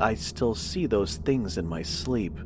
[0.00, 2.38] I still see those things in my sleep.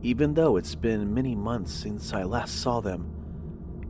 [0.00, 3.12] Even though it's been many months since I last saw them,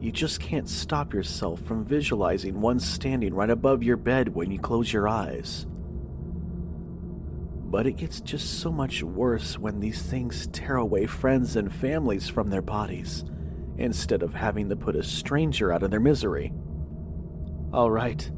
[0.00, 4.58] you just can't stop yourself from visualizing one standing right above your bed when you
[4.58, 5.64] close your eyes.
[7.70, 12.28] But it gets just so much worse when these things tear away friends and families
[12.28, 13.24] from their bodies,
[13.78, 16.52] instead of having to put a stranger out of their misery.
[17.72, 18.30] Alright,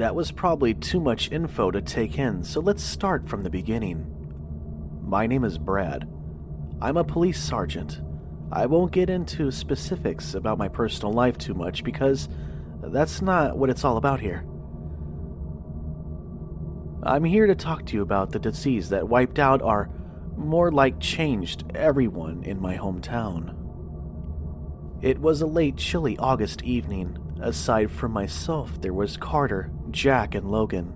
[0.00, 4.06] that was probably too much info to take in, so let's start from the beginning.
[5.02, 6.08] My name is Brad.
[6.80, 8.00] I'm a police sergeant.
[8.50, 12.30] I won't get into specifics about my personal life too much because
[12.82, 14.46] that's not what it's all about here.
[17.02, 19.90] I'm here to talk to you about the disease that wiped out or
[20.34, 23.54] more like changed everyone in my hometown.
[25.02, 27.18] It was a late, chilly August evening.
[27.42, 30.92] Aside from myself, there was Carter, Jack, and Logan.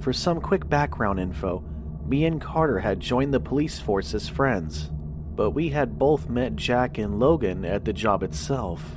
[0.00, 1.64] For some quick background info,
[2.06, 4.90] me and Carter had joined the police force as friends,
[5.34, 8.96] but we had both met Jack and Logan at the job itself.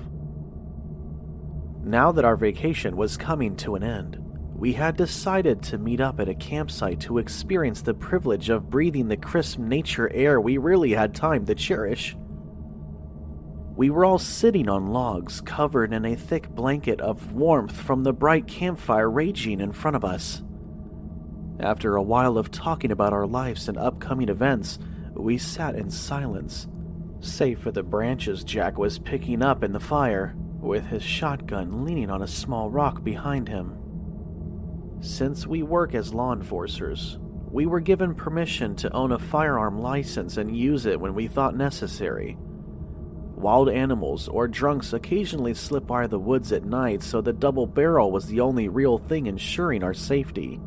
[1.83, 4.17] Now that our vacation was coming to an end,
[4.55, 9.07] we had decided to meet up at a campsite to experience the privilege of breathing
[9.07, 12.15] the crisp nature air we really had time to cherish.
[13.81, 18.13] We were all sitting on logs covered in a thick blanket of warmth from the
[18.13, 20.43] bright campfire raging in front of us.
[21.59, 24.77] After a while of talking about our lives and upcoming events,
[25.15, 26.67] we sat in silence,
[27.21, 32.11] save for the branches Jack was picking up in the fire, with his shotgun leaning
[32.11, 33.79] on a small rock behind him.
[34.99, 37.17] Since we work as law enforcers,
[37.49, 41.55] we were given permission to own a firearm license and use it when we thought
[41.55, 42.37] necessary.
[43.41, 48.11] Wild animals or drunks occasionally slip by the woods at night, so the double barrel
[48.11, 50.59] was the only real thing ensuring our safety.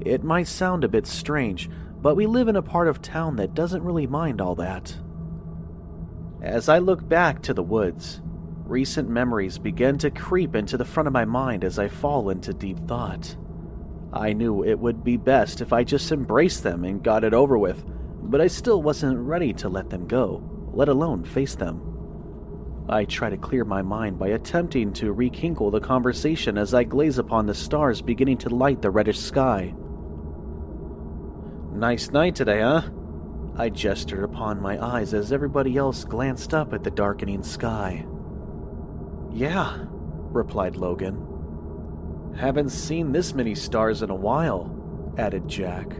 [0.00, 1.68] It might sound a bit strange,
[2.00, 4.96] but we live in a part of town that doesn't really mind all that.
[6.40, 8.22] As I look back to the woods,
[8.64, 12.54] recent memories begin to creep into the front of my mind as I fall into
[12.54, 13.36] deep thought.
[14.10, 17.58] I knew it would be best if I just embraced them and got it over
[17.58, 17.84] with,
[18.22, 20.42] but I still wasn't ready to let them go,
[20.74, 21.80] let alone face them.
[22.88, 27.16] I try to clear my mind by attempting to rekindle the conversation as I glaze
[27.18, 29.74] upon the stars beginning to light the reddish sky.
[31.72, 32.82] Nice night today, huh?
[33.56, 38.04] I gestured upon my eyes as everybody else glanced up at the darkening sky.
[39.32, 42.34] Yeah, replied Logan.
[42.36, 45.96] Haven't seen this many stars in a while, added Jack.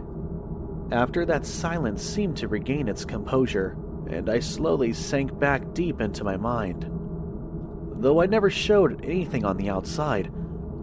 [0.91, 3.77] After that silence seemed to regain its composure,
[4.11, 6.91] and I slowly sank back deep into my mind.
[7.97, 10.33] Though I never showed anything on the outside,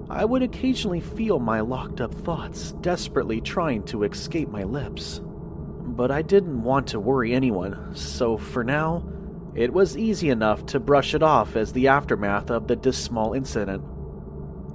[0.10, 5.22] I would occasionally feel my locked up thoughts desperately trying to escape my lips.
[5.24, 9.04] But I didn't want to worry anyone, so for now,
[9.54, 13.84] it was easy enough to brush it off as the aftermath of the dismal incident.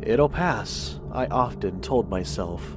[0.03, 2.77] It'll pass, I often told myself.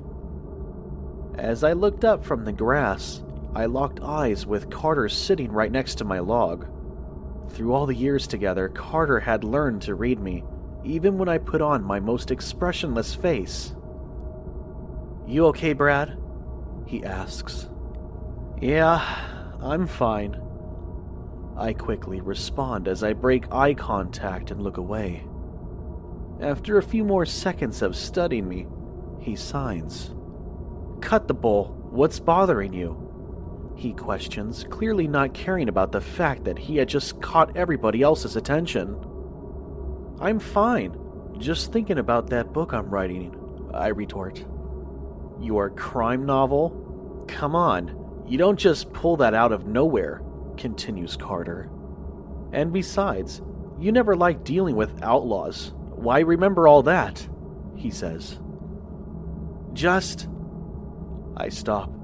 [1.35, 3.21] As I looked up from the grass,
[3.55, 6.67] I locked eyes with Carter sitting right next to my log.
[7.49, 10.43] Through all the years together, Carter had learned to read me,
[10.83, 13.75] even when I put on my most expressionless face.
[15.27, 16.17] You okay, Brad?
[16.85, 17.69] He asks.
[18.61, 19.03] Yeah,
[19.61, 20.39] I'm fine.
[21.57, 25.25] I quickly respond as I break eye contact and look away.
[26.39, 28.67] After a few more seconds of studying me,
[29.19, 30.11] he signs.
[31.01, 31.75] Cut the bull.
[31.89, 33.08] What's bothering you?
[33.79, 38.35] He questions, clearly not caring about the fact that he had just caught everybody else's
[38.35, 38.99] attention.
[40.19, 40.99] I'm fine.
[41.37, 43.33] Just thinking about that book I'm writing,
[43.73, 44.45] I retort.
[45.39, 47.23] Your crime novel?
[47.29, 50.21] Come on, you don't just pull that out of nowhere
[50.57, 51.69] continues Carter.
[52.51, 53.41] And besides,
[53.79, 55.71] you never liked dealing with outlaws.
[55.91, 57.25] Why remember all that?
[57.77, 58.41] He says.
[59.71, 60.27] Just.
[61.37, 61.98] I stop.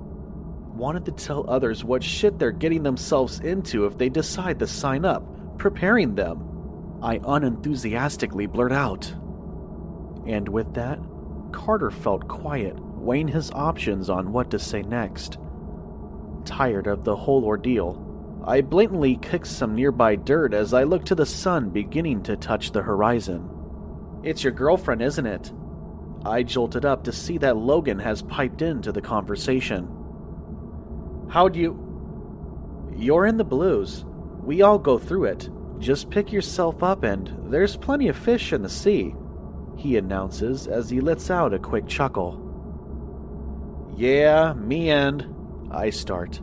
[0.75, 5.06] Wanted to tell others what shit they're getting themselves into if they decide to sign
[5.06, 5.24] up,
[5.57, 7.00] preparing them.
[7.01, 9.06] I unenthusiastically blurt out.
[10.27, 11.00] And with that,
[11.54, 15.38] Carter felt quiet, weighing his options on what to say next.
[16.44, 18.01] Tired of the whole ordeal,
[18.45, 22.72] I blatantly kicked some nearby dirt as I looked to the sun beginning to touch
[22.72, 23.50] the horizon.
[24.24, 25.54] It's your girlfriend, isn't it?
[26.25, 29.94] I jolted up to see that Logan has piped into the conversation.
[31.30, 31.81] How'd you.
[32.95, 34.06] You're in the blues.
[34.44, 35.50] We all go through it.
[35.80, 39.13] Just pick yourself up, and there's plenty of fish in the sea,
[39.77, 42.42] he announces as he lets out a quick chuckle.
[43.95, 45.33] Yeah, me and.
[45.72, 46.42] I start.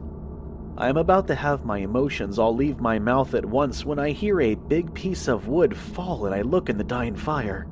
[0.77, 4.11] I am about to have my emotions all leave my mouth at once when I
[4.11, 7.67] hear a big piece of wood fall and I look in the dying fire.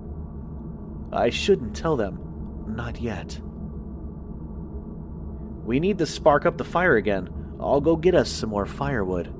[1.12, 2.20] I shouldn't tell them.
[2.66, 3.40] Not yet.
[5.64, 7.28] We need to spark up the fire again.
[7.60, 9.32] I'll go get us some more firewood.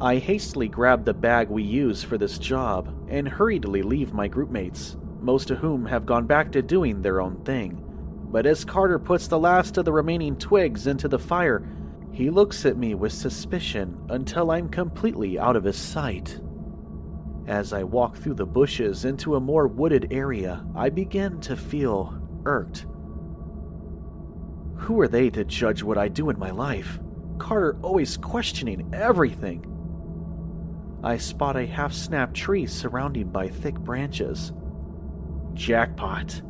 [0.00, 4.96] I hastily grab the bag we use for this job and hurriedly leave my groupmates,
[5.20, 7.84] most of whom have gone back to doing their own thing.
[8.30, 11.68] But as Carter puts the last of the remaining twigs into the fire,
[12.12, 16.40] he looks at me with suspicion until I'm completely out of his sight.
[17.46, 22.20] As I walk through the bushes into a more wooded area, I begin to feel
[22.44, 22.86] irked.
[24.78, 26.98] Who are they to judge what I do in my life?
[27.38, 29.64] Carter always questioning everything.
[31.02, 34.52] I spot a half snapped tree surrounded by thick branches.
[35.54, 36.40] Jackpot.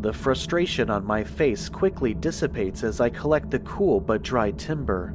[0.00, 5.14] The frustration on my face quickly dissipates as I collect the cool but dry timber.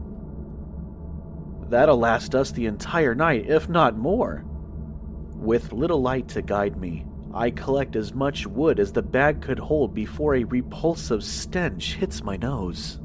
[1.69, 4.45] That'll last us the entire night, if not more.
[5.33, 7.06] With little light to guide me,
[7.37, 12.23] I collect as much wood as the bag could hold before a repulsive stench hits
[12.23, 12.99] my nose.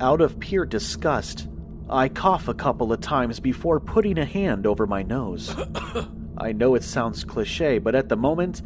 [0.00, 1.48] Out of pure disgust,
[1.88, 5.52] I cough a couple of times before putting a hand over my nose.
[6.38, 8.62] I know it sounds cliche, but at the moment,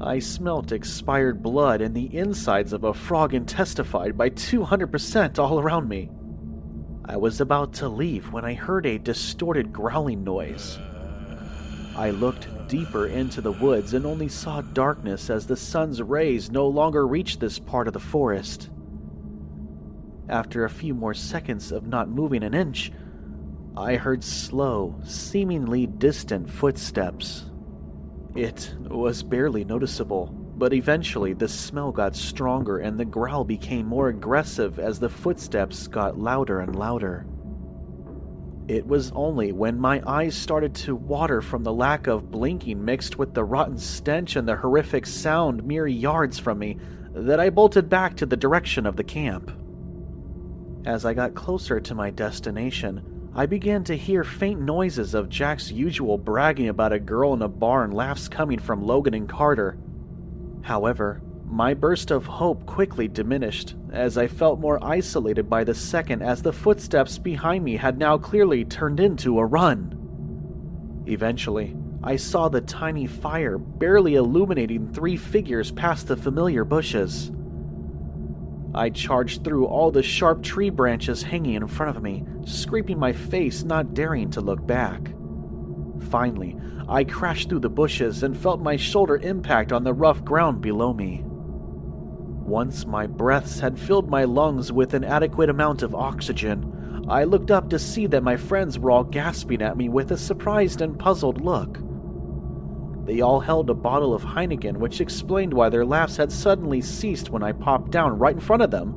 [0.00, 5.88] I smelt expired blood and the insides of a frog intestified by 200% all around
[5.88, 6.10] me.
[7.04, 10.76] I was about to leave when I heard a distorted growling noise.
[11.94, 16.66] I looked deeper into the woods and only saw darkness as the sun's rays no
[16.66, 18.68] longer reached this part of the forest.
[20.28, 22.90] After a few more seconds of not moving an inch,
[23.76, 27.44] I heard slow, seemingly distant footsteps.
[28.34, 30.26] It was barely noticeable,
[30.56, 35.86] but eventually the smell got stronger and the growl became more aggressive as the footsteps
[35.86, 37.24] got louder and louder.
[38.66, 43.18] It was only when my eyes started to water from the lack of blinking mixed
[43.18, 46.78] with the rotten stench and the horrific sound mere yards from me
[47.12, 49.50] that I bolted back to the direction of the camp.
[50.86, 55.70] As I got closer to my destination, I began to hear faint noises of Jack's
[55.70, 59.76] usual bragging about a girl in a bar and laughs coming from Logan and Carter.
[60.62, 61.20] However,
[61.54, 66.42] my burst of hope quickly diminished as I felt more isolated by the second as
[66.42, 71.04] the footsteps behind me had now clearly turned into a run.
[71.06, 77.30] Eventually, I saw the tiny fire barely illuminating three figures past the familiar bushes.
[78.74, 83.12] I charged through all the sharp tree branches hanging in front of me, scraping my
[83.12, 85.12] face, not daring to look back.
[86.10, 86.56] Finally,
[86.88, 90.92] I crashed through the bushes and felt my shoulder impact on the rough ground below
[90.92, 91.24] me.
[92.44, 97.50] Once my breaths had filled my lungs with an adequate amount of oxygen, I looked
[97.50, 100.98] up to see that my friends were all gasping at me with a surprised and
[100.98, 101.78] puzzled look.
[103.06, 107.30] They all held a bottle of Heineken, which explained why their laughs had suddenly ceased
[107.30, 108.94] when I popped down right in front of them.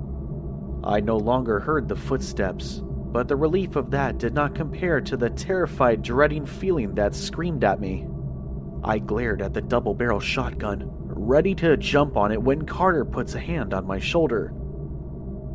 [0.84, 5.16] I no longer heard the footsteps, but the relief of that did not compare to
[5.16, 8.08] the terrified, dreading feeling that screamed at me.
[8.84, 10.92] I glared at the double barrel shotgun,
[11.28, 14.54] ready to jump on it when Carter puts a hand on my shoulder.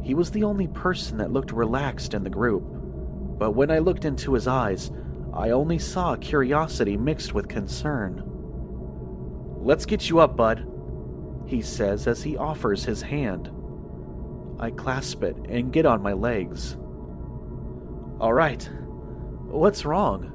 [0.03, 2.63] He was the only person that looked relaxed in the group,
[3.39, 4.91] but when I looked into his eyes,
[5.33, 8.23] I only saw curiosity mixed with concern.
[9.63, 10.69] Let's get you up, bud,
[11.47, 13.51] he says as he offers his hand.
[14.61, 16.77] I clasp it and get on my legs.
[18.21, 18.63] All right,
[19.47, 20.32] what's wrong?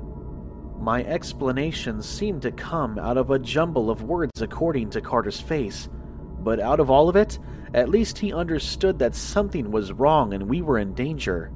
[0.79, 5.89] My explanations seemed to come out of a jumble of words according to Carter's face,
[6.39, 7.39] but out of all of it,
[7.73, 11.51] at least he understood that something was wrong and we were in danger.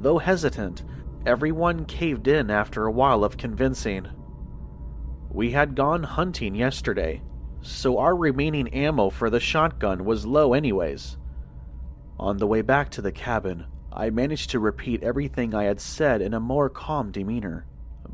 [0.00, 0.84] Though hesitant,
[1.24, 4.06] everyone caved in after a while of convincing.
[5.30, 7.22] We had gone hunting yesterday,
[7.60, 11.16] so our remaining ammo for the shotgun was low, anyways.
[12.18, 16.20] On the way back to the cabin, I managed to repeat everything I had said
[16.20, 17.66] in a more calm demeanor,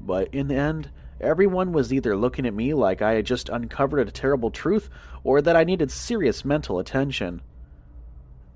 [0.05, 4.07] but in the end, everyone was either looking at me like I had just uncovered
[4.07, 4.91] a terrible truth
[5.23, 7.41] or that I needed serious mental attention.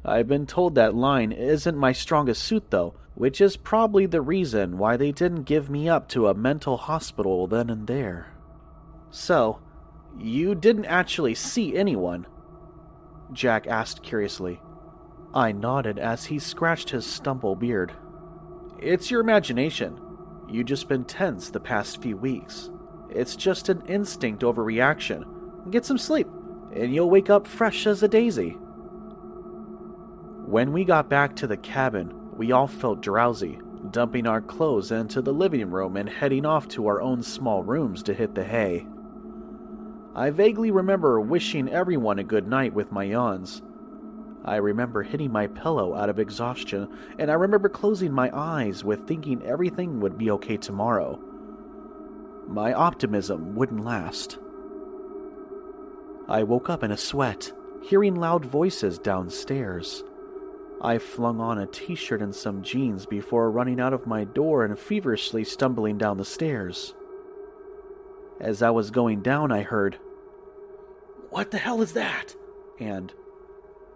[0.05, 4.79] I've been told that line isn't my strongest suit, though, which is probably the reason
[4.79, 8.29] why they didn't give me up to a mental hospital then and there.
[9.11, 9.61] So,
[10.19, 12.27] you didn't actually see anyone?
[13.33, 14.61] Jack asked curiously.
[15.35, 17.93] I nodded as he scratched his stumble beard.
[18.81, 20.01] It's your imagination.
[20.49, 22.71] You just been tense the past few weeks.
[23.11, 25.71] It's just an instinct overreaction.
[25.71, 26.27] Get some sleep,
[26.75, 28.57] and you'll wake up fresh as a daisy.
[30.47, 33.59] When we got back to the cabin, we all felt drowsy,
[33.91, 38.03] dumping our clothes into the living room and heading off to our own small rooms
[38.05, 38.87] to hit the hay.
[40.15, 43.61] I vaguely remember wishing everyone a good night with my yawns.
[44.49, 46.89] I remember hitting my pillow out of exhaustion,
[47.19, 51.21] and I remember closing my eyes with thinking everything would be okay tomorrow.
[52.47, 54.39] My optimism wouldn't last.
[56.29, 57.53] I woke up in a sweat,
[57.83, 60.03] hearing loud voices downstairs.
[60.81, 64.65] I flung on a t shirt and some jeans before running out of my door
[64.65, 66.95] and feverishly stumbling down the stairs.
[68.41, 69.99] As I was going down, I heard,
[71.29, 72.35] What the hell is that?
[72.81, 73.13] and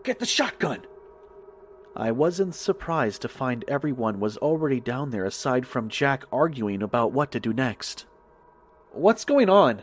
[0.03, 0.83] Get the shotgun!
[1.95, 7.13] I wasn't surprised to find everyone was already down there aside from Jack arguing about
[7.13, 8.07] what to do next.
[8.93, 9.83] What's going on?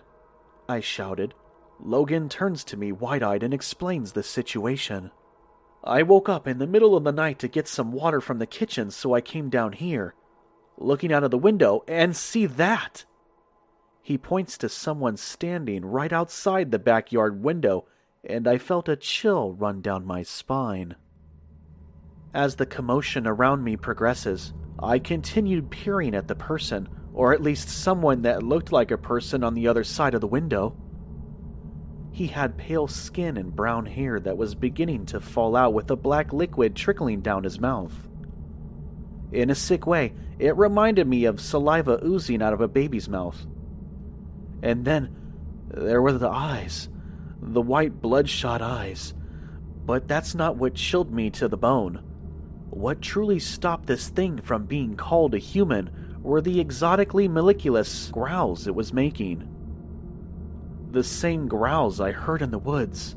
[0.67, 1.35] I shouted.
[1.79, 5.11] Logan turns to me wide eyed and explains the situation.
[5.83, 8.45] I woke up in the middle of the night to get some water from the
[8.45, 10.13] kitchen, so I came down here,
[10.77, 13.05] looking out of the window, and see that!
[14.01, 17.85] He points to someone standing right outside the backyard window,
[18.23, 20.95] and I felt a chill run down my spine.
[22.33, 27.69] As the commotion around me progresses, I continued peering at the person, or at least
[27.69, 30.75] someone that looked like a person on the other side of the window.
[32.11, 35.95] He had pale skin and brown hair that was beginning to fall out with a
[35.95, 37.93] black liquid trickling down his mouth.
[39.31, 43.45] In a sick way, it reminded me of saliva oozing out of a baby's mouth.
[44.61, 45.15] And then
[45.67, 46.89] there were the eyes,
[47.41, 49.13] the white bloodshot eyes.
[49.86, 52.03] But that's not what chilled me to the bone.
[52.69, 55.89] What truly stopped this thing from being called a human
[56.22, 59.48] were the exotically mellifluous growls it was making
[60.91, 63.15] the same growls I heard in the woods,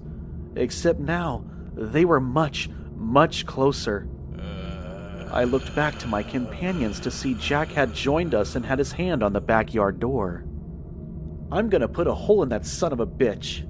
[0.57, 4.09] except now they were much, much closer.
[4.39, 5.29] Uh.
[5.33, 8.93] I looked back to my companions to see Jack had joined us and had his
[8.93, 10.45] hand on the backyard door.
[11.51, 13.67] I'm gonna put a hole in that son of a bitch.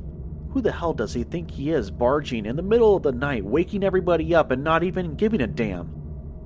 [0.53, 3.45] Who the hell does he think he is, barging in the middle of the night,
[3.45, 5.91] waking everybody up and not even giving a damn?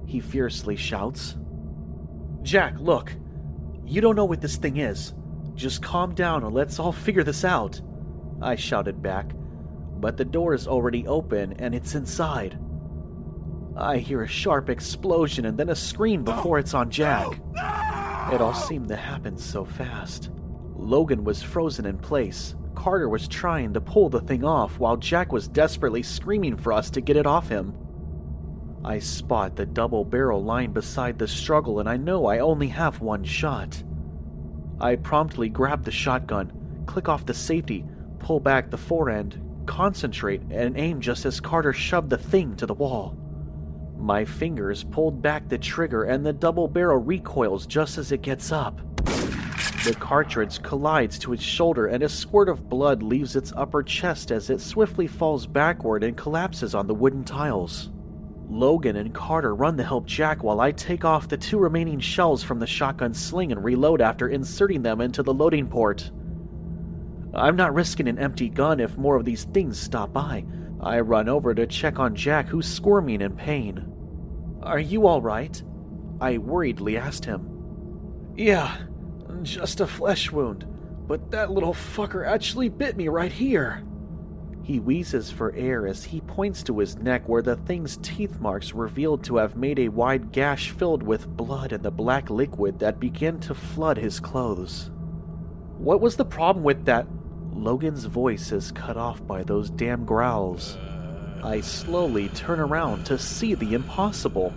[0.06, 1.36] He fiercely shouts.
[2.42, 3.12] Jack, look.
[3.84, 5.12] You don't know what this thing is.
[5.54, 7.80] Just calm down and let's all figure this out,
[8.40, 9.32] I shouted back,
[9.98, 12.58] but the door is already open and it's inside.
[13.76, 17.40] I hear a sharp explosion and then a scream before it's on Jack.
[18.32, 20.30] It all seemed to happen so fast.
[20.76, 22.54] Logan was frozen in place.
[22.76, 26.90] Carter was trying to pull the thing off while Jack was desperately screaming for us
[26.90, 27.74] to get it off him.
[28.84, 33.00] I spot the double barrel lying beside the struggle and I know I only have
[33.00, 33.82] one shot.
[34.78, 36.52] I promptly grab the shotgun,
[36.86, 37.84] click off the safety,
[38.20, 42.74] pull back the forend, concentrate, and aim just as Carter shoved the thing to the
[42.74, 43.16] wall.
[43.96, 48.52] My fingers pulled back the trigger and the double barrel recoils just as it gets
[48.52, 48.80] up.
[49.84, 54.30] The cartridge collides to its shoulder and a squirt of blood leaves its upper chest
[54.30, 57.90] as it swiftly falls backward and collapses on the wooden tiles.
[58.48, 62.42] Logan and Carter run to help Jack while I take off the two remaining shells
[62.42, 66.10] from the shotgun sling and reload after inserting them into the loading port.
[67.34, 70.44] I'm not risking an empty gun if more of these things stop by.
[70.80, 73.92] I run over to check on Jack, who's squirming in pain.
[74.62, 75.62] Are you alright?
[76.20, 78.32] I worriedly asked him.
[78.36, 78.76] Yeah,
[79.44, 80.66] just a flesh wound,
[81.06, 83.82] but that little fucker actually bit me right here.
[84.62, 88.72] He wheezes for air as he points to his neck where the thing's teeth marks
[88.72, 92.98] revealed to have made a wide gash filled with blood and the black liquid that
[92.98, 94.90] began to flood his clothes.
[95.78, 97.06] What was the problem with that?
[97.52, 100.76] Logan's voice is cut off by those damn growls.
[101.44, 104.52] I slowly turn around to see the impossible.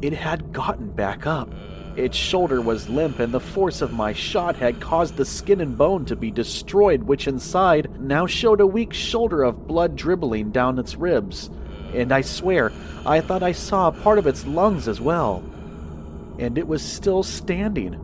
[0.00, 1.52] It had gotten back up.
[1.96, 5.78] Its shoulder was limp, and the force of my shot had caused the skin and
[5.78, 10.78] bone to be destroyed, which inside now showed a weak shoulder of blood dribbling down
[10.78, 11.50] its ribs.
[11.94, 12.72] And I swear,
[13.06, 15.44] I thought I saw a part of its lungs as well.
[16.40, 18.00] And it was still standing.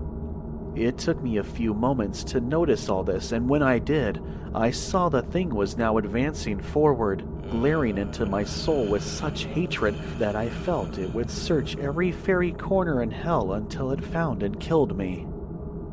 [0.76, 4.22] It took me a few moments to notice all this, and when I did,
[4.54, 9.96] I saw the thing was now advancing forward, glaring into my soul with such hatred
[10.18, 14.60] that I felt it would search every fairy corner in hell until it found and
[14.60, 15.26] killed me.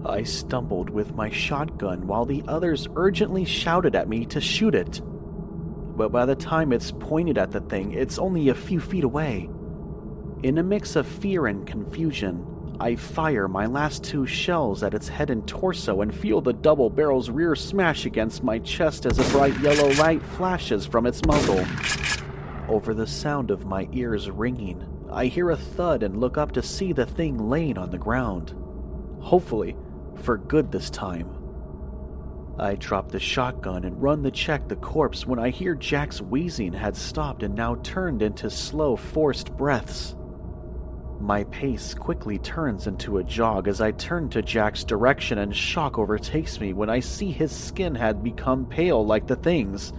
[0.05, 5.01] I stumbled with my shotgun while the others urgently shouted at me to shoot it.
[5.03, 9.50] But by the time it's pointed at the thing, it's only a few feet away.
[10.43, 12.46] In a mix of fear and confusion,
[12.79, 16.91] I fire my last two shells at its head and torso and feel the double
[16.91, 21.65] barrel's rear smash against my chest as a bright yellow light flashes from its muzzle.
[22.69, 26.62] Over the sound of my ears ringing, I hear a thud and look up to
[26.62, 28.53] see the thing laying on the ground.
[29.22, 29.75] Hopefully,
[30.15, 31.34] for good this time.
[32.60, 36.74] I drop the shotgun and run to check the corpse when I hear Jack's wheezing
[36.74, 40.15] had stopped and now turned into slow, forced breaths.
[41.19, 45.97] My pace quickly turns into a jog as I turn to Jack's direction, and shock
[45.97, 49.93] overtakes me when I see his skin had become pale like the thing's,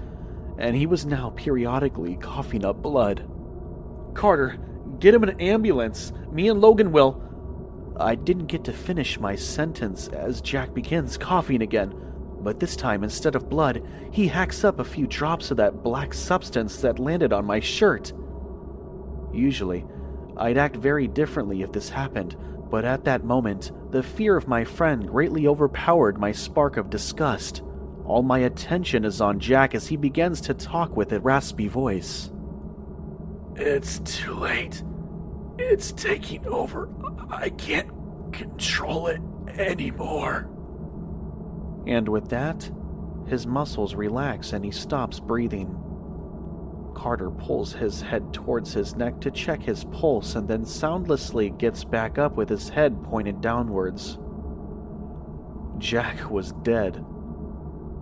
[0.58, 3.28] and he was now periodically coughing up blood.
[4.14, 4.58] Carter,
[5.00, 6.12] get him an ambulance.
[6.30, 7.22] Me and Logan will.
[7.98, 11.92] I didn't get to finish my sentence as Jack begins coughing again,
[12.40, 13.82] but this time instead of blood,
[14.12, 18.12] he hacks up a few drops of that black substance that landed on my shirt.
[19.32, 19.84] Usually,
[20.38, 22.36] I'd act very differently if this happened,
[22.70, 27.62] but at that moment, the fear of my friend greatly overpowered my spark of disgust.
[28.04, 32.30] All my attention is on Jack as he begins to talk with a raspy voice.
[33.56, 34.82] It's too late.
[35.58, 36.88] It's taking over.
[37.30, 37.90] I can't
[38.32, 40.48] control it anymore.
[41.86, 42.70] And with that,
[43.26, 45.74] his muscles relax and he stops breathing.
[46.98, 51.84] Carter pulls his head towards his neck to check his pulse and then soundlessly gets
[51.84, 54.18] back up with his head pointed downwards.
[55.78, 57.04] Jack was dead.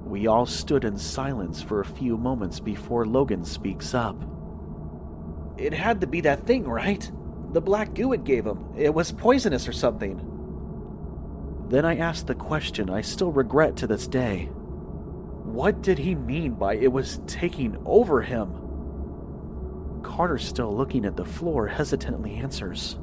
[0.06, 4.16] We all stood in silence for a few moments before Logan speaks up.
[5.58, 7.12] It had to be that thing, right?
[7.52, 8.64] The black goo it gave him.
[8.78, 10.22] It was poisonous or something.
[11.68, 14.46] Then I asked the question I still regret to this day.
[15.44, 18.65] What did he mean by it was taking over him?
[20.06, 22.96] Carter, still looking at the floor, hesitantly answers.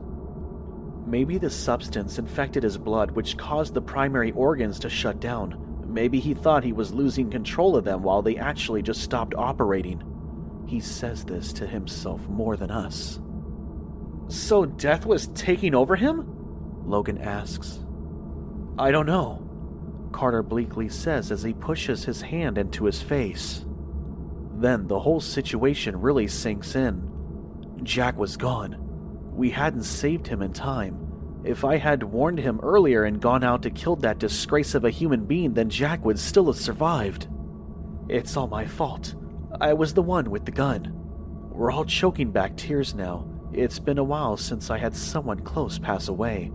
[1.05, 5.83] Maybe the substance infected his blood, which caused the primary organs to shut down.
[5.85, 10.01] Maybe he thought he was losing control of them while they actually just stopped operating.
[10.65, 13.19] He says this to himself more than us.
[14.29, 16.25] So death was taking over him?
[16.85, 17.83] Logan asks.
[18.79, 19.47] I don't know,
[20.13, 23.65] Carter bleakly says as he pushes his hand into his face.
[24.53, 27.09] Then the whole situation really sinks in.
[27.83, 28.77] Jack was gone.
[29.35, 30.99] We hadn't saved him in time.
[31.43, 34.89] If I had warned him earlier and gone out to kill that disgrace of a
[34.89, 37.27] human being, then Jack would still have survived.
[38.07, 39.15] It's all my fault.
[39.59, 40.93] I was the one with the gun.
[41.51, 43.27] We're all choking back tears now.
[43.51, 46.51] It's been a while since I had someone close pass away.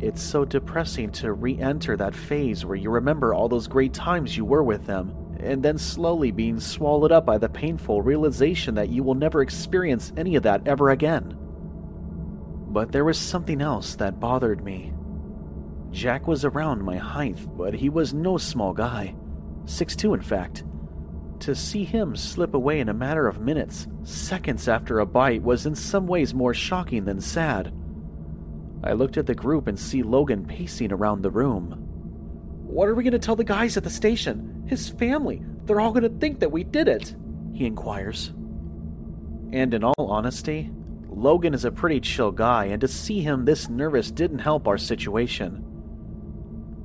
[0.00, 4.36] It's so depressing to re enter that phase where you remember all those great times
[4.36, 8.88] you were with them, and then slowly being swallowed up by the painful realization that
[8.88, 11.36] you will never experience any of that ever again.
[12.68, 14.92] But there was something else that bothered me.
[15.90, 19.14] Jack was around my height, but he was no small guy.
[19.64, 20.64] six two, in fact.
[21.40, 25.66] To see him slip away in a matter of minutes, seconds after a bite, was
[25.66, 27.72] in some ways more shocking than sad.
[28.82, 31.82] I looked at the group and see Logan pacing around the room.
[32.62, 34.55] What are we going to tell the guys at the station?
[34.66, 35.42] His family?
[35.64, 37.14] They're all going to think that we did it,
[37.52, 38.28] he inquires.
[39.52, 40.70] And in all honesty,
[41.08, 44.78] Logan is a pretty chill guy, and to see him this nervous didn't help our
[44.78, 45.64] situation.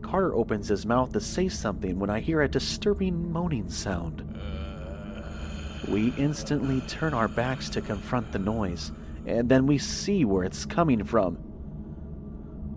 [0.01, 4.27] Carter opens his mouth to say something when I hear a disturbing moaning sound.
[5.87, 8.91] We instantly turn our backs to confront the noise,
[9.25, 11.37] and then we see where it's coming from.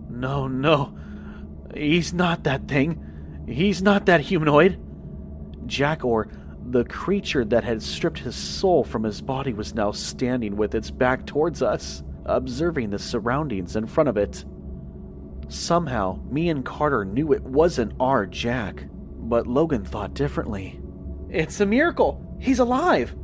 [0.09, 0.97] No, no.
[1.75, 3.43] He's not that thing.
[3.47, 4.79] He's not that humanoid.
[5.67, 6.27] Jack, or
[6.69, 10.91] the creature that had stripped his soul from his body, was now standing with its
[10.91, 14.45] back towards us, observing the surroundings in front of it.
[15.47, 20.79] Somehow, me and Carter knew it wasn't our Jack, but Logan thought differently.
[21.29, 22.21] It's a miracle!
[22.39, 23.15] He's alive!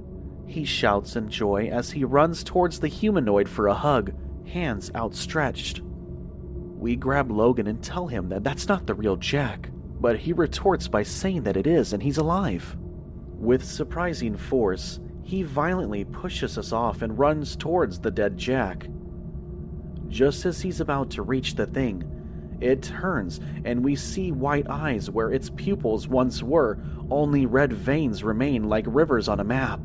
[0.45, 4.13] He shouts in joy as he runs towards the humanoid for a hug,
[4.47, 5.81] hands outstretched.
[5.81, 9.69] We grab Logan and tell him that that's not the real Jack,
[10.01, 12.75] but he retorts by saying that it is and he's alive.
[13.37, 18.87] With surprising force, he violently pushes us off and runs towards the dead Jack.
[20.09, 22.03] Just as he's about to reach the thing,
[22.59, 26.79] it turns and we see white eyes where its pupils once were,
[27.11, 29.79] only red veins remain like rivers on a map.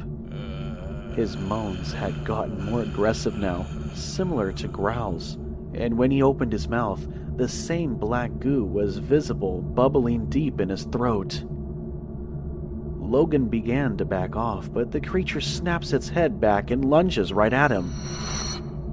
[1.14, 5.34] His moans had gotten more aggressive now, similar to growls,
[5.74, 10.70] and when he opened his mouth, the same black goo was visible bubbling deep in
[10.70, 11.44] his throat.
[12.98, 17.52] Logan began to back off, but the creature snaps its head back and lunges right
[17.52, 17.92] at him.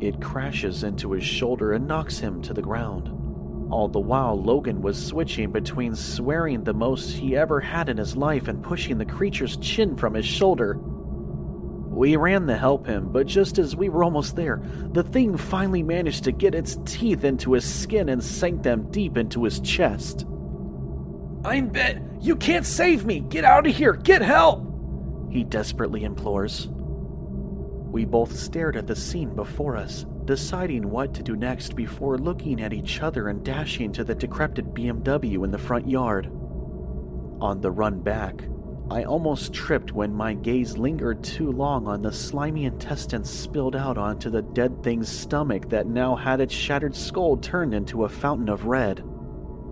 [0.02, 3.10] It crashes into his shoulder and knocks him to the ground.
[3.72, 8.16] All the while, Logan was switching between swearing the most he ever had in his
[8.16, 10.80] life and pushing the creature's chin from his shoulder.
[11.94, 15.84] We ran to help him, but just as we were almost there, the thing finally
[15.84, 20.26] managed to get its teeth into his skin and sank them deep into his chest.
[21.46, 22.02] I'm bit!
[22.20, 23.20] You can't save me!
[23.20, 23.94] Get out of here!
[23.94, 24.66] Get help!
[25.30, 26.68] He desperately implores.
[26.68, 32.60] We both stared at the scene before us, deciding what to do next before looking
[32.60, 36.26] at each other and dashing to the decrepit BMW in the front yard.
[37.40, 38.46] On the run back,
[38.94, 43.98] I almost tripped when my gaze lingered too long on the slimy intestines spilled out
[43.98, 48.50] onto the dead thing's stomach that now had its shattered skull turned into a fountain
[48.50, 49.04] of red.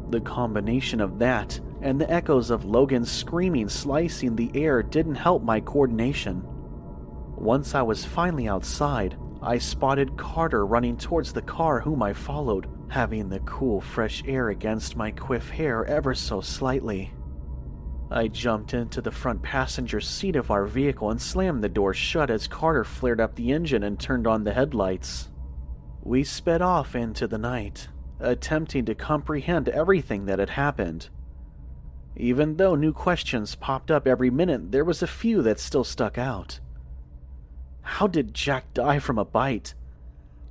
[0.10, 5.44] The combination of that and the echoes of Logan's screaming slicing the air didn't help
[5.44, 6.42] my coordination.
[7.36, 12.68] Once I was finally outside, I spotted Carter running towards the car whom I followed,
[12.88, 17.14] having the cool, fresh air against my quiff hair ever so slightly.
[18.14, 22.30] I jumped into the front passenger seat of our vehicle and slammed the door shut
[22.30, 25.30] as Carter flared up the engine and turned on the headlights.
[26.04, 27.88] We sped off into the night,
[28.20, 31.10] attempting to comprehend everything that had happened.
[32.18, 36.18] Even though new questions popped up every minute, there was a few that still stuck
[36.18, 36.60] out.
[37.82, 39.74] How did Jack die from a bite?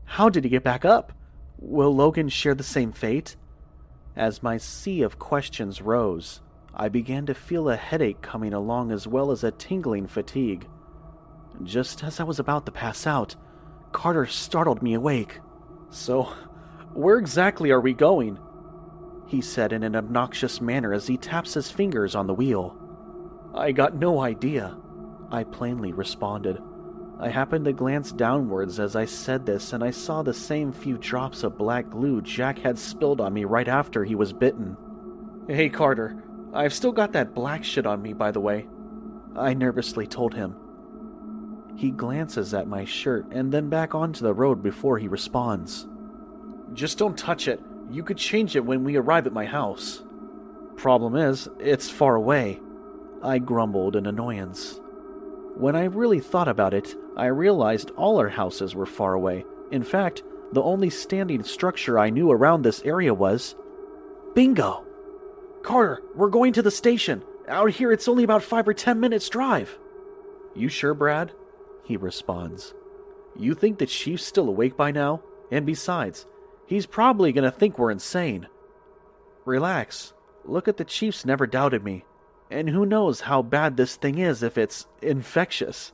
[0.05, 1.13] How did he get back up?
[1.59, 3.37] Will Logan share the same fate?
[4.17, 6.41] As my sea of questions rose,
[6.75, 10.69] I began to feel a headache coming along as well as a tingling fatigue.
[11.63, 13.37] Just as I was about to pass out,
[13.93, 15.41] Carter startled me awake.
[15.91, 16.33] So,
[16.95, 18.39] where exactly are we going?
[19.27, 22.77] He said in an obnoxious manner as he taps his fingers on the wheel.
[23.55, 24.77] I got no idea,
[25.31, 26.61] I plainly responded.
[27.19, 30.97] I happened to glance downwards as I said this, and I saw the same few
[30.97, 34.77] drops of black glue Jack had spilled on me right after he was bitten.
[35.47, 38.67] Hey, Carter, I've still got that black shit on me, by the way.
[39.37, 40.57] I nervously told him.
[41.77, 45.87] He glances at my shirt and then back onto the road before he responds.
[46.75, 47.61] Just don't touch it.
[47.91, 50.03] You could change it when we arrive at my house.
[50.77, 52.61] Problem is, it's far away.
[53.23, 54.81] I grumbled in annoyance.
[55.57, 59.45] When I really thought about it, I realized all our houses were far away.
[59.71, 63.55] In fact, the only standing structure I knew around this area was.
[64.35, 64.85] Bingo!
[65.63, 67.23] Carter, we're going to the station.
[67.49, 69.79] Out here, it's only about five or ten minutes' drive.
[70.55, 71.33] You sure, Brad?
[71.85, 72.75] He responds.
[73.37, 75.23] You think the chief's still awake by now?
[75.51, 76.27] And besides,
[76.67, 78.49] he's probably going to think we're insane.
[79.45, 80.13] Relax.
[80.45, 82.05] Look at the chief's never doubted me.
[82.51, 85.93] And who knows how bad this thing is if it's infectious.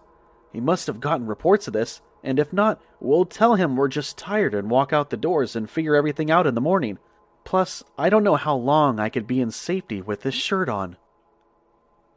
[0.53, 4.17] He must have gotten reports of this, and if not, we'll tell him we're just
[4.17, 6.99] tired and walk out the doors and figure everything out in the morning.
[7.47, 10.97] Plus, I don't know how long I could be in safety with this shirt on.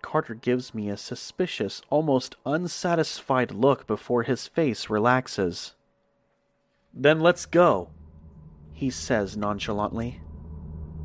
[0.02, 5.76] Carter gives me a suspicious, almost unsatisfied look before his face relaxes.
[6.92, 7.92] Then let's go,
[8.74, 10.20] he says nonchalantly.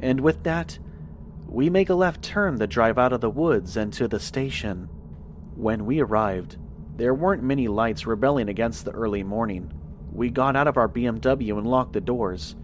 [0.01, 0.79] And with that,
[1.47, 4.89] we make a left turn to drive out of the woods and to the station.
[5.55, 6.57] When we arrived,
[6.97, 9.71] there weren't many lights rebelling against the early morning.
[10.13, 12.57] We got out of our BMW and locked the doors,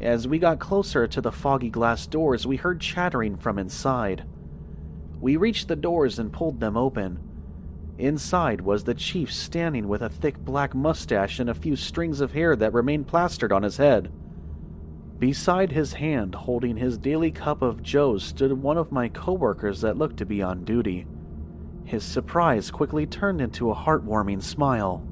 [0.00, 4.24] as we got closer to the foggy glass doors, we heard chattering from inside.
[5.20, 7.18] We reached the doors and pulled them open.
[7.98, 12.32] Inside was the chief standing with a thick black mustache and a few strings of
[12.32, 14.10] hair that remained plastered on his head.
[15.18, 19.98] Beside his hand, holding his daily cup of joe, stood one of my coworkers that
[19.98, 21.06] looked to be on duty.
[21.84, 25.06] His surprise quickly turned into a heartwarming smile.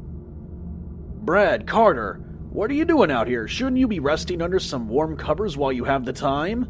[1.20, 3.47] Brad Carter, what are you doing out here?
[3.47, 6.67] Shouldn't you be resting under some warm covers while you have the time?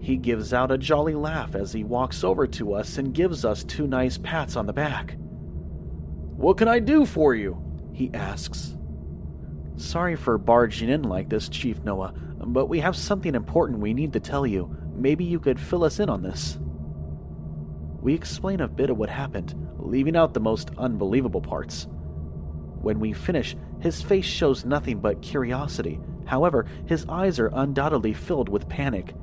[0.00, 3.64] He gives out a jolly laugh as he walks over to us and gives us
[3.64, 5.16] two nice pats on the back.
[6.36, 7.62] What can I do for you?
[7.92, 8.76] he asks.
[9.76, 12.14] Sorry for barging in like this, Chief Noah,
[12.46, 14.74] but we have something important we need to tell you.
[14.94, 16.58] Maybe you could fill us in on this.
[18.00, 21.86] We explain a bit of what happened, leaving out the most unbelievable parts.
[22.80, 26.00] When we finish, his face shows nothing but curiosity.
[26.24, 29.14] However, his eyes are undoubtedly filled with panic.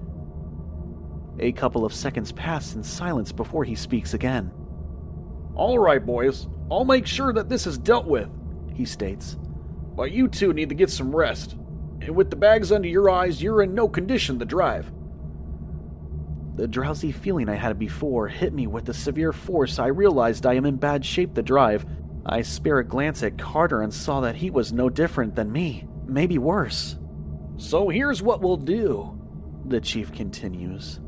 [1.39, 4.51] A couple of seconds pass in silence before he speaks again.
[5.55, 6.47] All right, boys.
[6.69, 8.29] I'll make sure that this is dealt with,
[8.73, 9.37] he states.
[9.95, 11.53] But you two need to get some rest.
[12.01, 14.91] And with the bags under your eyes, you're in no condition to drive.
[16.55, 20.55] The drowsy feeling I had before hit me with the severe force I realized I
[20.55, 21.85] am in bad shape to drive
[22.29, 25.87] I spare a glance at Carter and saw that he was no different than me,
[26.05, 26.97] maybe worse.
[27.55, 29.17] So here's what we'll do,
[29.65, 30.99] the chief continues.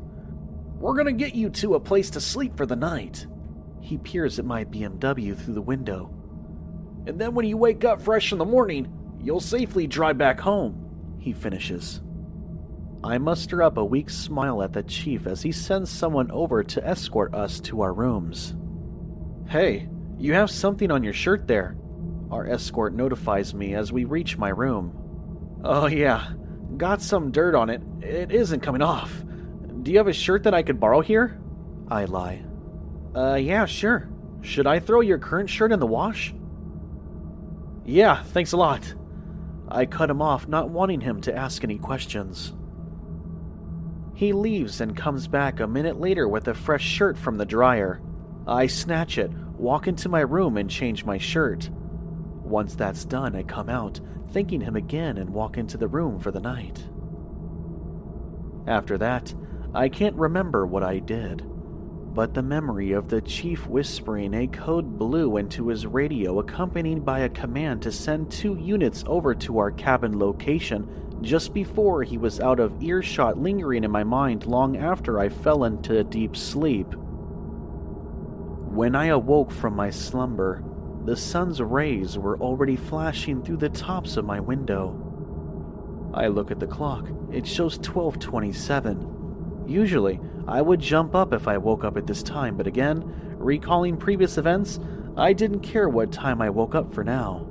[0.78, 3.26] We're gonna get you to a place to sleep for the night.
[3.82, 6.10] He peers at my BMW through the window.
[7.06, 11.16] And then when you wake up fresh in the morning, you'll safely drive back home,
[11.18, 12.00] he finishes.
[13.04, 16.86] I muster up a weak smile at the chief as he sends someone over to
[16.86, 18.54] escort us to our rooms.
[19.48, 19.88] Hey,
[20.20, 21.76] you have something on your shirt there.
[22.30, 25.58] Our escort notifies me as we reach my room.
[25.64, 26.32] Oh, yeah.
[26.76, 27.82] Got some dirt on it.
[28.02, 29.24] It isn't coming off.
[29.82, 31.40] Do you have a shirt that I could borrow here?
[31.88, 32.44] I lie.
[33.14, 34.08] Uh, yeah, sure.
[34.42, 36.34] Should I throw your current shirt in the wash?
[37.84, 38.94] Yeah, thanks a lot.
[39.68, 42.52] I cut him off, not wanting him to ask any questions.
[44.14, 48.02] He leaves and comes back a minute later with a fresh shirt from the dryer.
[48.46, 49.30] I snatch it,
[49.60, 51.70] walk into my room, and change my shirt.
[52.42, 56.30] Once that's done, I come out, thanking him again, and walk into the room for
[56.30, 56.88] the night.
[58.66, 59.34] After that,
[59.74, 61.44] I can't remember what I did,
[62.14, 67.20] but the memory of the chief whispering a code blue into his radio, accompanied by
[67.20, 70.88] a command to send two units over to our cabin location
[71.22, 75.64] just before he was out of earshot, lingering in my mind long after I fell
[75.64, 76.94] into a deep sleep.
[78.70, 80.62] When I awoke from my slumber,
[81.04, 84.94] the sun's rays were already flashing through the tops of my window.
[86.14, 87.08] I look at the clock.
[87.32, 89.64] It shows 1227.
[89.66, 93.96] Usually, I would jump up if I woke up at this time, but again, recalling
[93.96, 94.78] previous events,
[95.16, 97.48] I didn't care what time I woke up for now.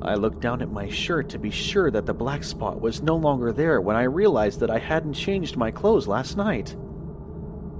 [0.00, 3.16] I looked down at my shirt to be sure that the black spot was no
[3.16, 6.76] longer there when I realized that I hadn't changed my clothes last night.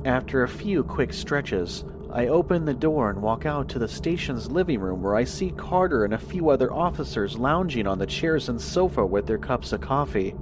[0.04, 4.51] After a few quick stretches, I open the door and walk out to the station's
[4.51, 8.49] living room where I see Carter and a few other officers lounging on the chairs
[8.49, 10.35] and sofa with their cups of coffee.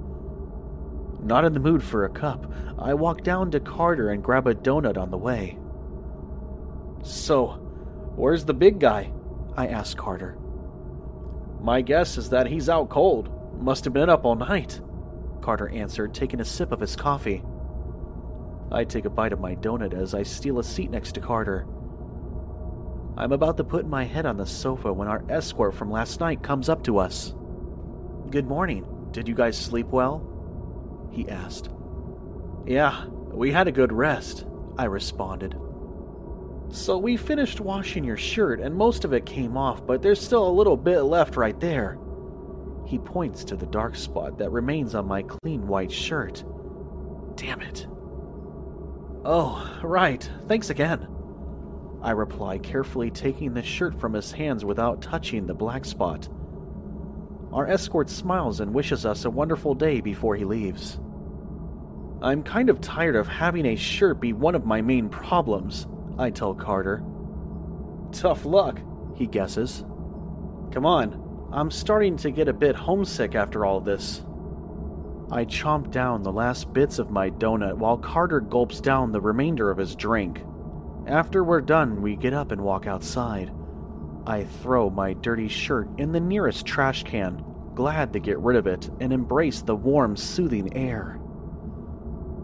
[1.21, 2.49] Not in the mood for a cup,
[2.79, 5.57] I walk down to Carter and grab a donut on the way.
[7.03, 7.47] So,
[8.15, 9.11] where's the big guy?
[9.57, 10.37] I ask Carter.
[11.59, 13.29] My guess is that he's out cold.
[13.61, 14.79] Must have been up all night,
[15.41, 17.43] Carter answered, taking a sip of his coffee.
[18.71, 21.65] I take a bite of my donut as I steal a seat next to Carter.
[23.17, 26.43] I'm about to put my head on the sofa when our escort from last night
[26.43, 27.33] comes up to us.
[28.29, 28.85] Good morning.
[29.11, 31.09] Did you guys sleep well?
[31.11, 31.69] He asked.
[32.65, 34.45] Yeah, we had a good rest,
[34.77, 35.55] I responded.
[36.69, 40.47] So we finished washing your shirt and most of it came off, but there's still
[40.47, 41.97] a little bit left right there.
[42.85, 46.43] He points to the dark spot that remains on my clean white shirt.
[47.35, 47.87] Damn it.
[49.29, 50.27] Oh, right.
[50.47, 51.05] Thanks again.
[52.01, 56.29] I reply, carefully taking the shirt from his hands without touching the black spot.
[57.51, 60.97] Our escort smiles and wishes us a wonderful day before he leaves.
[62.21, 65.87] I'm kind of tired of having a shirt be one of my main problems,
[66.17, 67.03] I tell Carter.
[68.13, 68.79] Tough luck,
[69.13, 69.83] he guesses.
[70.71, 74.23] Come on, I'm starting to get a bit homesick after all this.
[75.29, 79.69] I chomp down the last bits of my donut while Carter gulps down the remainder
[79.69, 80.41] of his drink.
[81.05, 83.51] After we're done, we get up and walk outside.
[84.25, 87.43] I throw my dirty shirt in the nearest trash can,
[87.75, 91.19] glad to get rid of it and embrace the warm, soothing air.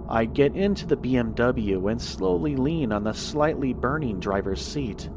[0.09, 5.09] I get into the BMW and slowly lean on the slightly burning driver's seat.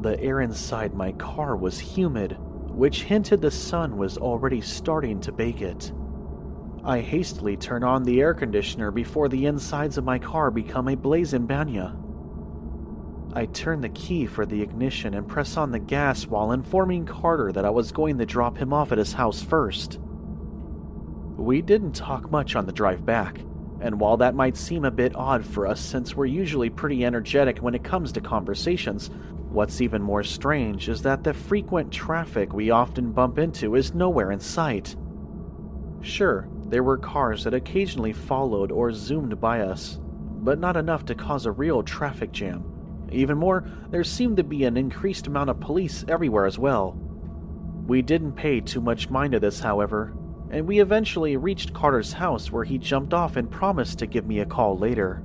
[0.00, 2.38] The air inside my car was humid,
[2.70, 5.92] which hinted the sun was already starting to bake it.
[6.86, 10.96] I hastily turn on the air conditioner before the insides of my car become a
[10.96, 11.96] blazing banya.
[13.32, 17.52] I turn the key for the ignition and press on the gas while informing Carter
[17.52, 19.98] that I was going to drop him off at his house first.
[21.38, 23.40] We didn't talk much on the drive back,
[23.80, 27.60] and while that might seem a bit odd for us since we're usually pretty energetic
[27.60, 29.08] when it comes to conversations,
[29.48, 34.30] what's even more strange is that the frequent traffic we often bump into is nowhere
[34.30, 34.94] in sight.
[36.02, 41.14] Sure, there were cars that occasionally followed or zoomed by us, but not enough to
[41.14, 42.64] cause a real traffic jam.
[43.12, 46.98] Even more, there seemed to be an increased amount of police everywhere as well.
[47.86, 50.14] We didn't pay too much mind to this, however,
[50.50, 54.40] and we eventually reached Carter's house where he jumped off and promised to give me
[54.40, 55.22] a call later.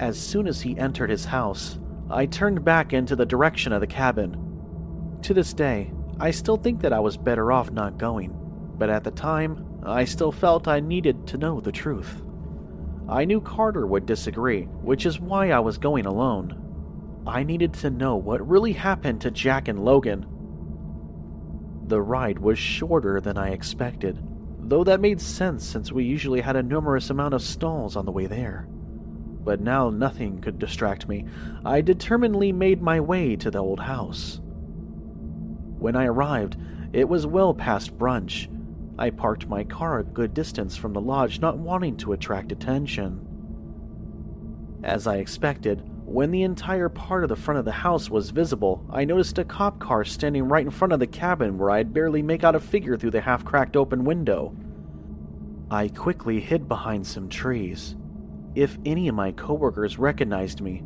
[0.00, 1.78] As soon as he entered his house,
[2.10, 5.18] I turned back into the direction of the cabin.
[5.22, 8.34] To this day, I still think that I was better off not going,
[8.78, 12.22] but at the time, I still felt I needed to know the truth.
[13.08, 17.22] I knew Carter would disagree, which is why I was going alone.
[17.26, 20.26] I needed to know what really happened to Jack and Logan.
[21.86, 24.22] The ride was shorter than I expected,
[24.60, 28.12] though that made sense since we usually had a numerous amount of stalls on the
[28.12, 28.68] way there.
[29.48, 31.24] but now nothing could distract me.
[31.64, 34.42] I determinedly made my way to the old house.
[35.78, 36.58] When I arrived,
[36.92, 38.48] it was well past brunch.
[38.98, 43.24] I parked my car a good distance from the lodge, not wanting to attract attention.
[44.82, 48.84] As I expected, when the entire part of the front of the house was visible,
[48.90, 52.22] I noticed a cop car standing right in front of the cabin where I'd barely
[52.22, 54.56] make out a figure through the half cracked open window.
[55.70, 57.94] I quickly hid behind some trees.
[58.54, 60.82] If any of my coworkers recognized me,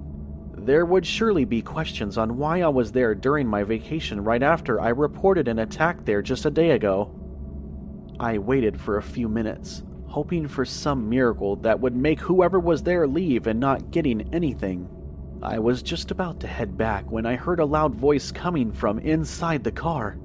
[0.56, 4.80] there would surely be questions on why I was there during my vacation right after
[4.80, 7.14] I reported an attack there just a day ago.
[8.22, 12.84] I waited for a few minutes, hoping for some miracle that would make whoever was
[12.84, 14.88] there leave and not getting anything.
[15.42, 19.00] I was just about to head back when I heard a loud voice coming from
[19.00, 20.18] inside the car.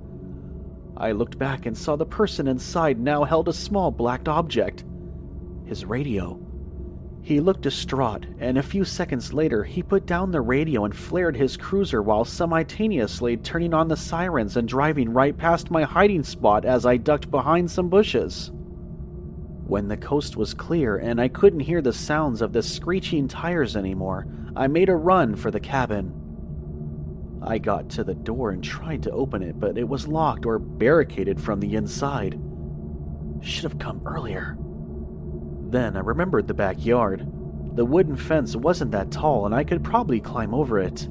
[0.95, 4.85] I looked back and saw the person inside now held a small black object
[5.65, 6.39] his radio.
[7.27, 11.35] He looked distraught, and a few seconds later, he put down the radio and flared
[11.35, 16.63] his cruiser while simultaneously turning on the sirens and driving right past my hiding spot
[16.63, 18.49] as I ducked behind some bushes.
[18.53, 23.75] When the coast was clear and I couldn't hear the sounds of the screeching tires
[23.75, 26.13] anymore, I made a run for the cabin.
[27.41, 30.59] I got to the door and tried to open it, but it was locked or
[30.59, 32.39] barricaded from the inside.
[33.41, 34.57] Should have come earlier.
[35.69, 37.27] Then I remembered the backyard.
[37.75, 41.07] The wooden fence wasn't that tall, and I could probably climb over it.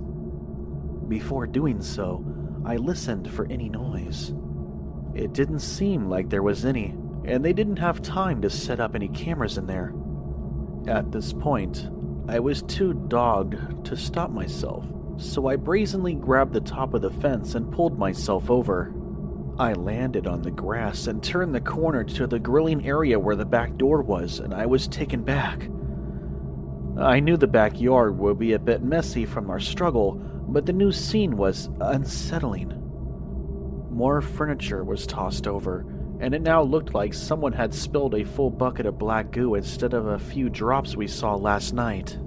[1.09, 2.25] Before doing so,
[2.65, 4.35] I listened for any noise.
[5.15, 8.95] It didn't seem like there was any, and they didn't have time to set up
[8.95, 9.95] any cameras in there.
[10.89, 11.89] At this point,
[12.29, 14.85] I was too dogged to stop myself,
[15.17, 18.93] so I brazenly grabbed the top of the fence and pulled myself over.
[19.59, 23.47] I landed on the grass and turned the corner to the grilling area where the
[23.47, 25.71] back door was, and I was taken back.
[26.99, 30.93] I knew the backyard would be a bit messy from our struggle, but the new
[30.93, 32.75] scene was unsettling.
[33.91, 35.87] More furniture was tossed over,
[36.21, 39.95] and it now looked like someone had spilled a full bucket of black goo instead
[39.95, 42.19] of a few drops we saw last night.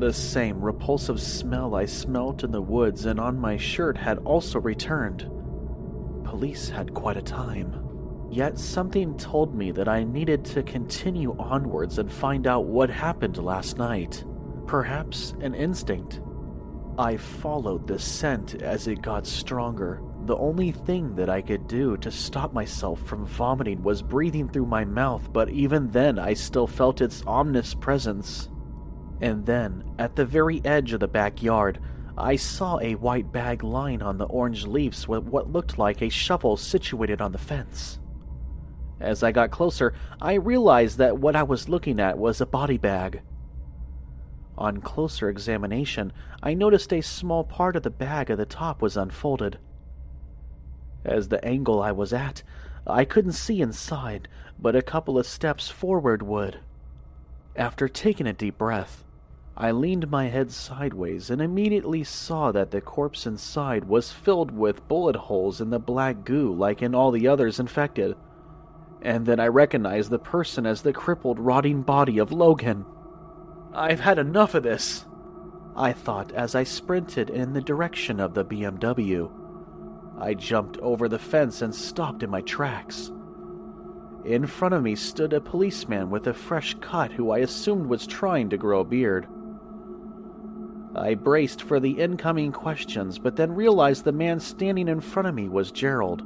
[0.00, 4.60] The same repulsive smell I smelt in the woods and on my shirt had also
[4.60, 5.30] returned
[6.24, 7.80] police had quite a time.
[8.30, 13.38] Yet something told me that I needed to continue onwards and find out what happened
[13.38, 14.24] last night.
[14.66, 16.20] Perhaps an instinct.
[16.98, 20.02] I followed the scent as it got stronger.
[20.26, 24.66] The only thing that I could do to stop myself from vomiting was breathing through
[24.66, 28.48] my mouth, but even then I still felt its ominous presence.
[29.20, 31.78] And then, at the very edge of the backyard,
[32.16, 36.08] I saw a white bag lying on the orange leaves with what looked like a
[36.08, 37.98] shovel situated on the fence.
[39.00, 42.78] As I got closer, I realized that what I was looking at was a body
[42.78, 43.22] bag.
[44.56, 48.96] On closer examination, I noticed a small part of the bag at the top was
[48.96, 49.58] unfolded.
[51.04, 52.44] As the angle I was at,
[52.86, 56.60] I couldn't see inside, but a couple of steps forward would.
[57.56, 59.04] After taking a deep breath,
[59.56, 64.88] I leaned my head sideways and immediately saw that the corpse inside was filled with
[64.88, 68.16] bullet holes in the black goo like in all the others infected.
[69.00, 72.84] And then I recognized the person as the crippled, rotting body of Logan.
[73.72, 75.04] I've had enough of this,
[75.76, 79.30] I thought as I sprinted in the direction of the BMW.
[80.18, 83.12] I jumped over the fence and stopped in my tracks.
[84.24, 88.06] In front of me stood a policeman with a fresh cut who I assumed was
[88.06, 89.26] trying to grow a beard.
[90.96, 95.34] I braced for the incoming questions, but then realized the man standing in front of
[95.34, 96.22] me was Gerald.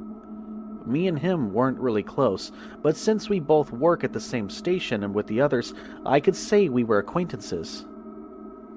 [0.87, 2.51] Me and him weren't really close,
[2.81, 5.73] but since we both work at the same station and with the others,
[6.05, 7.85] I could say we were acquaintances.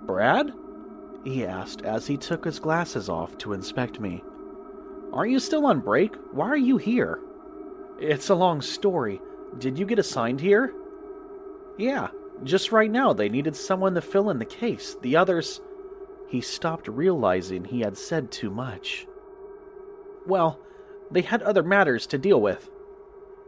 [0.06, 0.52] Brad?
[1.24, 4.24] He asked as he took his glasses off to inspect me.
[5.12, 6.16] Are you still on break?
[6.32, 7.20] Why are you here?
[8.00, 9.20] It's a long story.
[9.58, 10.74] Did you get assigned here?
[11.78, 12.08] Yeah,
[12.44, 14.96] just right now they needed someone to fill in the case.
[15.02, 15.60] The others
[16.32, 19.06] he stopped realizing he had said too much.
[20.26, 20.58] Well,
[21.10, 22.70] they had other matters to deal with.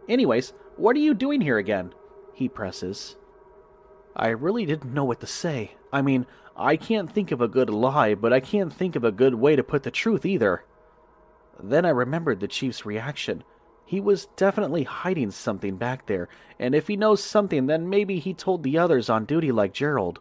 [0.06, 1.94] Anyways, what are you doing here again?
[2.34, 3.16] He presses.
[4.14, 5.76] I really didn't know what to say.
[5.94, 6.26] I mean,
[6.58, 9.56] I can't think of a good lie, but I can't think of a good way
[9.56, 10.62] to put the truth either.
[11.58, 13.44] Then I remembered the chief's reaction.
[13.86, 16.28] He was definitely hiding something back there,
[16.58, 20.20] and if he knows something, then maybe he told the others on duty like Gerald.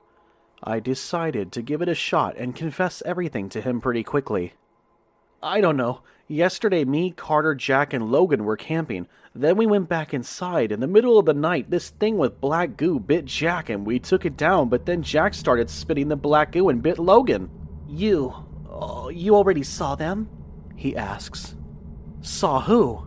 [0.65, 4.53] I decided to give it a shot and confess everything to him pretty quickly.
[5.41, 6.01] I don't know.
[6.29, 9.07] Yesterday, me, Carter, Jack, and Logan were camping.
[9.35, 10.71] Then we went back inside.
[10.71, 13.99] In the middle of the night, this thing with black goo bit Jack and we
[13.99, 17.49] took it down, but then Jack started spitting the black goo and bit Logan.
[17.89, 18.33] You.
[18.69, 20.29] Oh, you already saw them?
[20.77, 21.55] He asks.
[22.21, 23.05] Saw who?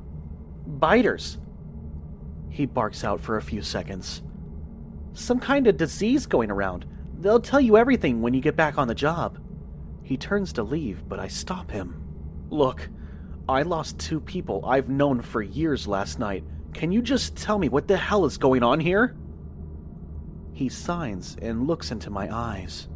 [0.67, 1.39] Biters.
[2.51, 4.23] He barks out for a few seconds.
[5.15, 6.85] Some kind of disease going around.
[7.19, 9.39] They'll tell you everything when you get back on the job.
[10.03, 12.03] He turns to leave, but I stop him.
[12.51, 12.89] Look,
[13.49, 16.45] I lost two people I've known for years last night.
[16.75, 19.17] Can you just tell me what the hell is going on here?
[20.53, 22.89] He signs and looks into my eyes.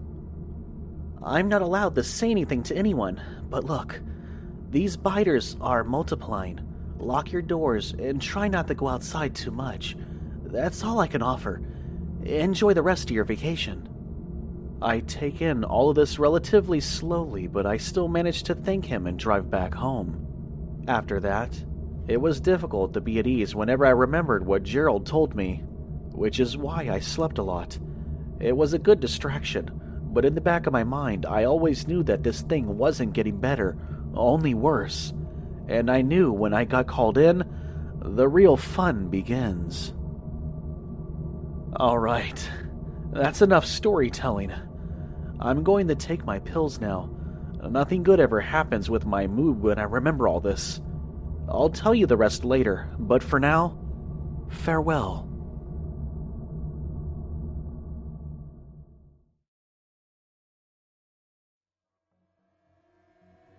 [1.23, 4.01] I'm not allowed to say anything to anyone, but look,
[4.71, 6.61] these biters are multiplying.
[6.99, 9.97] Lock your doors and try not to go outside too much.
[10.45, 11.63] That's all I can offer.
[12.25, 13.89] Enjoy the rest of your vacation.
[14.83, 19.07] I take in all of this relatively slowly, but I still manage to thank him
[19.07, 20.85] and drive back home.
[20.89, 21.53] After that,
[22.09, 25.63] it was difficult to be at ease whenever I remembered what Gerald told me,
[26.13, 27.79] which is why I slept a lot.
[28.41, 29.71] It was a good distraction,
[30.13, 33.37] but in the back of my mind, I always knew that this thing wasn't getting
[33.37, 33.77] better,
[34.15, 35.13] only worse.
[35.69, 37.45] And I knew when I got called in,
[38.03, 39.93] the real fun begins.
[41.79, 42.51] Alright,
[43.13, 44.53] that's enough storytelling.
[45.41, 47.09] I'm going to take my pills now.
[47.63, 50.81] Nothing good ever happens with my mood when I remember all this.
[51.49, 53.79] I'll tell you the rest later, but for now,
[54.51, 55.27] farewell.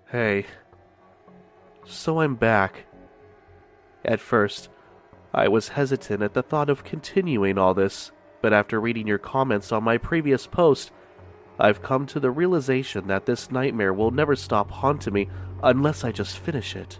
[0.10, 0.46] Hey.
[1.86, 2.86] So I'm back.
[4.06, 4.70] At first,
[5.34, 8.12] I was hesitant at the thought of continuing all this,
[8.42, 10.92] but after reading your comments on my previous post,
[11.60, 15.30] I've come to the realization that this nightmare will never stop haunting me
[15.64, 16.99] unless I just finish it.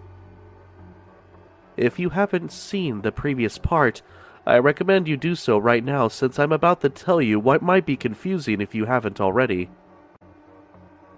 [1.78, 4.02] If you haven't seen the previous part,
[4.46, 7.86] I recommend you do so right now since I'm about to tell you what might
[7.86, 9.70] be confusing if you haven't already.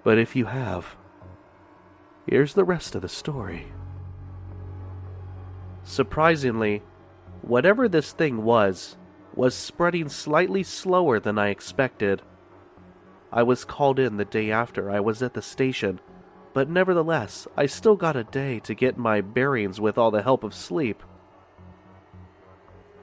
[0.04, 0.96] But if you have,
[2.28, 3.68] here's the rest of the story.
[5.84, 6.82] Surprisingly,
[7.42, 8.98] whatever this thing was,
[9.36, 12.22] was spreading slightly slower than I expected.
[13.36, 16.00] I was called in the day after I was at the station,
[16.54, 20.44] but nevertheless, I still got a day to get my bearings with all the help
[20.44, 21.02] of sleep.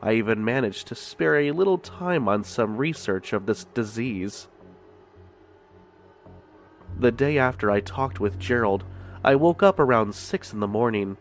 [0.01, 4.47] I even managed to spare a little time on some research of this disease.
[6.97, 8.85] The day after I talked with Gerald,
[9.25, 11.17] I woke up around 6 in the morning.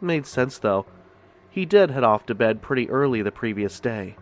[0.00, 0.86] Made sense though.
[1.50, 4.16] He did head off to bed pretty early the previous day.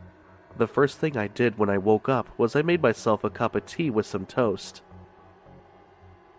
[0.57, 3.57] The first thing I did when I woke up was I made myself a cup
[3.57, 4.83] of tea with some toast.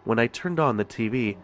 [0.06, 1.38] When I turned on the TV,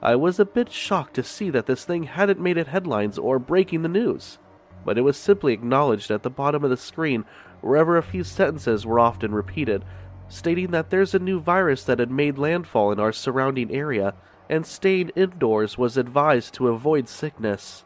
[0.00, 3.38] I was a bit shocked to see that this thing hadn't made it headlines or
[3.38, 4.38] breaking the news,
[4.84, 7.24] but it was simply acknowledged at the bottom of the screen
[7.60, 9.84] wherever a few sentences were often repeated,
[10.28, 14.14] stating that there's a new virus that had made landfall in our surrounding area
[14.48, 17.84] and staying indoors was advised to avoid sickness.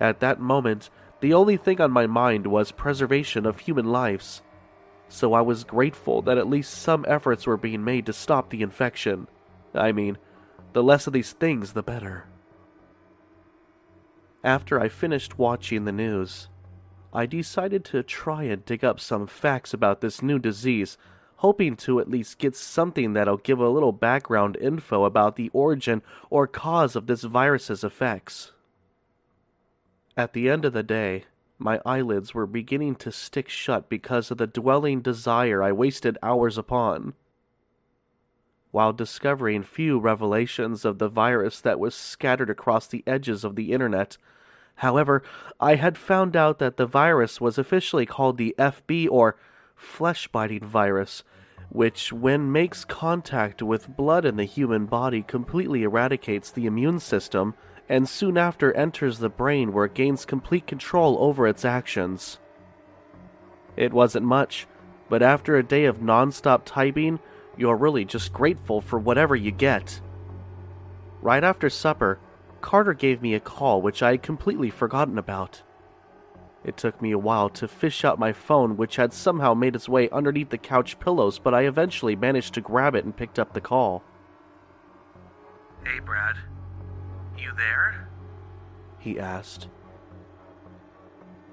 [0.00, 0.88] At that moment,
[1.24, 4.42] the only thing on my mind was preservation of human lives.
[5.08, 8.60] So I was grateful that at least some efforts were being made to stop the
[8.60, 9.26] infection.
[9.72, 10.18] I mean,
[10.74, 12.26] the less of these things, the better.
[14.44, 16.50] After I finished watching the news,
[17.10, 20.98] I decided to try and dig up some facts about this new disease,
[21.36, 26.02] hoping to at least get something that'll give a little background info about the origin
[26.28, 28.52] or cause of this virus's effects.
[30.16, 31.24] At the end of the day,
[31.58, 36.56] my eyelids were beginning to stick shut because of the dwelling desire I wasted hours
[36.56, 37.14] upon.
[38.70, 43.72] While discovering few revelations of the virus that was scattered across the edges of the
[43.72, 44.16] internet,
[44.76, 45.22] however,
[45.58, 49.36] I had found out that the virus was officially called the FB or
[49.74, 51.24] flesh biting virus,
[51.70, 57.54] which, when makes contact with blood in the human body, completely eradicates the immune system
[57.88, 62.38] and soon after enters the brain where it gains complete control over its actions.
[63.76, 64.66] It wasn't much,
[65.08, 67.20] but after a day of non-stop typing,
[67.56, 70.00] you're really just grateful for whatever you get.
[71.20, 72.18] Right after supper,
[72.60, 75.62] Carter gave me a call which I had completely forgotten about.
[76.64, 79.88] It took me a while to fish out my phone, which had somehow made its
[79.88, 83.52] way underneath the couch pillows, but I eventually managed to grab it and picked up
[83.52, 84.02] the call.
[85.84, 86.36] Hey, Brad.
[87.38, 88.08] You there?
[88.98, 89.68] He asked.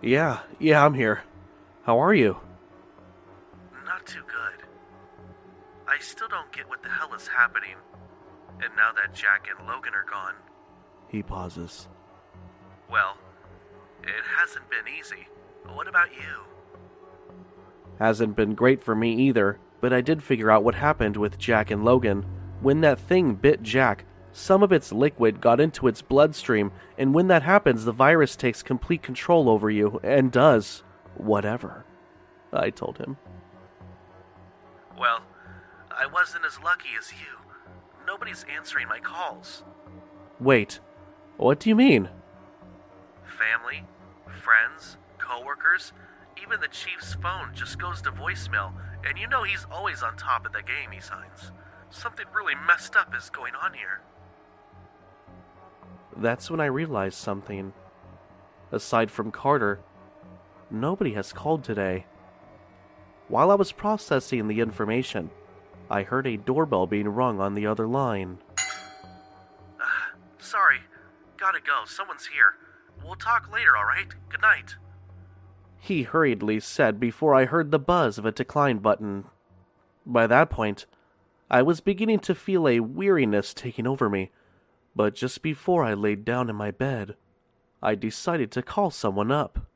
[0.01, 1.21] Yeah, yeah, I'm here.
[1.84, 2.38] How are you?
[3.86, 4.65] Not too good.
[5.88, 7.75] I still don't get what the hell is happening.
[8.63, 10.36] And now that Jack and Logan are gone,
[11.07, 11.88] He pauses.
[12.89, 13.17] well,
[14.03, 15.27] it hasn't been easy.
[15.73, 17.36] What about you?
[17.99, 21.69] Hasn't been great for me either, but I did figure out what happened with Jack
[21.69, 22.25] and Logan.
[22.61, 27.27] When that thing bit Jack, some of its liquid got into its bloodstream, and when
[27.27, 30.84] that happens, the virus takes complete control over you and does
[31.15, 31.86] whatever.
[32.53, 33.17] I told him.
[34.97, 35.21] Well,
[35.91, 37.38] I wasn't as lucky as you.
[38.05, 39.63] Nobody's answering my calls.
[40.39, 40.79] Wait,
[41.38, 42.09] what do you mean?
[43.25, 43.84] Family,
[44.41, 45.93] friends, coworkers,
[46.41, 48.73] even the chief's phone just goes to voicemail,
[49.05, 51.51] and you know he's always on top of the game he signs.
[51.89, 54.01] Something really messed up is going on here.
[56.18, 57.74] That's when I realized something.
[58.72, 59.80] Aside from Carter,
[60.70, 62.05] nobody has called today.
[63.28, 65.30] While I was processing the information,
[65.89, 68.39] I heard a doorbell being rung on the other line.
[70.39, 70.80] Sorry,
[71.38, 71.84] gotta go.
[71.86, 72.55] Someone's here.
[73.03, 74.09] We'll talk later, alright?
[74.30, 74.76] Good night.
[75.80, 79.26] He hurriedly said before I heard the buzz of a decline button.
[80.05, 80.86] By that point,
[81.49, 84.30] I was beginning to feel a weariness taking over me,
[84.96, 87.16] but just before I laid down in my bed,
[87.82, 89.68] I decided to call someone up.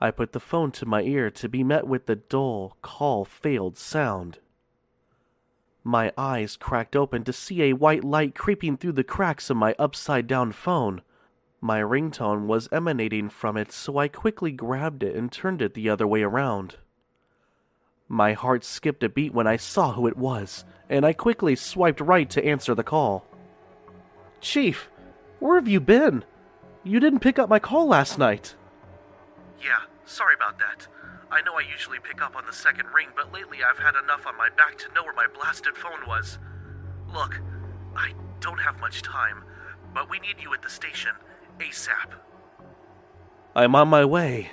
[0.00, 3.78] I put the phone to my ear to be met with the dull, call failed
[3.78, 4.38] sound.
[5.84, 9.74] My eyes cracked open to see a white light creeping through the cracks of my
[9.78, 11.02] upside down phone.
[11.60, 15.88] My ringtone was emanating from it, so I quickly grabbed it and turned it the
[15.88, 16.76] other way around.
[18.08, 22.00] My heart skipped a beat when I saw who it was, and I quickly swiped
[22.00, 23.24] right to answer the call.
[24.42, 24.90] Chief,
[25.38, 26.24] where have you been?
[26.82, 28.56] You didn't pick up my call last night.
[29.62, 30.88] Yeah, sorry about that.
[31.30, 34.26] I know I usually pick up on the second ring, but lately I've had enough
[34.26, 36.38] on my back to know where my blasted phone was.
[37.14, 37.40] Look,
[37.96, 39.44] I don't have much time,
[39.94, 41.12] but we need you at the station
[41.60, 42.12] ASAP.
[43.54, 44.50] I'm on my way.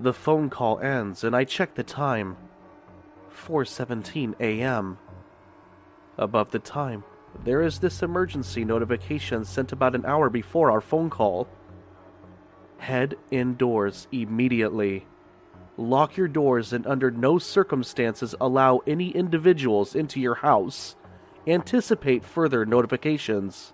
[0.00, 2.36] The phone call ends and I check the time.
[3.32, 4.98] 4:17 a.m.
[6.18, 7.04] Above the time,
[7.44, 11.48] there is this emergency notification sent about an hour before our phone call.
[12.78, 15.06] Head indoors immediately.
[15.76, 20.96] Lock your doors and under no circumstances allow any individuals into your house.
[21.46, 23.72] Anticipate further notifications.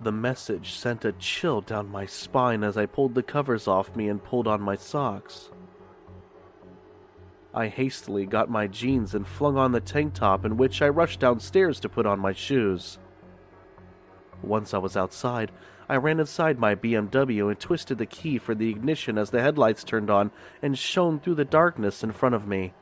[0.00, 4.08] The message sent a chill down my spine as I pulled the covers off me
[4.08, 5.50] and pulled on my socks.
[7.54, 11.20] I hastily got my jeans and flung on the tank top, in which I rushed
[11.20, 12.98] downstairs to put on my shoes.
[14.42, 15.52] Once I was outside,
[15.88, 19.84] I ran inside my BMW and twisted the key for the ignition as the headlights
[19.84, 20.30] turned on
[20.62, 22.72] and shone through the darkness in front of me.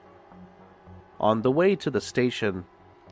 [1.19, 2.65] On the way to the station,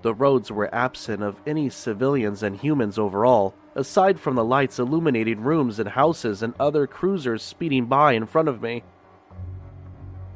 [0.02, 5.40] the roads were absent of any civilians and humans overall, aside from the lights illuminating
[5.40, 8.84] rooms and houses and other cruisers speeding by in front of me.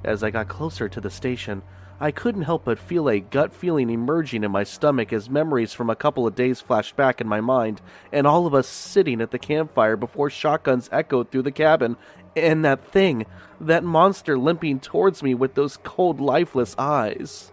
[0.04, 1.62] As I got closer to the station,
[2.00, 5.88] I couldn't help but feel a gut feeling emerging in my stomach as memories from
[5.88, 7.80] a couple of days flashed back in my mind,
[8.12, 11.96] and all of us sitting at the campfire before shotguns echoed through the cabin,
[12.34, 13.26] and that thing,
[13.60, 17.52] that monster limping towards me with those cold, lifeless eyes.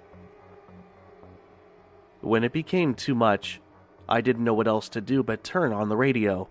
[2.21, 3.61] When it became too much,
[4.07, 6.49] I didn't know what else to do but turn on the radio.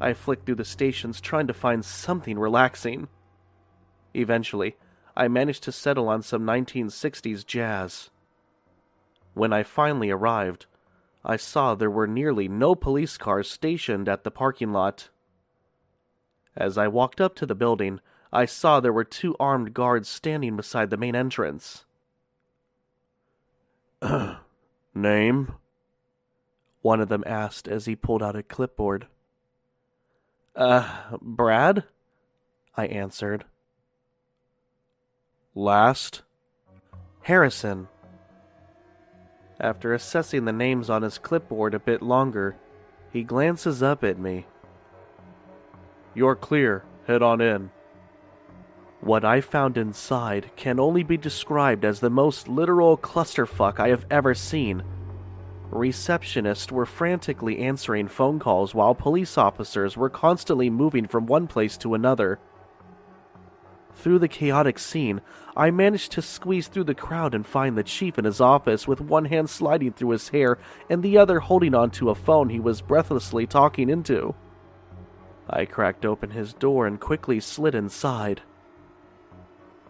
[0.00, 3.06] I flicked through the stations trying to find something relaxing.
[4.12, 4.76] Eventually,
[5.16, 8.10] I managed to settle on some 1960s jazz.
[9.32, 10.66] When I finally arrived,
[11.24, 15.08] I saw there were nearly no police cars stationed at the parking lot.
[16.56, 18.00] As I walked up to the building,
[18.32, 21.84] I saw there were two armed guards standing beside the main entrance.
[24.94, 25.54] Name?
[26.82, 29.06] One of them asked as he pulled out a clipboard.
[30.54, 31.84] Uh, Brad?
[32.76, 33.44] I answered.
[35.58, 36.20] Last?
[37.22, 37.88] Harrison.
[39.58, 42.56] After assessing the names on his clipboard a bit longer,
[43.10, 44.44] he glances up at me.
[46.14, 46.84] You're clear.
[47.06, 47.70] Head on in.
[49.00, 54.04] What I found inside can only be described as the most literal clusterfuck I have
[54.10, 54.82] ever seen.
[55.70, 61.78] Receptionists were frantically answering phone calls while police officers were constantly moving from one place
[61.78, 62.38] to another.
[63.96, 65.22] Through the chaotic scene,
[65.56, 69.00] I managed to squeeze through the crowd and find the chief in his office with
[69.00, 70.58] one hand sliding through his hair
[70.90, 74.34] and the other holding onto a phone he was breathlessly talking into.
[75.48, 78.42] I cracked open his door and quickly slid inside.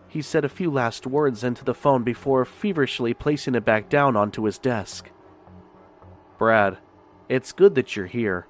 [0.09, 4.17] He said a few last words into the phone before feverishly placing it back down
[4.17, 5.11] onto his desk.
[6.39, 6.79] Brad,
[7.29, 8.47] it's good that you're here.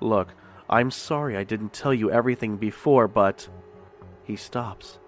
[0.00, 0.34] Look,
[0.68, 3.48] I'm sorry I didn't tell you everything before, but.
[4.30, 5.00] He stops.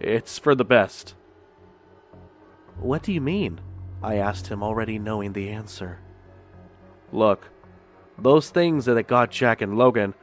[0.00, 1.14] It's for the best.
[2.80, 3.60] What do you mean?
[4.02, 5.98] I asked him, already knowing the answer.
[7.12, 7.50] Look,
[8.18, 10.14] those things that got Jack and Logan,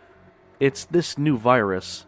[0.60, 2.08] it's this new virus.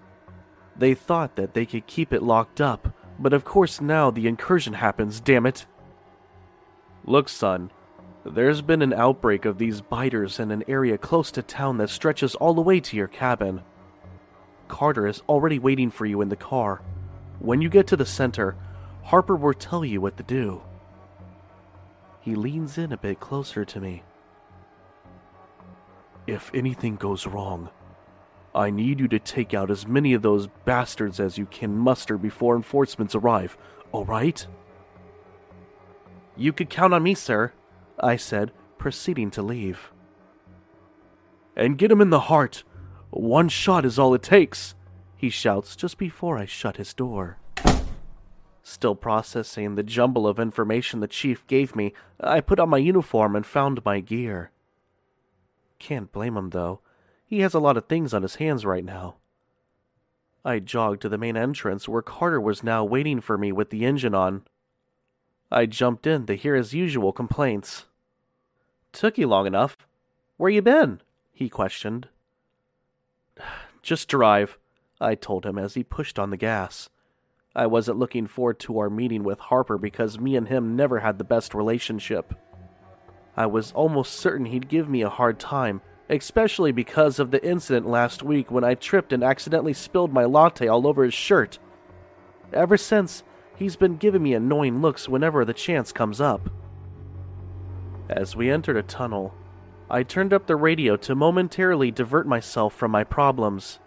[0.76, 4.73] They thought that they could keep it locked up, but of course now the incursion
[4.73, 5.67] happens, damn it.
[7.03, 7.69] Look, son,
[8.26, 12.34] there's been an outbreak of these biters in an area close to town that stretches
[12.34, 13.61] all the way to your cabin.
[14.68, 16.82] Carter is already waiting for you in the car.
[17.39, 18.55] When you get to the center,
[19.03, 20.61] Harper will tell you what to do.
[22.22, 24.03] He leans in a bit closer to me.
[26.26, 27.70] If anything goes wrong,
[28.55, 32.18] I need you to take out as many of those bastards as you can muster
[32.18, 33.57] before enforcements arrive,
[33.93, 34.47] alright?
[36.36, 37.53] You could count on me, sir,
[37.99, 39.91] I said, proceeding to leave.
[41.55, 42.63] And get him in the heart.
[43.16, 44.76] One shot is all it takes,
[45.16, 47.38] he shouts just before I shut his door.
[48.61, 53.34] Still processing the jumble of information the chief gave me, I put on my uniform
[53.38, 54.51] and found my gear.
[55.80, 56.82] Can't blame him, though.
[57.26, 59.16] He has a lot of things on his hands right now.
[60.43, 63.86] I jogged to the main entrance where Carter was now waiting for me with the
[63.86, 64.43] engine on.
[65.49, 67.86] I jumped in to hear his usual complaints.
[68.91, 69.78] Took you long enough.
[70.36, 70.99] Where you been?
[71.32, 72.09] he questioned.
[73.82, 74.58] Just drive,
[75.00, 76.90] I told him as he pushed on the gas.
[77.56, 81.18] I wasn't looking forward to our meeting with Harper because me and him never had
[81.18, 82.34] the best relationship.
[83.38, 87.88] I was almost certain he'd give me a hard time, especially because of the incident
[87.88, 91.60] last week when I tripped and accidentally spilled my latte all over his shirt.
[92.54, 93.24] Ever since,
[93.56, 96.50] he's been giving me annoying looks whenever the chance comes up.
[98.10, 99.34] As we entered a tunnel,
[99.90, 103.80] I turned up the radio to momentarily divert myself from my problems.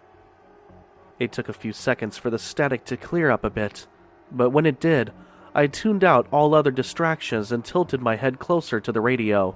[1.19, 3.85] It took a few seconds for the static to clear up a bit,
[4.31, 5.11] but when it did,
[5.53, 9.55] I tuned out all other distractions and tilted my head closer to the radio.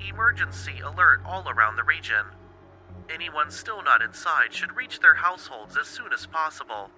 [0.00, 2.24] Emergency alert all around the region.
[3.08, 6.90] Anyone still not inside should reach their households as soon as possible.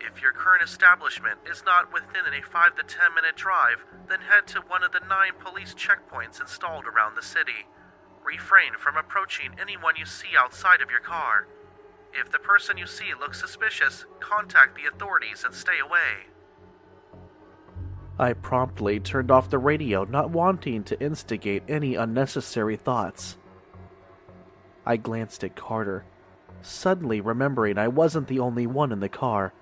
[0.00, 4.46] If your current establishment is not within a 5 to 10 minute drive, then head
[4.48, 7.66] to one of the nine police checkpoints installed around the city.
[8.24, 11.46] Refrain from approaching anyone you see outside of your car.
[12.12, 16.28] If the person you see looks suspicious, contact the authorities and stay away.
[18.18, 23.38] I promptly turned off the radio, not wanting to instigate any unnecessary thoughts.
[24.84, 26.04] I glanced at Carter,
[26.62, 29.52] suddenly remembering I wasn't the only one in the car,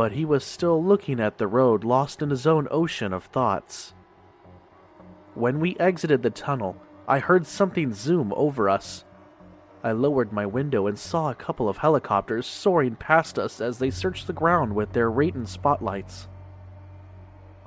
[0.00, 3.92] but he was still looking at the road, lost in his own ocean of thoughts.
[5.34, 6.74] When we exited the tunnel,
[7.06, 9.04] I heard something zoom over us.
[9.84, 13.90] I lowered my window and saw a couple of helicopters soaring past us as they
[13.90, 16.28] searched the ground with their Rayton spotlights.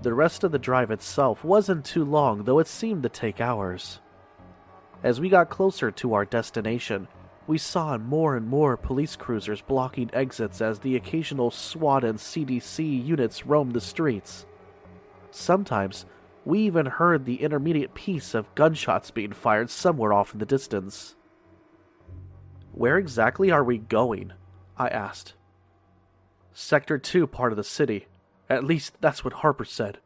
[0.02, 4.00] The rest of the drive itself wasn't too long, though it seemed to take hours.
[5.04, 7.08] As we got closer to our destination,
[7.48, 13.06] we saw more and more police cruisers blocking exits as the occasional SWAT and CDC
[13.06, 14.46] units roamed the streets.
[15.32, 16.06] Sometimes,
[16.46, 21.16] we even heard the intermediate piece of gunshots being fired somewhere off in the distance.
[22.72, 24.34] Where exactly are we going?
[24.78, 25.34] I asked.
[26.54, 28.08] Sector 2 part of the city.
[28.50, 30.00] At least that's what Harper said.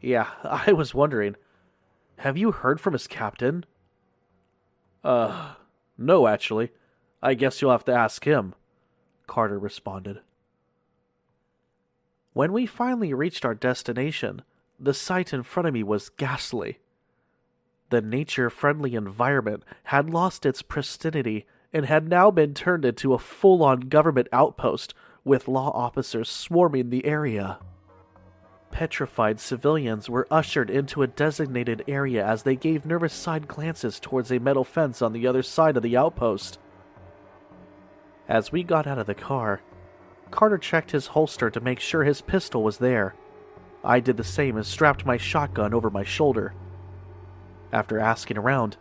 [0.00, 1.36] Yeah, I was wondering.
[2.18, 3.64] Have you heard from his captain?
[5.04, 5.54] Uh,
[5.98, 6.70] no, actually.
[7.22, 8.54] I guess you'll have to ask him,
[9.26, 10.20] Carter responded.
[12.32, 14.42] When we finally reached our destination,
[14.78, 16.78] the sight in front of me was ghastly.
[17.88, 23.18] The nature friendly environment had lost its pristinity and had now been turned into a
[23.18, 24.92] full on government outpost
[25.24, 27.58] with law officers swarming the area.
[28.70, 34.30] Petrified civilians were ushered into a designated area as they gave nervous side glances towards
[34.30, 36.58] a metal fence on the other side of the outpost.
[38.28, 39.62] As we got out of the car,
[40.30, 43.14] Carter checked his holster to make sure his pistol was there.
[43.84, 46.52] I did the same and strapped my shotgun over my shoulder.
[47.72, 48.76] After asking around,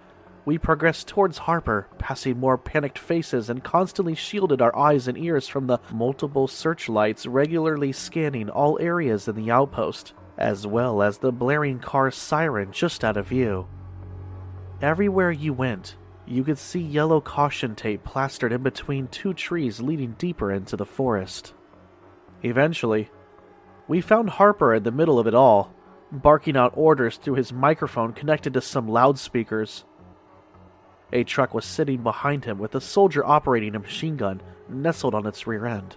[0.45, 5.47] we progressed towards Harper, passing more panicked faces and constantly shielded our eyes and ears
[5.47, 11.31] from the multiple searchlights regularly scanning all areas in the outpost, as well as the
[11.31, 13.67] blaring car siren just out of view.
[14.81, 15.95] Everywhere you went,
[16.27, 20.85] you could see yellow caution tape plastered in between two trees leading deeper into the
[20.85, 21.53] forest.
[22.43, 23.09] Eventually,
[23.87, 25.73] we found Harper in the middle of it all,
[26.11, 29.85] barking out orders through his microphone connected to some loudspeakers.
[31.13, 35.27] A truck was sitting behind him with a soldier operating a machine gun nestled on
[35.27, 35.95] its rear end.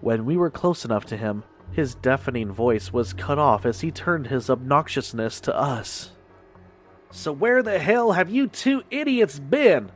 [0.00, 3.90] When we were close enough to him, his deafening voice was cut off as he
[3.90, 6.10] turned his obnoxiousness to us.
[7.10, 9.90] So, where the hell have you two idiots been?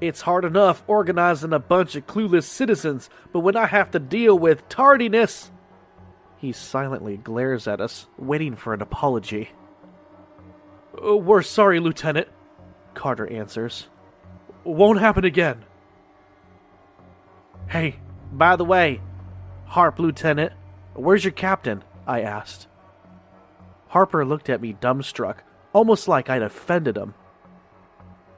[0.00, 4.36] It's hard enough organizing a bunch of clueless citizens, but when I have to deal
[4.36, 5.50] with tardiness.
[6.38, 9.50] He silently glares at us, waiting for an apology.
[11.00, 12.28] "Oh, we're sorry, Lieutenant,
[12.94, 13.88] Carter answers.
[14.64, 15.64] Won't happen again.
[17.68, 17.96] Hey,
[18.32, 19.00] by the way,
[19.66, 20.52] Harp, Lieutenant,
[20.94, 21.82] where's your captain?
[22.06, 22.66] I asked.
[23.88, 25.38] Harper looked at me dumbstruck,
[25.72, 27.14] almost like I'd offended him.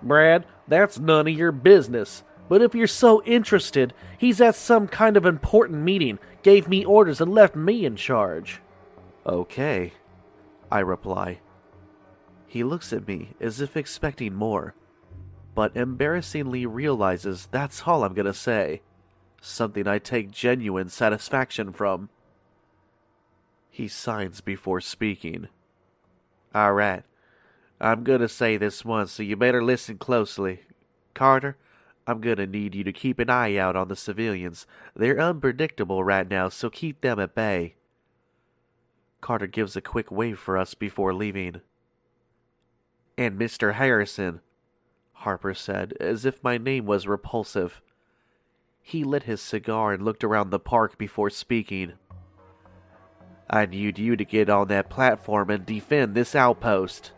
[0.03, 2.23] Brad, that's none of your business.
[2.49, 7.21] But if you're so interested, he's at some kind of important meeting, gave me orders,
[7.21, 8.61] and left me in charge.
[9.27, 9.93] Okay,
[10.71, 11.41] I reply.
[12.55, 14.77] He looks at me as if expecting more,
[15.57, 18.81] but embarrassingly realizes that's all I'm gonna say.
[19.41, 22.11] Something I take genuine satisfaction from.
[23.73, 25.49] He signs before speaking.
[26.55, 27.03] All right.
[27.81, 30.61] I'm gonna say this once, so you better listen closely.
[31.13, 31.57] Carter,
[32.07, 34.65] I'm gonna need you to keep an eye out on the civilians.
[34.95, 37.75] They're unpredictable right now, so keep them at bay.
[39.21, 41.61] Carter gives a quick wave for us before leaving.
[43.17, 43.75] And Mr.
[43.75, 44.41] Harrison,
[45.13, 47.81] Harper said, as if my name was repulsive.
[48.83, 51.93] He lit his cigar and looked around the park before speaking.
[53.49, 57.13] I need you to get on that platform and defend this outpost.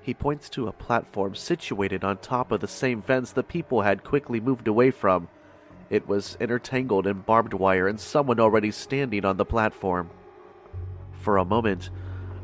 [0.00, 4.04] He points to a platform situated on top of the same fence the people had
[4.04, 5.28] quickly moved away from.
[5.90, 10.10] It was intertangled in barbed wire and someone already standing on the platform.
[11.12, 11.90] For a moment,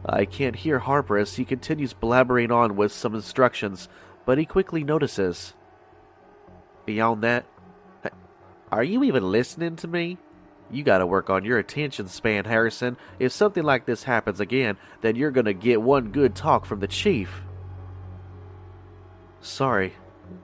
[0.07, 3.89] I can't hear Harper as he continues blabbering on with some instructions,
[4.27, 5.55] but he quickly notices.
[6.85, 7.47] Beyond that,
[8.71, 10.19] are you even listening to me?
[10.71, 12.97] You gotta work on your attention span, Harrison.
[13.19, 16.89] If something like this happens again, then you're gonna get one good talk from the
[16.89, 17.43] chief.
[19.41, 19.95] Sorry,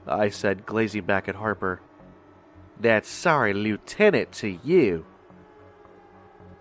[0.07, 1.81] I said, glazing back at Harper.
[2.79, 5.05] That's sorry, Lieutenant, to you.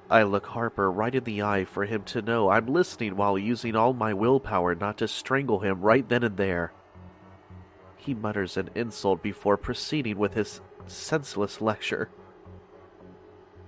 [0.10, 3.76] I look Harper right in the eye for him to know I'm listening while using
[3.76, 6.74] all my willpower not to strangle him right then and there.
[7.98, 12.10] He mutters an insult before proceeding with his senseless lecture.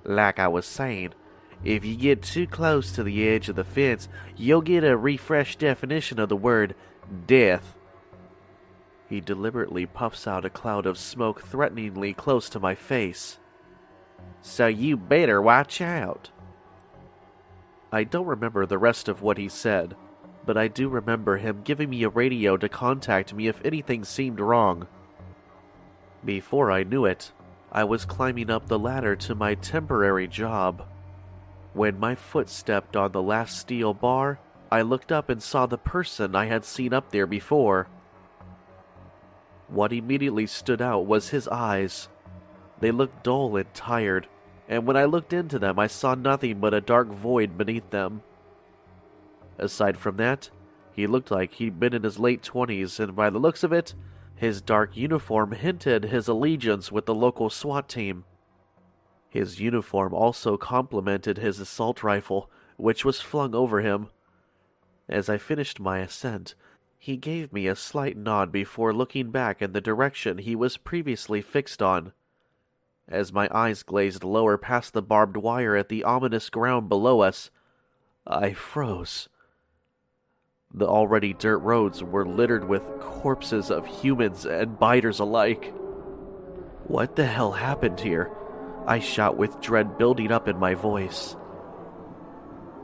[0.04, 1.14] Like I was saying,
[1.64, 5.60] if you get too close to the edge of the fence, you'll get a refreshed
[5.60, 6.74] definition of the word
[7.28, 7.76] death.
[9.08, 13.38] He deliberately puffs out a cloud of smoke threateningly close to my face.
[14.42, 16.32] So you better watch out.
[17.92, 19.96] I don't remember the rest of what he said,
[20.46, 24.40] but I do remember him giving me a radio to contact me if anything seemed
[24.40, 24.88] wrong.
[26.24, 27.32] Before I knew it,
[27.72, 30.86] I was climbing up the ladder to my temporary job.
[31.74, 34.40] When my foot stepped on the last steel bar,
[34.72, 37.88] I looked up and saw the person I had seen up there before.
[39.68, 42.10] What immediately stood out was his eyes.
[42.82, 44.28] They looked dull and tired,
[44.68, 48.24] and when I looked into them, I saw nothing but a dark void beneath them.
[49.58, 50.50] Aside from that,
[50.92, 53.94] he looked like he'd been in his late twenties, and by the looks of it,
[54.36, 58.26] his dark uniform hinted his allegiance with the local SWAT team.
[59.30, 64.08] His uniform also complemented his assault rifle, which was flung over him.
[65.08, 66.56] As I finished my ascent,
[66.98, 71.42] he gave me a slight nod before looking back in the direction he was previously
[71.42, 72.14] fixed on.
[73.08, 77.52] As my eyes glazed lower past the barbed wire at the ominous ground below us,
[78.26, 79.28] I froze.
[80.74, 85.74] The already dirt roads were littered with corpses of humans and biters alike.
[86.86, 88.32] What the hell happened here?
[88.88, 91.36] I shot with dread building up in my voice.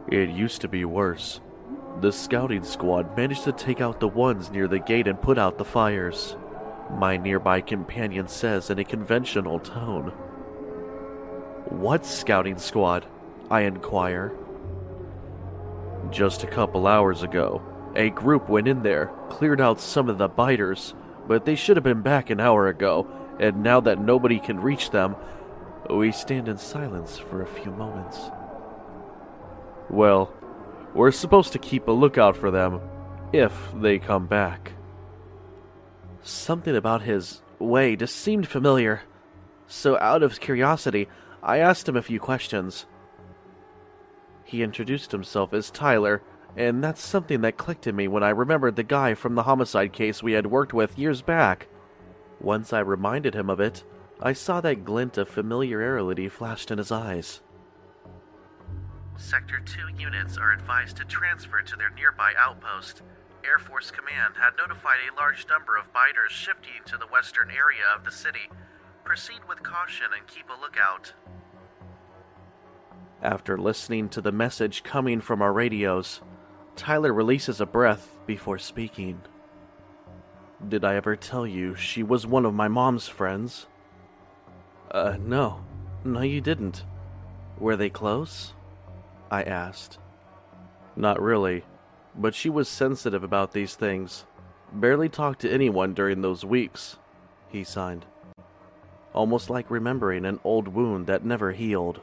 [0.08, 1.40] It used to be worse.
[2.02, 5.58] The scouting squad managed to take out the ones near the gate and put out
[5.58, 6.38] the fires.
[6.92, 10.10] My nearby companion says in a conventional tone.
[11.70, 13.06] What scouting squad?
[13.52, 14.34] I inquire.
[16.12, 17.62] Just a couple hours ago,
[17.96, 20.94] a group went in there, cleared out some of the biters,
[21.28, 23.08] but they should have been back an hour ago,
[23.40, 25.16] and now that nobody can reach them,
[25.90, 28.20] we stand in silence for a few moments.
[29.90, 30.34] Well,
[30.94, 32.82] we're supposed to keep a lookout for them,
[33.34, 34.74] if they come back.
[36.24, 39.02] Something about his way just seemed familiar,
[39.68, 41.08] so out of curiosity,
[41.42, 42.86] I asked him a few questions.
[44.44, 46.22] He introduced himself as Tyler,
[46.56, 49.94] and that's something that clicked in me when I remembered the guy from the homicide
[49.94, 51.68] case we had worked with years back.
[52.40, 53.84] Once I reminded him of it,
[54.22, 57.42] I saw that glint of familiarity flashed in his eyes.
[59.18, 63.02] Sector 2 units are advised to transfer to their nearby outpost.
[63.46, 67.84] Air Force Command had notified a large number of biters shifting to the western area
[67.96, 68.50] of the city.
[69.04, 71.14] Proceed with caution and keep a lookout.
[73.22, 76.22] After listening to the message coming from our radios,
[76.76, 79.22] Tyler releases a breath before speaking.
[80.68, 83.68] Did I ever tell you she was one of my mom's friends?
[84.92, 85.64] Uh, no.
[86.04, 86.84] No, you didn't.
[87.60, 88.54] Were they close?
[89.32, 90.00] I asked.
[90.96, 91.64] Not really,
[92.18, 94.26] but she was sensitive about these things.
[94.74, 96.98] Barely talked to anyone during those weeks,
[97.50, 98.06] he signed.
[99.14, 102.02] Almost like remembering an old wound that never healed.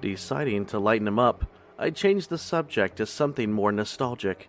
[0.00, 1.46] Deciding to lighten him up,
[1.78, 4.48] I changed the subject to something more nostalgic.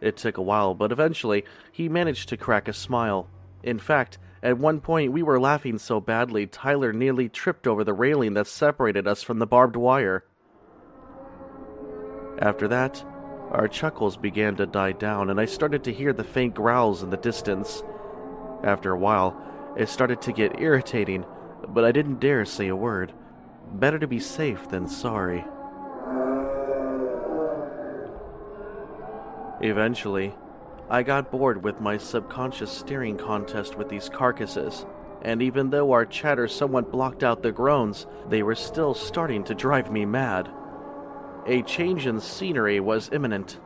[0.00, 3.28] It took a while, but eventually he managed to crack a smile.
[3.62, 7.92] In fact, at one point we were laughing so badly Tyler nearly tripped over the
[7.92, 10.24] railing that separated us from the barbed wire.
[12.40, 13.04] After that,
[13.50, 17.10] our chuckles began to die down, and I started to hear the faint growls in
[17.10, 17.82] the distance.
[18.62, 19.36] After a while,
[19.76, 21.24] it started to get irritating,
[21.68, 23.12] but I didn't dare say a word.
[23.72, 25.44] Better to be safe than sorry.
[29.60, 30.34] Eventually,
[30.88, 34.86] I got bored with my subconscious staring contest with these carcasses,
[35.22, 39.54] and even though our chatter somewhat blocked out the groans, they were still starting to
[39.54, 40.48] drive me mad.
[41.48, 43.58] A change in scenery was imminent,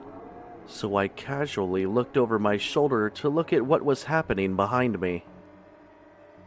[0.66, 5.24] so I casually looked over my shoulder to look at what was happening behind me.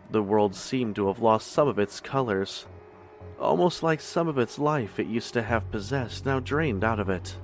[0.10, 2.68] The world seemed to have lost some of its colors,
[3.38, 7.10] almost like some of its life it used to have possessed now drained out of
[7.10, 7.36] it.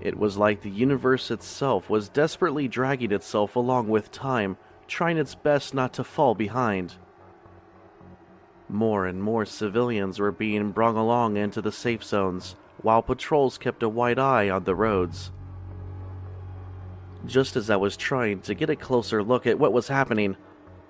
[0.00, 5.34] It was like the universe itself was desperately dragging itself along with time, trying its
[5.34, 6.94] best not to fall behind.
[8.68, 12.54] More and more civilians were being brung along into the safe zones,
[12.84, 15.32] while patrols kept a wide eye on the roads.
[17.24, 20.36] Just as I was trying to get a closer look at what was happening,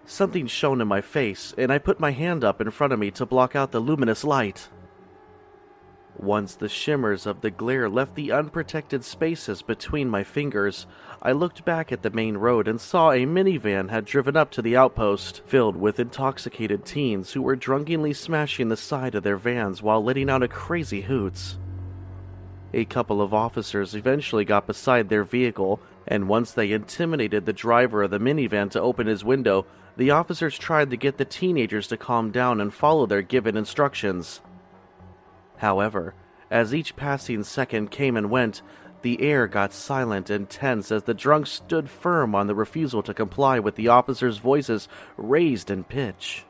[0.05, 3.13] something shone in my face, and I put my hand up in front of me
[3.13, 4.69] to block out the luminous light.
[6.19, 10.89] Once the shimmers of the glare left the unprotected spaces between my fingers,
[11.23, 14.63] I looked back at the main road and saw a minivan had driven up to
[14.63, 19.81] the outpost, filled with intoxicated teens who were drunkenly smashing the side of their vans
[19.81, 21.57] while letting out a crazy hoots.
[22.75, 28.03] A couple of officers eventually got beside their vehicle, and once they intimidated the driver
[28.03, 29.64] of the minivan to open his window,
[29.97, 34.41] the officers tried to get the teenagers to calm down and follow their given instructions.
[35.59, 36.14] However,
[36.51, 38.61] as each passing second came and went,
[39.03, 43.14] the air got silent and tense as the drunks stood firm on the refusal to
[43.14, 46.45] comply with the officers' voices raised in pitch.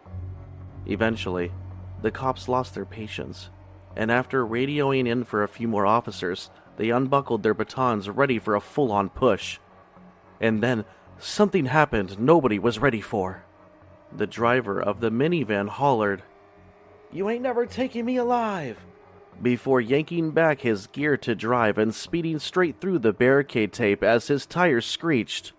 [0.86, 1.52] Eventually,
[2.00, 3.50] the cops lost their patience,
[3.96, 8.54] and after radioing in for a few more officers, they unbuckled their batons ready for
[8.54, 9.58] a full on push.
[10.40, 10.84] And then
[11.18, 13.44] something happened nobody was ready for.
[14.16, 16.22] The driver of the minivan hollered,
[17.12, 18.78] You ain't never taking me alive!
[19.42, 24.28] before yanking back his gear to drive and speeding straight through the barricade tape as
[24.28, 25.52] his tires screeched.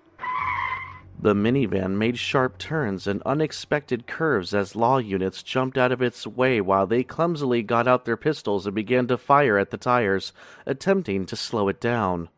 [1.25, 6.27] The minivan made sharp turns and unexpected curves as law units jumped out of its
[6.27, 10.33] way while they clumsily got out their pistols and began to fire at the tires,
[10.67, 12.29] attempting to slow it down.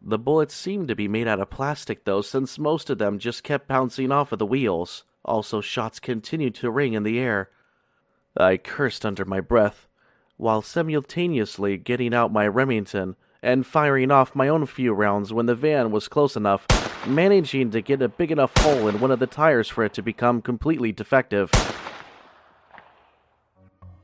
[0.00, 3.42] The bullets seemed to be made out of plastic, though, since most of them just
[3.42, 5.02] kept bouncing off of the wheels.
[5.24, 7.50] Also, shots continued to ring in the air.
[8.36, 9.88] I cursed under my breath
[10.36, 15.54] while simultaneously getting out my Remington and firing off my own few rounds when the
[15.54, 16.66] van was close enough,
[17.06, 20.02] managing to get a big enough hole in one of the tires for it to
[20.02, 21.50] become completely defective.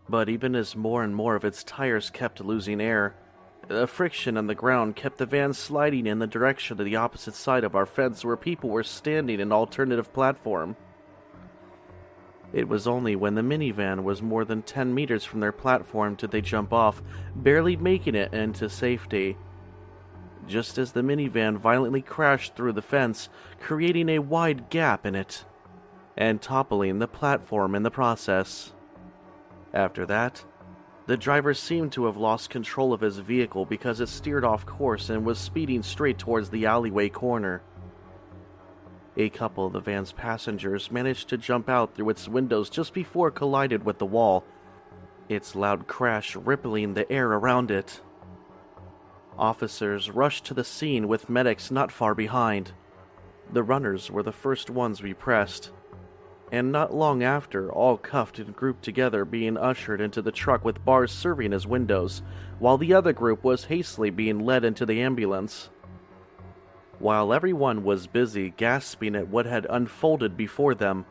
[0.08, 3.14] But even as more and more of its tires kept losing air,
[3.68, 7.34] the friction on the ground kept the van sliding in the direction of the opposite
[7.34, 10.76] side of our fence where people were standing an alternative platform.
[12.52, 16.30] It was only when the minivan was more than 10 meters from their platform did
[16.30, 17.02] they jump off,
[17.34, 19.38] barely making it into safety.
[20.46, 23.30] Just as the minivan violently crashed through the fence,
[23.60, 25.44] creating a wide gap in it,
[26.16, 28.72] and toppling the platform in the process.
[29.72, 30.44] After that,
[31.06, 35.08] the driver seemed to have lost control of his vehicle because it steered off course
[35.08, 37.62] and was speeding straight towards the alleyway corner.
[39.16, 43.28] A couple of the van's passengers managed to jump out through its windows just before
[43.28, 44.44] it collided with the wall.
[45.28, 48.00] its loud crash rippling the air around it.
[49.38, 52.72] Officers rushed to the scene with medics not far behind.
[53.52, 55.70] The runners were the first ones we pressed,
[56.50, 60.84] and not long after, all cuffed and grouped together, being ushered into the truck with
[60.84, 62.22] bars serving as windows,
[62.58, 65.70] while the other group was hastily being led into the ambulance.
[67.02, 71.04] While everyone was busy gasping at what had unfolded before them,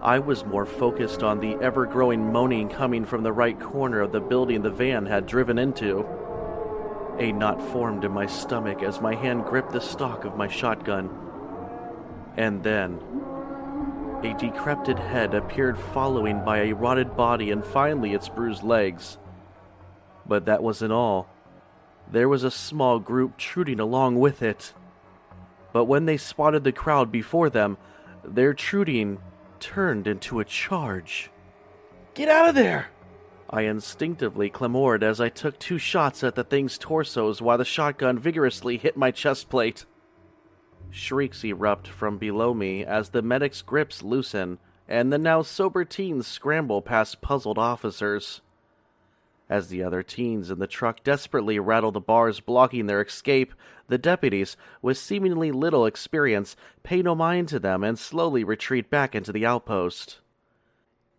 [0.00, 4.10] I was more focused on the ever growing moaning coming from the right corner of
[4.10, 6.06] the building the van had driven into.
[7.18, 11.10] A knot formed in my stomach as my hand gripped the stock of my shotgun.
[12.38, 12.98] And then,
[14.22, 19.18] a decrepit head appeared, following by a rotted body and finally its bruised legs.
[20.24, 21.28] But that wasn't all.
[22.10, 24.72] There was a small group truding along with it.
[25.72, 27.78] But when they spotted the crowd before them,
[28.24, 29.18] their truding
[29.58, 31.30] turned into a charge.
[32.14, 32.88] Get out of there!
[33.48, 38.18] I instinctively clamored as I took two shots at the thing's torsos while the shotgun
[38.18, 39.84] vigorously hit my chest plate.
[40.90, 44.58] Shrieks erupt from below me as the medic's grips loosen
[44.88, 48.40] and the now sober teens scramble past puzzled officers.
[49.52, 53.52] As the other teens in the truck desperately rattle the bars blocking their escape,
[53.86, 59.14] the deputies, with seemingly little experience, pay no mind to them and slowly retreat back
[59.14, 60.20] into the outpost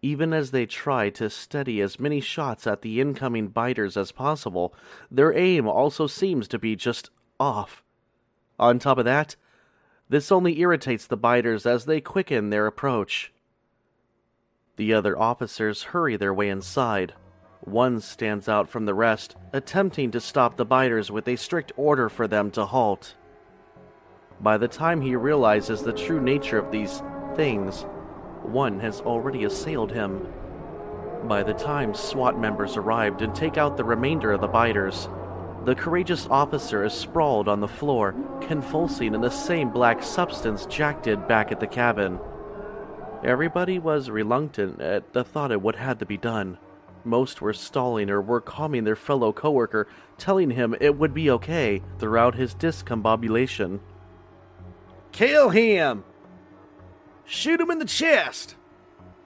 [0.01, 4.75] even as they try to steady as many shots at the incoming biters as possible,
[5.09, 7.09] their aim also seems to be just
[7.39, 7.81] off.
[8.59, 9.37] On top of that,
[10.09, 13.31] this only irritates the biters as they quicken their approach.
[14.75, 17.13] The other officers hurry their way inside.
[17.65, 22.09] One stands out from the rest, attempting to stop the biters with a strict order
[22.09, 23.15] for them to halt.
[24.41, 27.01] By the time he realizes the true nature of these
[27.35, 27.83] things,
[28.41, 30.27] one has already assailed him.
[31.23, 35.07] By the time SWAT members arrived and take out the remainder of the biters,
[35.63, 41.01] the courageous officer is sprawled on the floor, convulsing in the same black substance Jack
[41.01, 42.19] did back at the cabin.
[43.23, 46.57] Everybody was reluctant at the thought of what had to be done.
[47.03, 49.87] Most were stalling or were calming their fellow coworker,
[50.17, 53.79] telling him it would be okay throughout his discombobulation.
[55.11, 56.03] Kill him!
[57.25, 58.55] Shoot him in the chest!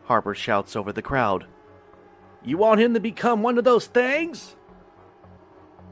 [0.06, 1.46] Harper shouts over the crowd.
[2.44, 4.56] You want him to become one of those things?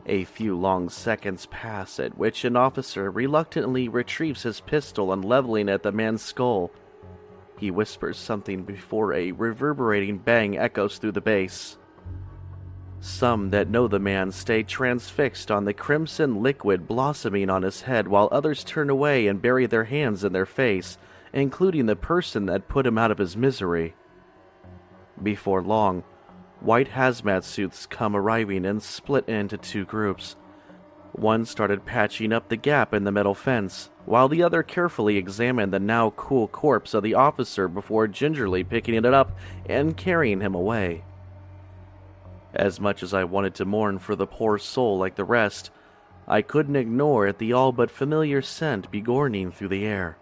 [0.06, 5.68] A few long seconds pass, at which an officer reluctantly retrieves his pistol and leveling
[5.68, 6.72] at the man's skull.
[7.58, 11.78] He whispers something before a reverberating bang echoes through the base.
[13.00, 18.08] Some that know the man stay transfixed on the crimson liquid blossoming on his head,
[18.08, 20.98] while others turn away and bury their hands in their face
[21.36, 23.94] including the person that put him out of his misery.
[25.22, 26.04] Before long,
[26.62, 30.38] white hazmat suits come arriving and split into two groups.
[31.18, 35.72] One started patching up the gap in the metal fence, while the other carefully examined
[35.72, 39.32] the now cool corpse of the officer before gingerly picking it up
[39.66, 41.06] and carrying him away.
[42.54, 45.72] As much as I wanted to mourn for the poor soul like the rest,
[46.28, 50.18] I couldn't ignore at the all but familiar scent begorning through the air.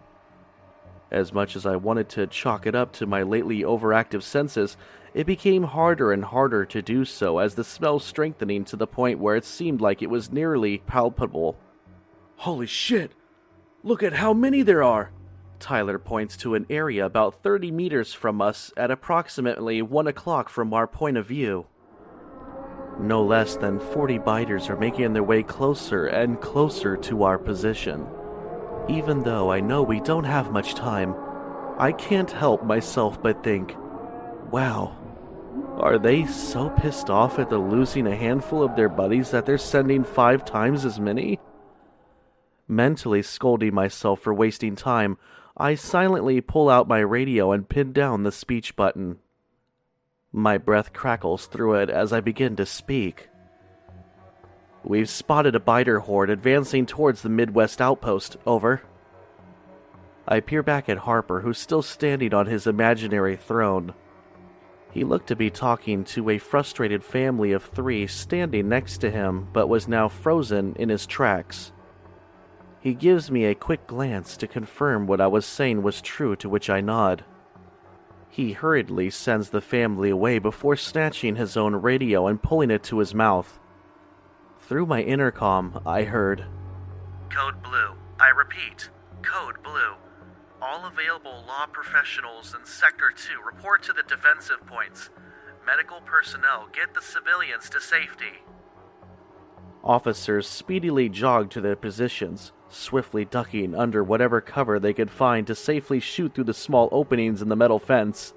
[1.14, 4.76] As much as I wanted to chalk it up to my lately overactive senses,
[5.14, 9.20] it became harder and harder to do so as the smell strengthening to the point
[9.20, 11.56] where it seemed like it was nearly palpable.
[12.38, 13.12] Holy shit!
[13.84, 15.12] Look at how many there are!
[15.60, 20.74] Tyler points to an area about 30 meters from us at approximately 1 o'clock from
[20.74, 21.66] our point of view.
[22.98, 28.04] No less than 40 biters are making their way closer and closer to our position.
[28.88, 31.14] Even though I know we don't have much time,
[31.78, 33.76] I can't help myself but think,
[34.50, 34.96] wow,
[35.78, 39.58] are they so pissed off at the losing a handful of their buddies that they're
[39.58, 41.40] sending five times as many?
[42.68, 45.18] Mentally scolding myself for wasting time,
[45.56, 49.18] I silently pull out my radio and pin down the speech button.
[50.32, 53.28] My breath crackles through it as I begin to speak.
[54.86, 58.36] We've spotted a biter horde advancing towards the Midwest outpost.
[58.44, 58.82] Over.
[60.28, 63.94] I peer back at Harper, who's still standing on his imaginary throne.
[64.90, 69.48] He looked to be talking to a frustrated family of three standing next to him,
[69.52, 71.72] but was now frozen in his tracks.
[72.80, 76.48] He gives me a quick glance to confirm what I was saying was true, to
[76.50, 77.24] which I nod.
[78.28, 82.98] He hurriedly sends the family away before snatching his own radio and pulling it to
[82.98, 83.58] his mouth.
[84.66, 86.46] Through my intercom, I heard
[87.28, 87.92] Code Blue.
[88.18, 88.88] I repeat,
[89.20, 89.92] Code Blue.
[90.62, 95.10] All available law professionals in Sector 2 report to the defensive points.
[95.66, 98.42] Medical personnel, get the civilians to safety.
[99.82, 105.54] Officers speedily jogged to their positions, swiftly ducking under whatever cover they could find to
[105.54, 108.32] safely shoot through the small openings in the metal fence.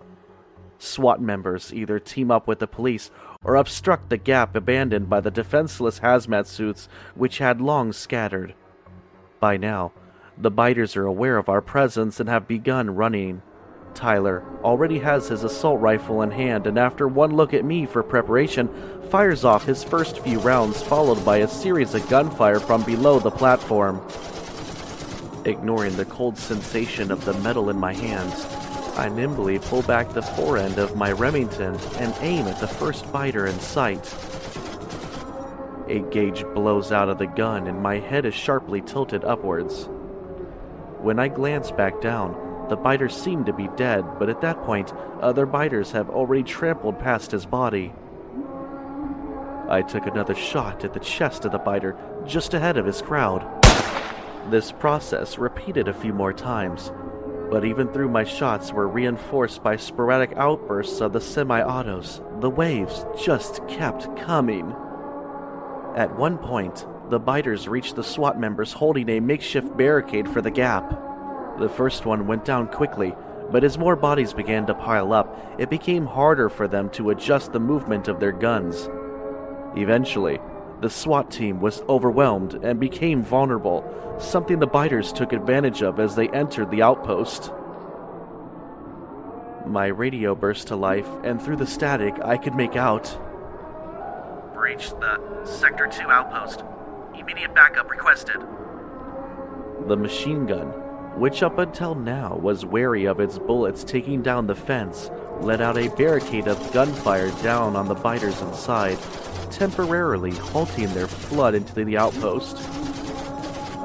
[0.77, 3.11] SWAT members either team up with the police
[3.47, 8.53] or obstruct the gap abandoned by the defenseless hazmat suits which had long scattered.
[9.39, 9.93] By now,
[10.37, 13.41] the biters are aware of our presence and have begun running.
[13.95, 18.03] Tyler already has his assault rifle in hand, and after one look at me for
[18.03, 18.69] preparation,
[19.09, 23.31] fires off his first few rounds, followed by a series of gunfire from below the
[23.31, 24.05] platform.
[25.45, 28.45] Ignoring the cold sensation of the metal in my hands,
[28.97, 33.45] I nimbly pull back the forend of my Remington and aim at the first biter
[33.45, 34.11] in sight.
[35.87, 39.87] A gauge blows out of the gun, and my head is sharply tilted upwards.
[40.99, 44.91] When I glance back down, the biter seem to be dead, but at that point,
[45.21, 47.93] other biters have already trampled past his body.
[49.69, 51.95] I took another shot at the chest of the biter,
[52.25, 53.45] just ahead of his crowd.
[54.49, 56.91] This process repeated a few more times,
[57.49, 62.49] but even through my shots were reinforced by sporadic outbursts of the semi autos, the
[62.49, 64.75] waves just kept coming.
[65.95, 70.51] At one point, the biters reached the SWAT members holding a makeshift barricade for the
[70.51, 70.89] gap.
[71.59, 73.15] The first one went down quickly,
[73.49, 77.53] but as more bodies began to pile up, it became harder for them to adjust
[77.53, 78.89] the movement of their guns.
[79.75, 80.39] Eventually,
[80.81, 83.83] the SWAT team was overwhelmed and became vulnerable,
[84.19, 87.51] something the biters took advantage of as they entered the outpost.
[89.65, 93.17] My radio burst to life, and through the static, I could make out.
[94.53, 96.63] Breach the Sector 2 outpost.
[97.17, 98.41] Immediate backup requested.
[99.87, 100.71] The machine gun
[101.17, 105.09] which up until now was wary of its bullets taking down the fence,
[105.41, 108.99] let out a barricade of gunfire down on the biters inside,
[109.51, 112.57] temporarily halting their flood into the outpost.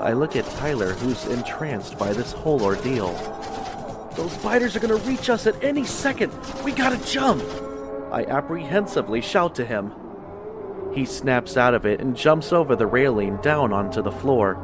[0.01, 3.13] I look at Tyler, who's entranced by this whole ordeal.
[4.17, 6.33] Those biters are gonna reach us at any second!
[6.65, 7.43] We gotta jump!
[8.11, 9.93] I apprehensively shout to him.
[10.93, 14.59] He snaps out of it and jumps over the railing down onto the floor.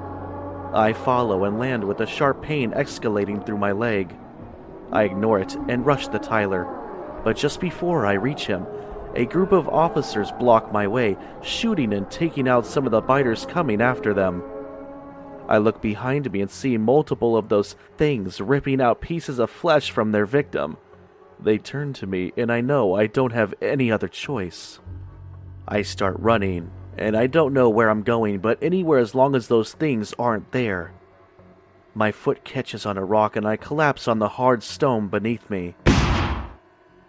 [0.74, 4.14] I follow and land with a sharp pain escalating through my leg.
[4.92, 6.66] I ignore it and rush the Tyler,
[7.24, 8.66] but just before I reach him,
[9.14, 13.46] a group of officers block my way, shooting and taking out some of the biters
[13.46, 14.42] coming after them.
[15.48, 19.90] I look behind me and see multiple of those things ripping out pieces of flesh
[19.90, 20.76] from their victim.
[21.40, 24.80] They turn to me, and I know I don't have any other choice.
[25.66, 29.48] I start running, and I don't know where I'm going, but anywhere as long as
[29.48, 30.92] those things aren't there.
[31.94, 35.74] My foot catches on a rock and I collapse on the hard stone beneath me.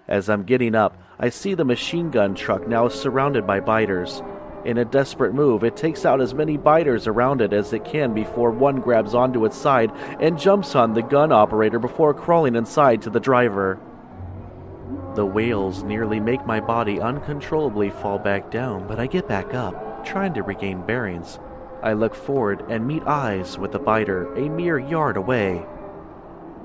[0.10, 4.24] As I'm getting up, I see the machine gun truck now surrounded by biters.
[4.66, 8.16] In a desperate move, it takes out as many biters around it as it can
[8.16, 13.03] before one grabs onto its side and jumps on the gun operator before crawling inside
[13.03, 13.79] to the driver.
[15.13, 20.04] The wails nearly make my body uncontrollably fall back down, but I get back up,
[20.04, 21.38] trying to regain bearings.
[21.84, 25.63] I look forward and meet eyes with the biter a mere yard away.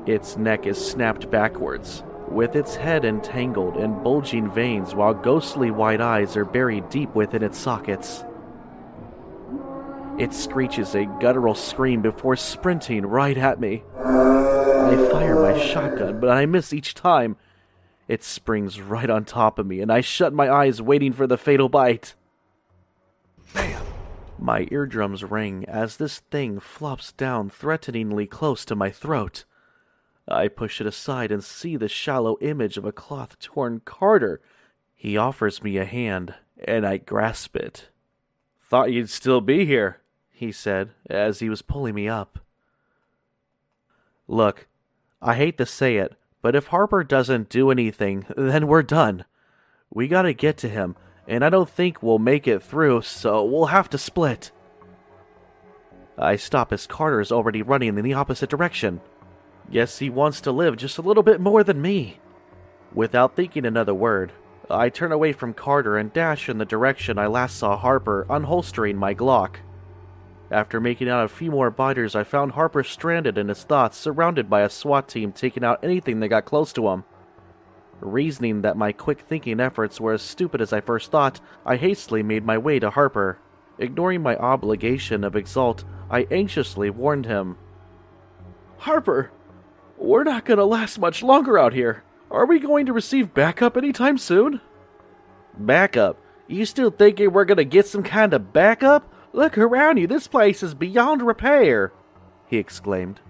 [0.07, 2.03] Its neck is snapped backwards,
[2.35, 7.43] with its head entangled in bulging veins while ghostly white eyes are buried deep within
[7.43, 8.25] its sockets.
[10.19, 13.85] It screeches a guttural scream before sprinting right at me.
[13.97, 17.37] I fire my shotgun, but I miss each time,
[18.07, 21.39] it springs right on top of me, and I shut my eyes waiting for the
[21.39, 22.15] fatal bite.
[23.55, 23.85] Bam!
[24.39, 29.45] My eardrums ring as this thing flops down threateningly close to my throat.
[30.27, 34.41] I push it aside and see the shallow image of a cloth torn Carter.
[34.95, 36.35] He offers me a hand,
[36.65, 37.89] and I grasp it.
[38.63, 42.39] Thought you'd still be here, he said as he was pulling me up.
[44.27, 44.67] Look,
[45.21, 49.27] I hate to say it, but if Harper doesn't do anything, then we're done.
[49.91, 50.97] We gotta get to him,
[51.29, 54.51] and I don't think we'll make it through, so we'll have to split.
[56.17, 59.01] I stop as Carter's already running in the opposite direction.
[59.71, 62.19] Guess he wants to live just a little bit more than me.
[62.93, 64.33] Without thinking another word,
[64.71, 68.97] I turn away from Carter and dash in the direction I last saw Harper unholstering
[68.97, 69.57] my Glock.
[70.51, 74.49] After making out a few more biters, I found Harper stranded in his thoughts, surrounded
[74.49, 77.05] by a SWAT team taking out anything that got close to him.
[78.01, 82.23] Reasoning that my quick thinking efforts were as stupid as I first thought, I hastily
[82.23, 83.39] made my way to Harper.
[83.79, 87.57] Ignoring my obligation of exalt, I anxiously warned him.
[88.79, 89.31] Harper,
[89.99, 92.05] we're not gonna last much longer out here.
[92.31, 94.61] Are we going to receive backup anytime soon?
[95.57, 96.19] Backup?
[96.47, 99.13] You still thinking we're gonna get some kind of backup?
[99.33, 101.93] Look around you, this place is beyond repair,
[102.47, 103.21] he exclaimed.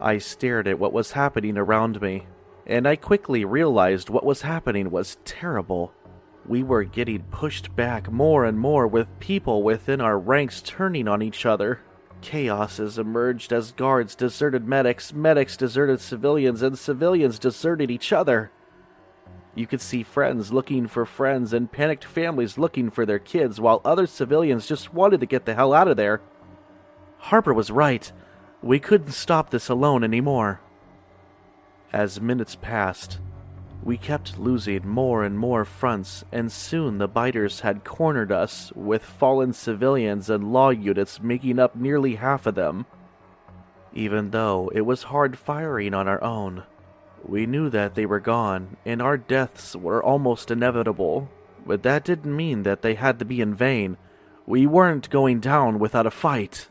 [0.00, 2.26] I stared at what was happening around me,
[2.66, 5.92] and I quickly realized what was happening was terrible.
[6.46, 11.22] We were getting pushed back more and more, with people within our ranks turning on
[11.22, 11.80] each other.
[12.20, 18.50] Chaos has emerged as guards deserted medics, medics deserted civilians, and civilians deserted each other.
[19.54, 23.80] You could see friends looking for friends and panicked families looking for their kids, while
[23.84, 26.20] other civilians just wanted to get the hell out of there.
[27.18, 28.12] Harper was right.
[28.62, 30.60] We couldn't stop this alone anymore.
[31.92, 33.18] As minutes passed,
[33.88, 39.02] we kept losing more and more fronts, and soon the biters had cornered us, with
[39.02, 42.84] fallen civilians and law units making up nearly half of them.
[43.94, 46.64] Even though it was hard firing on our own,
[47.24, 51.30] we knew that they were gone, and our deaths were almost inevitable.
[51.64, 53.96] But that didn't mean that they had to be in vain.
[54.44, 56.68] We weren't going down without a fight.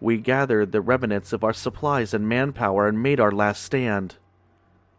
[0.00, 4.16] We gathered the remnants of our supplies and manpower and made our last stand.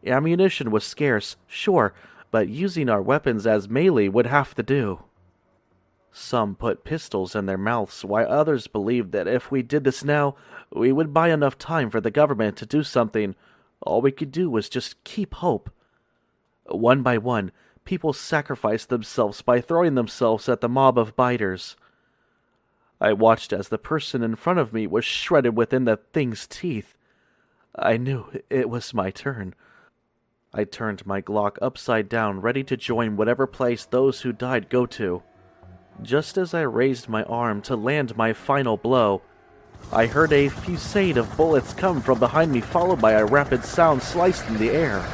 [0.05, 1.93] Ammunition was scarce, sure,
[2.31, 5.03] but using our weapons as melee would have to do.
[6.11, 10.35] Some put pistols in their mouths, while others believed that if we did this now,
[10.73, 13.35] we would buy enough time for the government to do something.
[13.81, 15.69] All we could do was just keep hope.
[16.65, 17.51] One by one,
[17.85, 21.75] people sacrificed themselves by throwing themselves at the mob of biters.
[23.01, 26.97] I watched as the person in front of me was shredded within the thing's teeth.
[27.75, 29.55] I knew it was my turn.
[30.51, 34.87] I turned my Glock upside down, ready to join whatever place those who died go
[34.87, 35.21] to.
[36.01, 39.21] Just as I raised my arm to land my final blow,
[39.91, 44.01] I heard a fusade of bullets come from behind me, followed by a rapid sound
[44.01, 45.05] sliced in the air.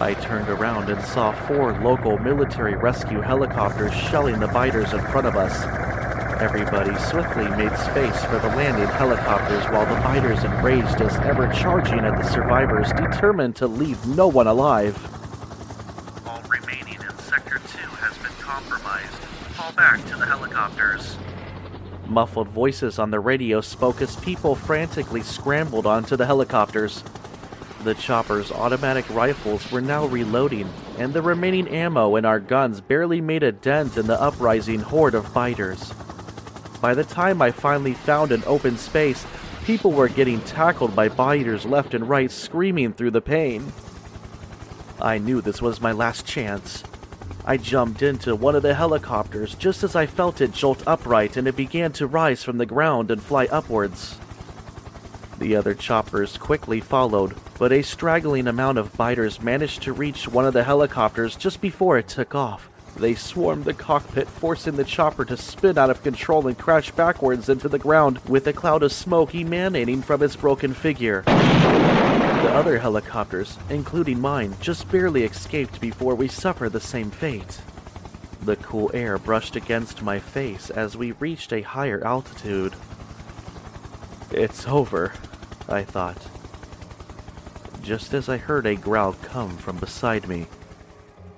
[0.00, 5.26] I turned around and saw four local military rescue helicopters shelling the biters in front
[5.26, 5.99] of us.
[6.40, 11.98] Everybody swiftly made space for the landing helicopters while the fighters enraged as ever charging
[11.98, 14.96] at the survivors, determined to leave no one alive.
[16.26, 19.12] All remaining in Sector 2 has been compromised.
[19.52, 21.18] Fall back to the helicopters.
[22.06, 27.04] Muffled voices on the radio spoke as people frantically scrambled onto the helicopters.
[27.84, 33.20] The chopper's automatic rifles were now reloading, and the remaining ammo in our guns barely
[33.20, 35.92] made a dent in the uprising horde of biters.
[36.80, 39.26] By the time I finally found an open space,
[39.64, 43.72] people were getting tackled by biters left and right, screaming through the pain.
[45.00, 46.82] I knew this was my last chance.
[47.44, 51.48] I jumped into one of the helicopters just as I felt it jolt upright and
[51.48, 54.18] it began to rise from the ground and fly upwards.
[55.38, 60.44] The other choppers quickly followed, but a straggling amount of biters managed to reach one
[60.44, 62.68] of the helicopters just before it took off.
[62.96, 67.48] They swarmed the cockpit, forcing the chopper to spin out of control and crash backwards
[67.48, 71.22] into the ground with a cloud of smoke emanating from its broken figure.
[71.22, 77.60] The other helicopters, including mine, just barely escaped before we suffered the same fate.
[78.42, 82.74] The cool air brushed against my face as we reached a higher altitude.
[84.30, 85.12] It's over,
[85.68, 86.26] I thought.
[87.82, 90.46] Just as I heard a growl come from beside me.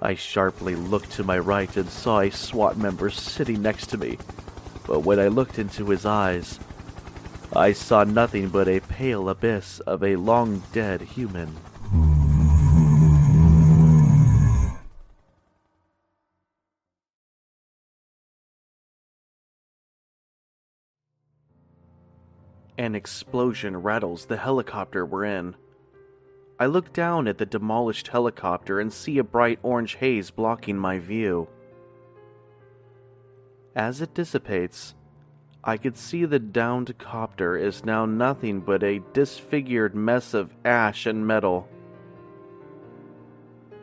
[0.04, 4.18] I sharply looked to my right and saw a SWAT member sitting next to me.
[4.84, 6.58] But when I looked into his eyes,
[7.54, 11.56] I saw nothing but a pale abyss of a long dead human.
[22.76, 25.54] An explosion rattles the helicopter we're in.
[26.62, 31.00] I look down at the demolished helicopter and see a bright orange haze blocking my
[31.00, 31.48] view.
[33.74, 34.94] As it dissipates,
[35.64, 41.04] I could see the downed copter is now nothing but a disfigured mess of ash
[41.06, 41.68] and metal.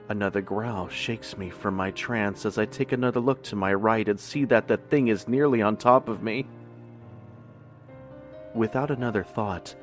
[0.07, 4.07] Another growl shakes me from my trance as I take another look to my right
[4.07, 6.47] and see that the thing is nearly on top of me.
[8.56, 9.76] Without another thought,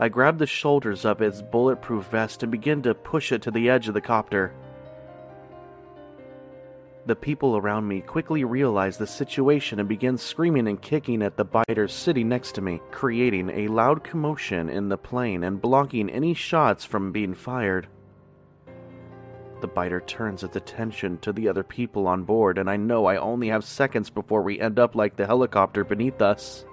[0.00, 3.68] I grabbed the shoulders of its bulletproof vest and began to push it to the
[3.68, 4.54] edge of the copter.
[7.04, 11.44] The people around me quickly realized the situation and began screaming and kicking at the
[11.44, 16.32] biters sitting next to me, creating a loud commotion in the plane and blocking any
[16.32, 17.86] shots from being fired.
[19.60, 23.16] The biter turns its attention to the other people on board, and I know I
[23.16, 26.64] only have seconds before we end up like the helicopter beneath us.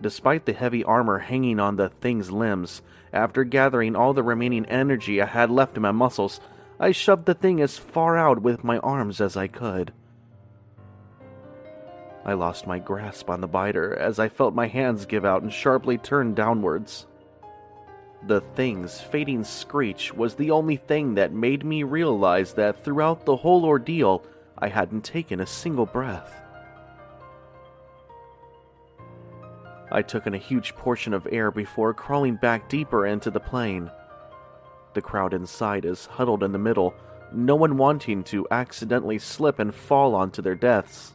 [0.00, 2.82] Despite the heavy armor hanging on the thing's limbs,
[3.12, 6.40] after gathering all the remaining energy I had left in my muscles,
[6.78, 9.92] I shoved the thing as far out with my arms as I could.
[12.24, 15.52] I lost my grasp on the biter as I felt my hands give out and
[15.52, 17.06] sharply turn downwards.
[18.26, 23.36] The thing's fading screech was the only thing that made me realize that throughout the
[23.36, 24.22] whole ordeal,
[24.58, 26.34] I hadn't taken a single breath.
[29.92, 33.90] I took in a huge portion of air before crawling back deeper into the plane.
[34.94, 36.94] The crowd inside is huddled in the middle,
[37.32, 41.12] no one wanting to accidentally slip and fall onto their deaths.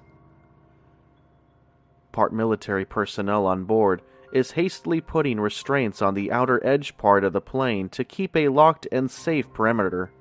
[2.11, 7.33] Part military personnel on board is hastily putting restraints on the outer edge part of
[7.33, 10.11] the plane to keep a locked and safe perimeter.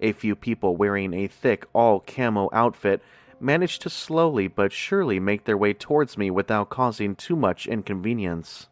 [0.00, 3.02] A few people wearing a thick all camo outfit
[3.42, 8.68] manage to slowly but surely make their way towards me without causing too much inconvenience.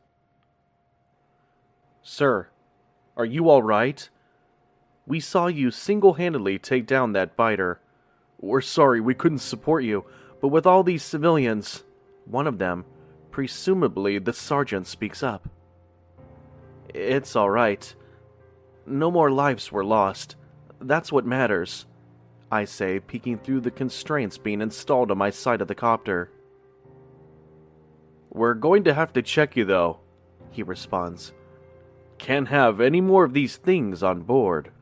[2.02, 2.48] Sir,
[3.16, 4.08] are you all right?
[5.06, 7.80] We saw you single handedly take down that biter.
[8.40, 10.04] We're sorry we couldn't support you,
[10.40, 11.82] but with all these civilians,
[12.24, 12.84] one of them,
[13.30, 15.48] presumably the sergeant, speaks up.
[16.94, 17.94] It's all right.
[18.86, 20.36] No more lives were lost.
[20.80, 21.86] That's what matters.
[22.50, 26.30] I say, peeking through the constraints being installed on my side of the copter.
[28.30, 30.00] We're going to have to check you, though,
[30.50, 31.32] he responds.
[32.18, 34.72] Can't have any more of these things on board.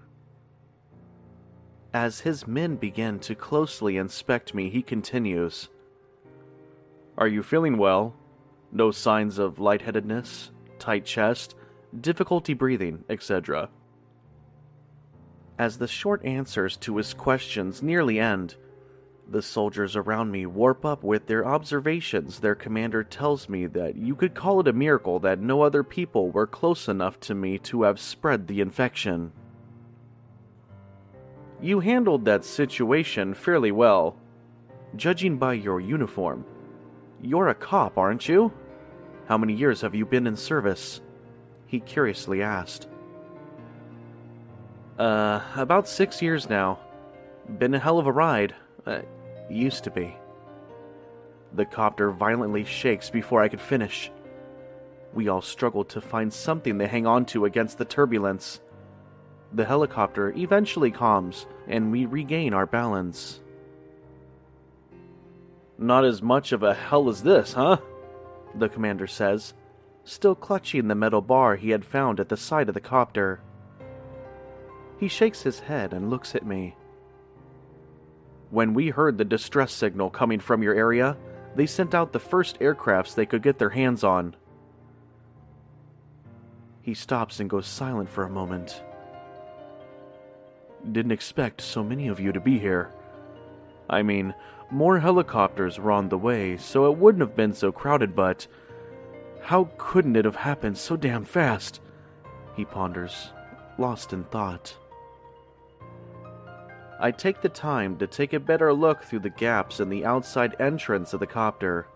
[1.93, 5.69] As his men begin to closely inspect me, he continues
[7.17, 8.15] Are you feeling well?
[8.71, 11.55] No signs of lightheadedness, tight chest,
[11.99, 13.71] difficulty breathing, etc.
[15.59, 18.55] As the short answers to his questions nearly end,
[19.31, 22.41] the soldiers around me warp up with their observations.
[22.41, 26.31] Their commander tells me that you could call it a miracle that no other people
[26.31, 29.33] were close enough to me to have spread the infection.
[31.61, 34.17] You handled that situation fairly well,
[34.97, 36.47] judging by your uniform.
[37.21, 38.53] You're a cop, aren't you?
[39.27, 41.01] How many years have you been in service?
[41.67, 42.89] He curiously asked.
[44.99, 46.79] Uh, about six years now.
[47.59, 48.55] Been a hell of a ride.
[48.85, 49.01] Uh,
[49.49, 50.17] used to be.
[51.55, 54.11] The copter violently shakes before I could finish.
[55.15, 58.61] We all struggle to find something to hang on to against the turbulence.
[59.53, 63.41] The helicopter eventually calms, and we regain our balance.
[65.79, 67.79] Not as much of a hell as this, huh?
[68.55, 69.55] The commander says,
[70.05, 73.41] still clutching the metal bar he had found at the side of the copter.
[74.99, 76.75] He shakes his head and looks at me.
[78.51, 81.17] When we heard the distress signal coming from your area,
[81.55, 84.35] they sent out the first aircrafts they could get their hands on.
[86.83, 88.83] He stops and goes silent for a moment.
[90.91, 92.91] Didn't expect so many of you to be here.
[93.91, 94.35] I mean,
[94.71, 98.47] more helicopters were on the way, so it wouldn't have been so crowded, but
[99.43, 101.81] how couldn't it have happened so damn fast?
[102.57, 103.33] He ponders,
[103.79, 104.77] lost in thought.
[107.01, 110.61] I take the time to take a better look through the gaps in the outside
[110.61, 111.87] entrance of the copter.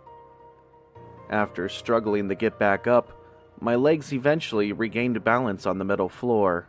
[1.29, 3.13] After struggling to get back up,
[3.61, 6.69] my legs eventually regained balance on the metal floor.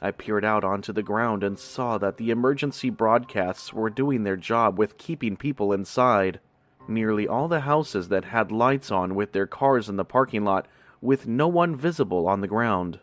[0.00, 4.36] I peered out onto the ground and saw that the emergency broadcasts were doing their
[4.36, 6.40] job with keeping people inside.
[6.86, 10.66] Nearly all the houses that had lights on with their cars in the parking lot,
[11.00, 13.00] with no one visible on the ground.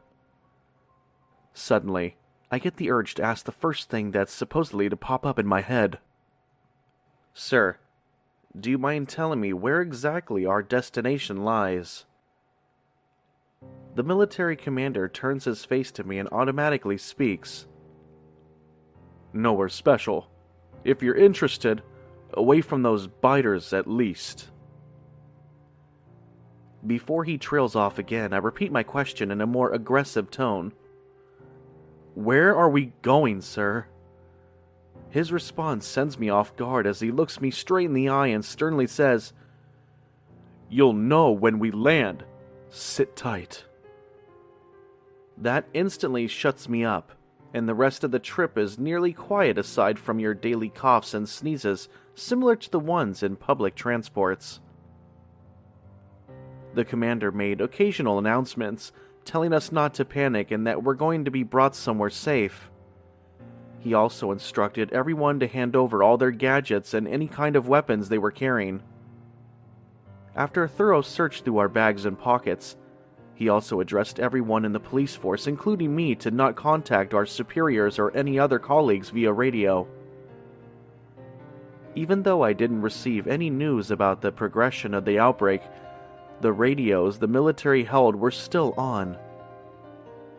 [1.54, 2.16] Suddenly,
[2.52, 5.48] I get the urge to ask the first thing that's supposedly to pop up in
[5.48, 6.00] my head.
[7.34, 7.78] Sir,
[8.60, 12.06] do you mind telling me where exactly our destination lies?
[13.96, 17.68] The military commander turns his face to me and automatically speaks.
[19.32, 20.30] Nowhere special.
[20.84, 21.82] If you're interested,
[22.34, 24.50] away from those biters at least.
[26.86, 30.74] Before he trails off again, I repeat my question in a more aggressive tone.
[32.16, 33.86] Where are we going, sir?
[35.10, 38.44] His response sends me off guard as he looks me straight in the eye and
[38.44, 39.34] sternly says,
[40.70, 42.24] You'll know when we land.
[42.70, 43.66] Sit tight.
[45.38, 47.12] That instantly shuts me up,
[47.54, 51.28] and the rest of the trip is nearly quiet aside from your daily coughs and
[51.28, 54.62] sneezes, similar to the ones in public transports.
[56.74, 58.94] The commander made occasional announcements,
[59.32, 62.70] telling us not to panic and that we're going to be brought somewhere safe.
[63.80, 68.10] He also instructed everyone to hand over all their gadgets and any kind of weapons
[68.10, 68.84] they were carrying.
[70.36, 72.76] After a thorough search through our bags and pockets,
[73.42, 77.98] He also addressed everyone in the police force, including me, to not contact our superiors
[77.98, 79.88] or any other colleagues via radio.
[81.96, 85.64] Even though I didn't receive any news about the progression of the outbreak,
[86.42, 89.18] the radios the military held were still on.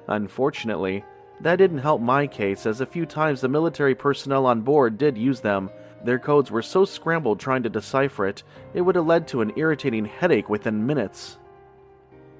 [0.08, 1.04] Unfortunately,
[1.40, 5.18] that didn't help my case, as a few times the military personnel on board did
[5.18, 5.70] use them.
[6.04, 8.42] Their codes were so scrambled trying to decipher it,
[8.74, 11.38] it would have led to an irritating headache within minutes.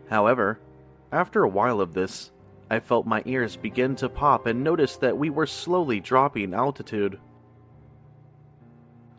[0.09, 0.59] However,
[1.11, 2.31] after a while of this,
[2.71, 7.19] I felt my ears begin to pop and noticed that we were slowly dropping altitude.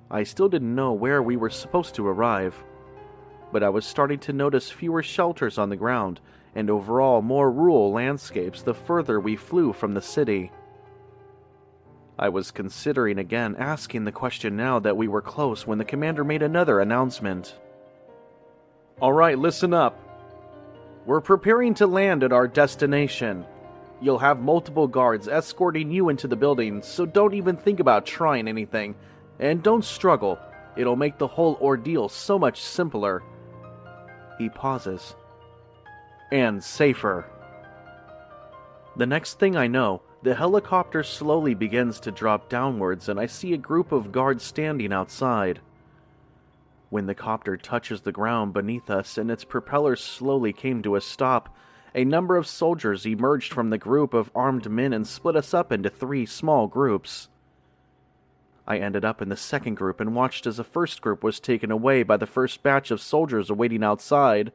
[0.10, 2.56] I still didn't know where we were supposed to arrive,
[3.54, 6.20] but I was starting to notice fewer shelters on the ground
[6.56, 10.52] and overall more rural landscapes the further we flew from the city.
[12.18, 16.24] I was considering again asking the question now that we were close when the commander
[16.24, 17.56] made another announcement.
[19.02, 20.00] Alright, listen up.
[21.06, 23.46] We're preparing to land at our destination.
[24.02, 28.48] You'll have multiple guards escorting you into the building, so don't even think about trying
[28.48, 28.96] anything.
[29.40, 30.40] And don't struggle,
[30.76, 33.24] it'll make the whole ordeal so much simpler.
[34.44, 35.16] He pauses
[36.30, 37.26] and safer.
[38.98, 43.54] The next thing I know, the helicopter slowly begins to drop downwards, and I see
[43.54, 45.62] a group of guards standing outside.
[46.90, 51.02] When the copter touches the ground beneath us and its propellers slowly came to a
[51.02, 51.56] stop,
[51.96, 55.72] a number of soldiers emerged from the group of armed men and split us up
[55.72, 57.30] into three small groups.
[58.66, 61.70] I ended up in the second group and watched as the first group was taken
[61.70, 64.54] away by the first batch of soldiers awaiting outside.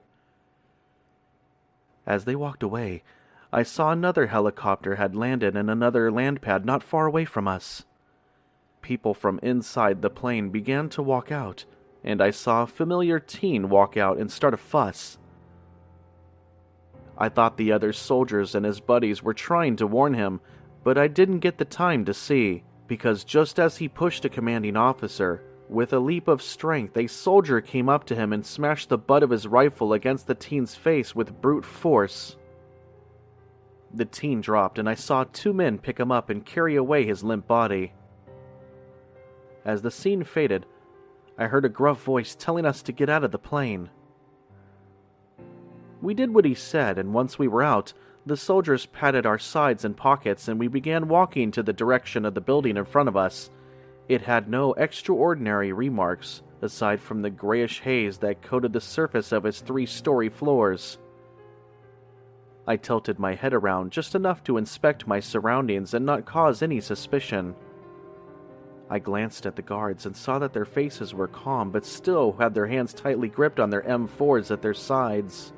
[2.06, 3.02] As they walked away,
[3.52, 7.84] I saw another helicopter had landed in another land pad not far away from us.
[8.80, 11.66] People from inside the plane began to walk out,
[12.02, 15.18] and I saw a familiar teen walk out and start a fuss.
[17.18, 20.40] I thought the other soldiers and his buddies were trying to warn him,
[20.84, 24.76] but I didn't get the time to see, because just as he pushed a commanding
[24.76, 28.96] officer, with a leap of strength, a soldier came up to him and smashed the
[28.96, 32.36] butt of his rifle against the teen's face with brute force.
[33.92, 37.22] The teen dropped, and I saw two men pick him up and carry away his
[37.22, 37.92] limp body.
[39.64, 40.64] As the scene faded,
[41.36, 43.90] I heard a gruff voice telling us to get out of the plane.
[46.00, 47.92] We did what he said, and once we were out,
[48.28, 52.34] the soldiers patted our sides and pockets, and we began walking to the direction of
[52.34, 53.50] the building in front of us
[54.08, 59.44] it had no extraordinary remarks, aside from the grayish haze that coated the surface of
[59.44, 60.98] its three story floors.
[62.66, 66.80] I tilted my head around just enough to inspect my surroundings and not cause any
[66.80, 67.54] suspicion.
[68.90, 72.54] I glanced at the guards and saw that their faces were calm but still had
[72.54, 75.52] their hands tightly gripped on their M4s at their sides.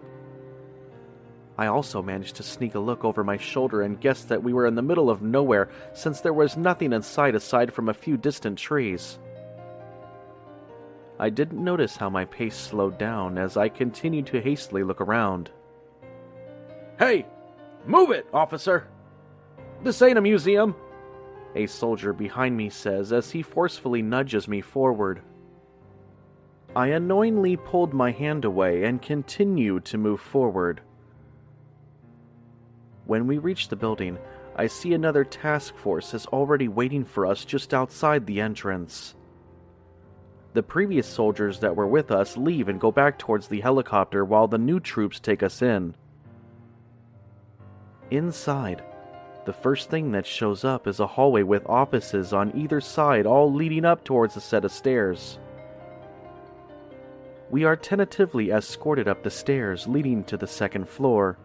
[1.59, 4.67] I also managed to sneak a look over my shoulder and guessed that we were
[4.67, 8.17] in the middle of nowhere since there was nothing in sight aside from a few
[8.17, 9.19] distant trees.
[11.19, 15.51] I didn't notice how my pace slowed down as I continued to hastily look around.
[16.99, 17.27] Hey!
[17.85, 18.89] Move it, officer!
[19.83, 20.75] This ain't a museum!
[21.55, 25.21] A soldier behind me says as he forcefully nudges me forward.
[26.75, 30.81] I annoyingly pulled my hand away and continued to move forward.
[33.11, 34.19] When we reach the building,
[34.55, 39.17] I see another task force is already waiting for us just outside the entrance.
[40.53, 44.47] The previous soldiers that were with us leave and go back towards the helicopter while
[44.47, 45.97] the new troops take us in.
[48.13, 48.85] Inside,
[49.45, 53.53] the first thing that shows up is a hallway with offices on either side, all
[53.53, 55.41] leading up towards a set of stairs.
[57.51, 61.39] We are tentatively escorted up the stairs leading to the second floor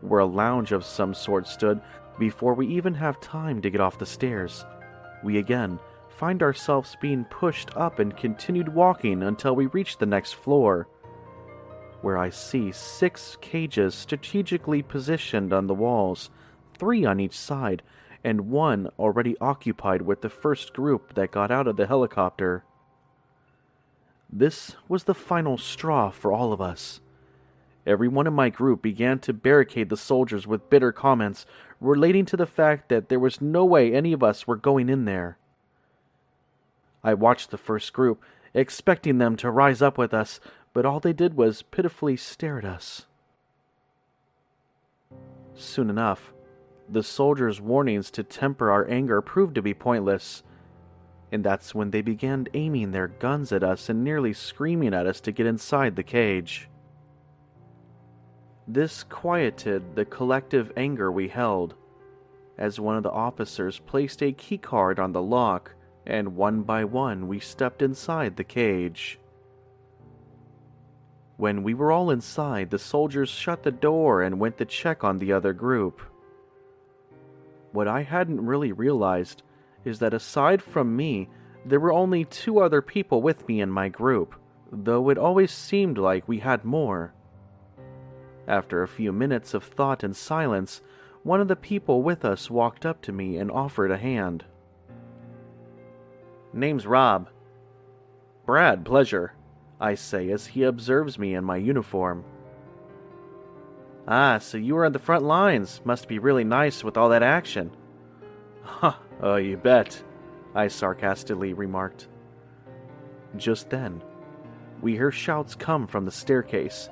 [0.00, 1.80] where a lounge of some sort stood
[2.18, 4.64] before we even have time to get off the stairs.
[5.22, 10.32] We again find ourselves being pushed up and continued walking until we reach the next
[10.32, 10.88] floor,
[12.00, 16.30] where I see six cages strategically positioned on the walls,
[16.76, 17.82] three on each side,
[18.24, 22.64] and one already occupied with the first group that got out of the helicopter.
[24.30, 27.00] This was the final straw for all of us.
[27.88, 31.46] Everyone in my group began to barricade the soldiers with bitter comments
[31.80, 35.06] relating to the fact that there was no way any of us were going in
[35.06, 35.38] there.
[37.02, 40.38] I watched the first group, expecting them to rise up with us,
[40.74, 43.06] but all they did was pitifully stare at us.
[45.54, 46.34] Soon enough,
[46.90, 50.42] the soldiers' warnings to temper our anger proved to be pointless,
[51.32, 55.22] and that's when they began aiming their guns at us and nearly screaming at us
[55.22, 56.68] to get inside the cage.
[58.70, 61.74] This quieted the collective anger we held,
[62.58, 65.74] as one of the officers placed a keycard on the lock,
[66.06, 69.18] and one by one we stepped inside the cage.
[71.38, 75.16] When we were all inside, the soldiers shut the door and went to check on
[75.16, 76.02] the other group.
[77.72, 79.42] What I hadn't really realized
[79.82, 81.30] is that aside from me,
[81.64, 84.34] there were only two other people with me in my group,
[84.70, 87.14] though it always seemed like we had more.
[88.48, 90.80] After a few minutes of thought and silence,
[91.22, 94.46] one of the people with us walked up to me and offered a hand.
[96.54, 97.28] Name's Rob.
[98.46, 99.34] Brad, pleasure.
[99.78, 102.24] I say as he observes me in my uniform.
[104.08, 105.82] Ah, so you were on the front lines.
[105.84, 107.70] Must be really nice with all that action.
[108.62, 110.02] Huh, oh, you bet,
[110.54, 112.08] I sarcastically remarked.
[113.36, 114.02] Just then,
[114.80, 116.88] we hear shouts come from the staircase,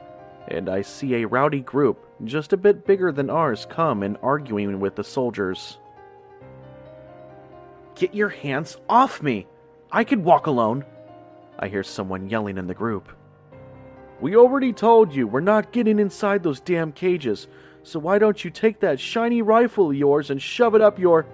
[0.48, 4.80] and I see a rowdy group, just a bit bigger than ours, come and arguing
[4.80, 5.78] with the soldiers.
[7.94, 9.46] Get your hands off me!
[9.90, 10.84] I could walk alone!
[11.58, 13.08] I hear someone yelling in the group.
[14.20, 17.48] We already told you we're not getting inside those damn cages,
[17.82, 21.26] so why don't you take that shiny rifle of yours and shove it up your.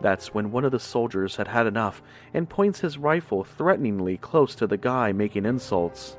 [0.00, 2.02] That's when one of the soldiers had had enough
[2.34, 6.16] and points his rifle threateningly close to the guy making insults.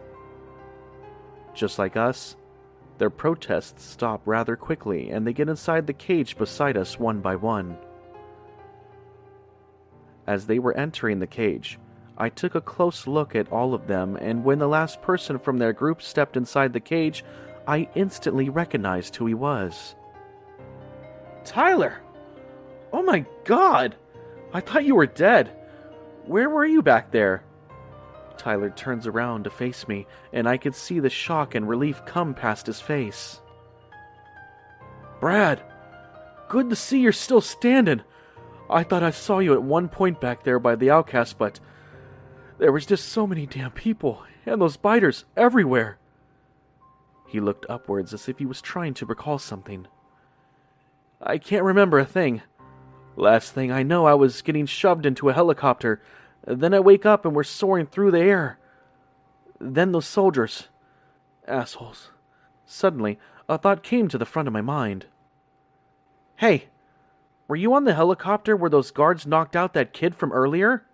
[1.57, 2.35] Just like us,
[2.99, 7.35] their protests stop rather quickly and they get inside the cage beside us one by
[7.35, 7.75] one.
[10.27, 11.79] As they were entering the cage,
[12.15, 15.57] I took a close look at all of them, and when the last person from
[15.57, 17.23] their group stepped inside the cage,
[17.67, 19.95] I instantly recognized who he was.
[21.43, 22.01] Tyler!
[22.93, 23.95] Oh my god!
[24.53, 25.49] I thought you were dead.
[26.25, 27.43] Where were you back there?
[28.37, 32.33] Tyler turns around to face me, and I could see the shock and relief come
[32.33, 33.41] past his face.
[35.19, 35.61] Brad,
[36.49, 38.01] good to see you're still standing.
[38.69, 41.59] I thought I saw you at one point back there by the outcast, but
[42.57, 45.97] there was just so many damn people, and those biters everywhere.
[47.27, 49.87] He looked upwards as if he was trying to recall something.
[51.21, 52.41] I can't remember a thing.
[53.15, 56.01] Last thing I know, I was getting shoved into a helicopter.
[56.47, 58.57] Then I wake up and we're soaring through the air.
[59.59, 60.69] Then those soldiers.
[61.45, 62.11] Assholes.
[62.65, 63.19] Suddenly,
[63.49, 65.07] a thought came to the front of my mind.
[66.37, 66.67] Hey,
[67.47, 70.85] were you on the helicopter where those guards knocked out that kid from earlier?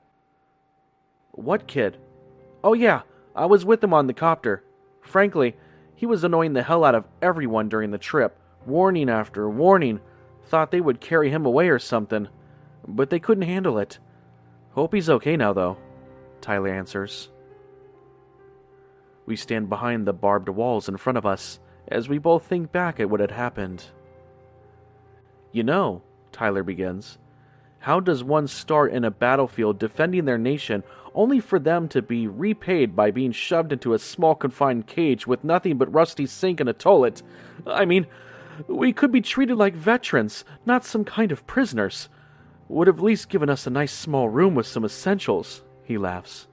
[1.32, 1.98] What kid?
[2.64, 3.02] Oh, yeah,
[3.36, 4.64] I was with him on the copter.
[5.02, 5.56] Frankly,
[5.96, 10.00] he was annoying the hell out of everyone during the trip, warning after warning.
[10.46, 12.28] Thought they would carry him away or something,
[12.88, 14.00] but they couldn't handle it.
[14.74, 15.78] Hope he's okay now, though,
[16.42, 17.30] Tyler answers.
[19.26, 23.00] We stand behind the barbed walls in front of us as we both think back
[23.00, 23.86] at what had happened.
[25.52, 26.02] You know,
[26.32, 27.20] Tyler begins,
[27.80, 30.84] how does one start in a battlefield defending their nation
[31.14, 35.44] only for them to be repaid by being shoved into a small confined cage with
[35.44, 37.22] nothing but rusty sink and a toilet?
[37.68, 38.08] I mean,
[38.68, 42.10] we could be treated like veterans, not some kind of prisoners.
[42.70, 46.48] Would have at least given us a nice small room with some essentials, he laughs.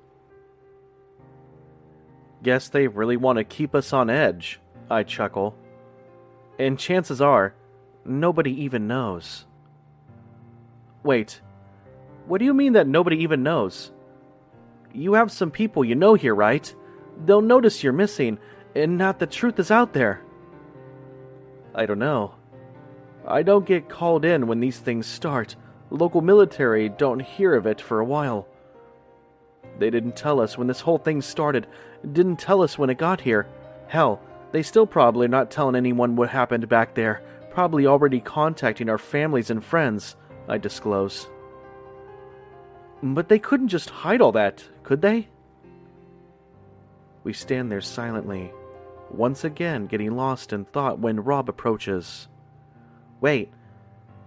[2.43, 4.61] Guess they really want to keep us on edge,
[4.91, 5.55] I chuckle.
[6.59, 7.55] And chances are,
[8.05, 9.47] nobody even knows.
[11.03, 11.41] Wait,
[12.27, 13.93] what do you mean that nobody even knows?
[14.93, 16.75] You have some people you know here, right?
[17.25, 18.39] They'll notice you're missing,
[18.75, 20.21] and not the truth is out there.
[21.75, 22.35] I don't know.
[23.27, 25.57] I don't get called in when these things start.
[25.91, 28.47] Local military don't hear of it for a while.
[29.79, 31.67] They didn't tell us when this whole thing started,
[32.13, 33.47] didn't tell us when it got here.
[33.89, 34.21] Hell,
[34.53, 38.99] they still probably are not telling anyone what happened back there, probably already contacting our
[38.99, 40.17] families and friends,
[40.49, 41.29] I disclose.
[43.03, 45.29] But they couldn't just hide all that, could they?
[47.25, 48.53] We stand there silently,
[49.11, 52.29] once again getting lost in thought when Rob approaches.
[53.21, 53.53] Wait,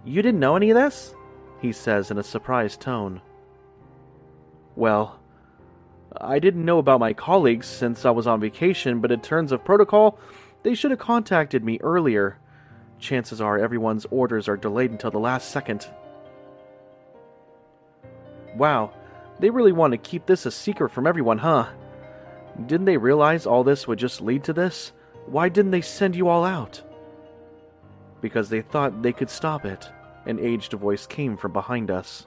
[0.03, 1.13] you didn't know any of this?
[1.63, 3.21] He says in a surprised tone.
[4.75, 5.17] Well,
[6.19, 9.63] I didn't know about my colleagues since I was on vacation, but in terms of
[9.63, 10.19] protocol,
[10.63, 12.37] they should have contacted me earlier.
[12.99, 15.89] Chances are everyone's orders are delayed until the last second.
[18.57, 18.91] Wow,
[19.39, 21.69] they really want to keep this a secret from everyone, huh?
[22.65, 24.91] Didn't they realize all this would just lead to this?
[25.27, 26.81] Why didn't they send you all out?
[28.19, 29.89] Because they thought they could stop it,
[30.25, 32.25] an aged voice came from behind us.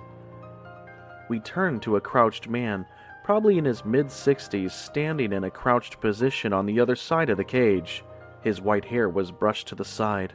[1.29, 2.87] We turned to a crouched man,
[3.25, 7.37] probably in his mid 60s, standing in a crouched position on the other side of
[7.37, 8.05] the cage,
[8.43, 10.33] His white hair was brushed to the side.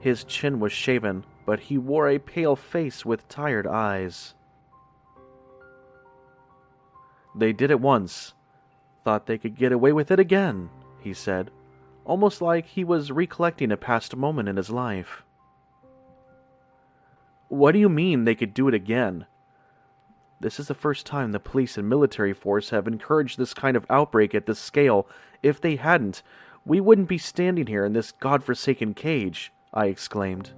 [0.00, 4.34] His chin was shaven, but he wore a pale face with tired eyes.
[7.34, 8.34] They did it once.
[9.04, 10.70] Thought they could get away with it again,
[11.00, 11.50] he said,
[12.04, 15.24] almost like he was recollecting a past moment in his life.
[17.54, 19.26] What do you mean they could do it again?
[20.40, 23.86] This is the first time the police and military force have encouraged this kind of
[23.88, 25.06] outbreak at this scale.
[25.40, 26.24] If they hadn't,
[26.66, 30.50] we wouldn't be standing here in this god-forsaken cage, I exclaimed.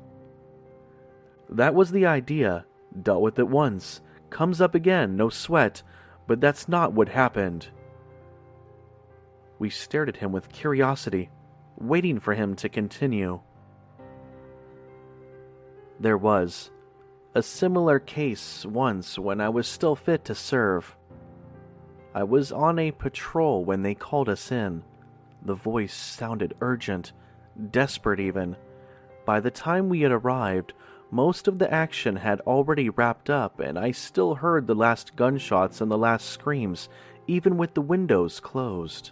[1.50, 2.64] That was the idea.
[3.02, 4.00] Dealt with it once.
[4.30, 5.82] Comes up again, no sweat.
[6.26, 7.68] But that's not what happened.
[9.58, 11.28] We stared at him with curiosity,
[11.78, 13.40] waiting for him to continue.
[16.00, 16.70] There was
[17.36, 20.96] a similar case once when I was still fit to serve.
[22.14, 24.82] I was on a patrol when they called us in.
[25.42, 27.12] The voice sounded urgent,
[27.70, 28.56] desperate even.
[29.26, 30.72] By the time we had arrived,
[31.10, 35.82] most of the action had already wrapped up, and I still heard the last gunshots
[35.82, 36.88] and the last screams,
[37.26, 39.10] even with the windows closed.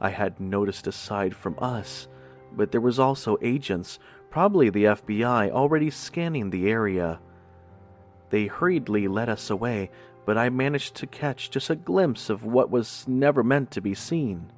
[0.00, 2.08] I had noticed aside from us,
[2.50, 3.98] but there was also agents,
[4.30, 7.20] probably the FBI, already scanning the area.
[8.30, 9.90] They hurriedly led us away,
[10.24, 13.94] but I managed to catch just a glimpse of what was never meant to be
[13.94, 14.52] seen.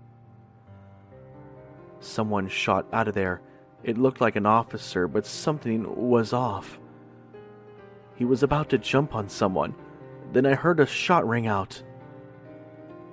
[2.01, 3.41] Someone shot out of there
[3.83, 6.79] it looked like an officer, but something was off.
[8.15, 9.75] He was about to jump on someone.
[10.33, 11.83] Then I heard a shot ring out.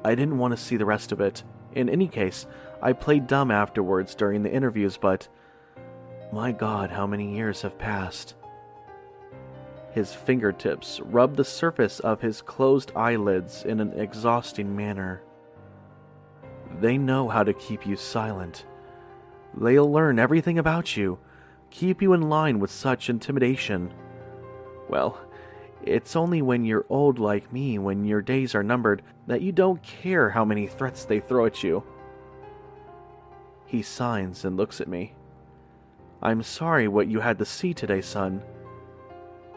[0.04, 1.44] I didn't want to see the rest of it.
[1.74, 2.46] In any case,
[2.82, 5.28] I played dumb afterwards during the interviews, but
[6.32, 8.36] my god, how many years have passed.
[9.92, 15.24] His fingertips rubbed the surface of his closed eyelids in an exhausting manner.
[16.80, 18.66] They know how to keep you silent.
[19.56, 21.18] They'll learn everything about you,
[21.72, 23.92] keep you in line with such intimidation.
[24.88, 25.20] Well,
[25.82, 29.82] it's only when you're old like me, when your days are numbered, that you don't
[29.82, 31.84] care how many threats they throw at you.
[33.66, 35.16] He signs and looks at me.
[36.22, 38.44] I'm sorry what you had to see today, son.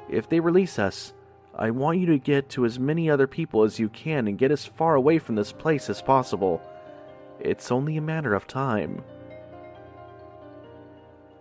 [0.08, 1.12] If they release us,
[1.54, 4.50] I want you to get to as many other people as you can and get
[4.50, 6.62] as far away from this place as possible.
[7.40, 9.02] It's only a matter of time.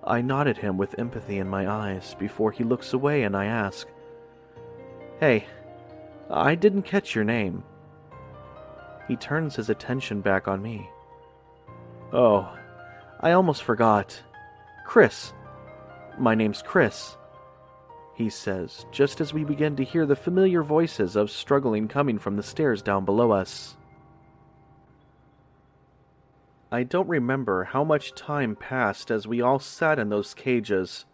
[0.04, 3.46] I nod at him with empathy in my eyes before he looks away and I
[3.46, 3.88] ask,
[5.20, 5.46] Hey,
[6.30, 7.64] I didn't catch your name.
[9.08, 10.90] He turns his attention back on me.
[12.12, 12.52] Oh,
[13.20, 14.20] I almost forgot.
[14.86, 15.34] Chris.
[16.18, 17.18] My name's Chris.
[18.16, 22.36] He says, just as we begin to hear the familiar voices of struggling coming from
[22.36, 23.78] the stairs down below us.
[26.72, 31.06] I don't remember how much time passed as we all sat in those cages.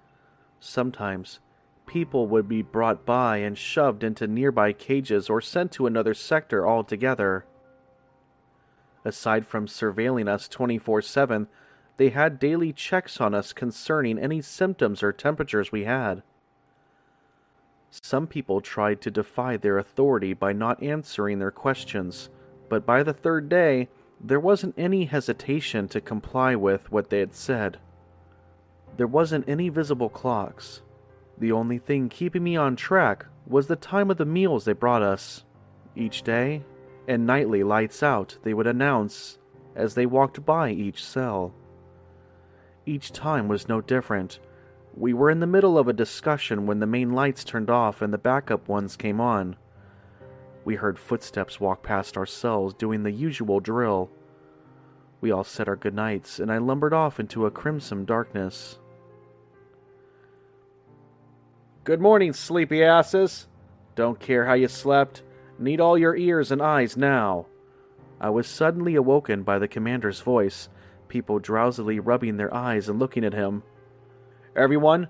[0.60, 1.40] Sometimes,
[1.88, 6.68] people would be brought by and shoved into nearby cages or sent to another sector
[6.68, 7.46] altogether.
[9.04, 11.48] Aside from surveilling us 24 7,
[11.98, 16.24] they had daily checks on us concerning any symptoms or temperatures we had.
[17.90, 22.30] Some people tried to defy their authority by not answering their questions,
[22.70, 27.34] but by the third day, there wasn't any hesitation to comply with what they had
[27.34, 27.80] said.
[28.98, 30.82] There wasn't any visible clocks.
[31.38, 35.04] The only thing keeping me on track was the time of the meals they brought
[35.04, 35.44] us.
[35.96, 36.64] Each day,
[37.08, 39.38] and nightly lights out, they would announce
[39.76, 41.54] as they walked by each cell.
[42.88, 44.40] Each time was no different.
[44.96, 48.14] We were in the middle of a discussion when the main lights turned off and
[48.14, 49.58] the backup ones came on.
[50.64, 54.10] We heard footsteps walk past our cells doing the usual drill.
[55.20, 58.80] We all said our goodnights, and I lumbered off into a crimson darkness.
[61.84, 63.48] Good morning, sleepy asses.
[63.96, 65.24] Don't care how you slept.
[65.60, 67.48] Need all your ears and eyes now.
[68.22, 70.70] I was suddenly awoken by the commander's voice,
[71.08, 73.64] people drowsily rubbing their eyes and looking at him.
[74.56, 75.08] Everyone,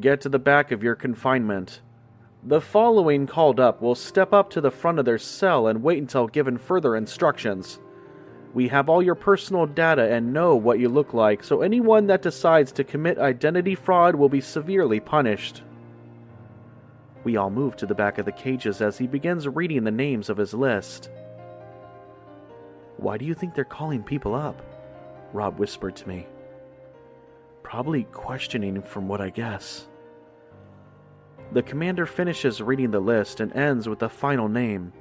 [0.00, 1.80] get to the back of your confinement.
[2.42, 5.98] The following called up will step up to the front of their cell and wait
[5.98, 7.80] until given further instructions.
[8.54, 12.22] We have all your personal data and know what you look like, so anyone that
[12.22, 15.62] decides to commit identity fraud will be severely punished.
[17.24, 20.30] We all move to the back of the cages as he begins reading the names
[20.30, 21.10] of his list.
[22.98, 24.62] Why do you think they're calling people up?
[25.36, 26.26] Rob whispered to me.
[27.62, 29.86] Probably questioning from what I guess.
[31.52, 34.94] The commander finishes reading the list and ends with the final name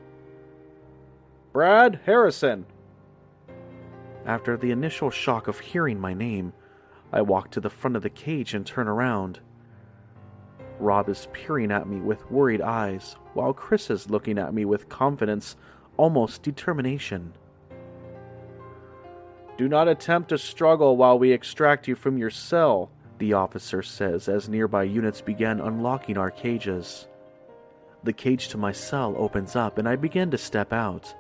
[1.54, 2.66] Brad Harrison.
[4.26, 6.52] After the initial shock of hearing my name,
[7.14, 9.40] I walk to the front of the cage and turn around.
[10.80, 14.90] Rob is peering at me with worried eyes, while Chris is looking at me with
[14.90, 15.56] confidence,
[15.96, 17.32] almost determination.
[19.58, 24.28] Do not attempt to struggle while we extract you from your cell, the officer says
[24.28, 27.08] as nearby units begin unlocking our cages.
[28.04, 31.16] The cage to my cell opens up and I begin to step out.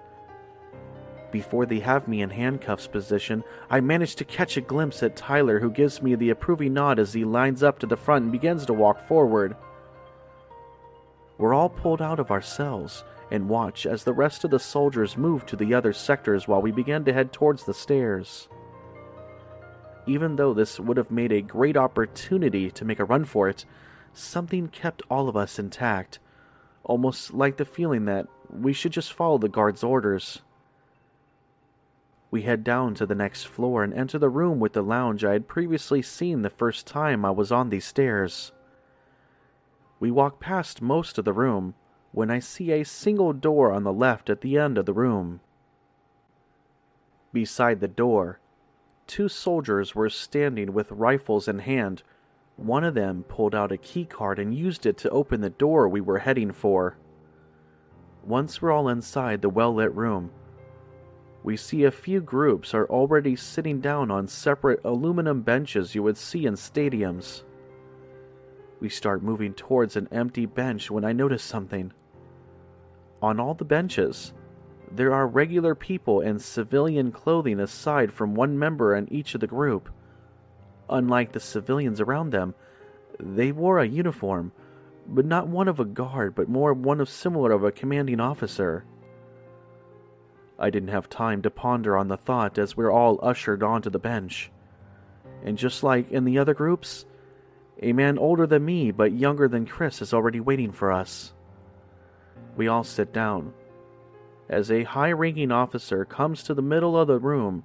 [1.32, 5.60] Before they have me in handcuffs position, I manage to catch a glimpse at Tyler,
[5.60, 8.66] who gives me the approving nod as he lines up to the front and begins
[8.66, 9.56] to walk forward.
[11.38, 15.18] We're all pulled out of our cells and watch as the rest of the soldiers
[15.18, 18.48] move to the other sectors while we begin to head towards the stairs.
[20.06, 23.66] Even though this would have made a great opportunity to make a run for it,
[24.14, 26.20] something kept all of us intact,
[26.84, 30.42] almost like the feeling that we should just follow the guard's orders.
[32.30, 35.34] We head down to the next floor and enter the room with the lounge I
[35.34, 38.52] had previously seen the first time I was on these stairs.
[40.00, 41.74] We walk past most of the room
[42.16, 45.42] when I see a single door on the left at the end of the room.
[47.34, 48.40] Beside the door,
[49.06, 52.04] two soldiers were standing with rifles in hand.
[52.56, 55.90] One of them pulled out a key card and used it to open the door
[55.90, 56.96] we were heading for.
[58.24, 60.32] Once we're all inside the well lit room,
[61.44, 66.18] we see a few groups are already sitting down on separate aluminum benches you would
[66.18, 67.44] see in stadiums.
[68.80, 71.92] We start moving towards an empty bench when I notice something.
[73.22, 74.34] On all the benches,
[74.92, 79.48] there are regular people in civilian clothing aside from one member in each of the
[79.48, 79.90] group.
[80.90, 82.54] Unlike the civilians around them,
[83.20, 84.52] they wore a uniform,
[85.08, 88.86] but not one of a guard, but more one of similar of a commanding officer.
[90.58, 94.00] I didn't have time to ponder on the thought as we're all ushered onto the
[94.00, 94.52] bench.
[95.44, 97.06] And just like in the other groups,
[97.82, 101.34] a man older than me but younger than Chris is already waiting for us.
[102.56, 103.53] We all sit down.
[104.49, 107.64] As a high ranking officer comes to the middle of the room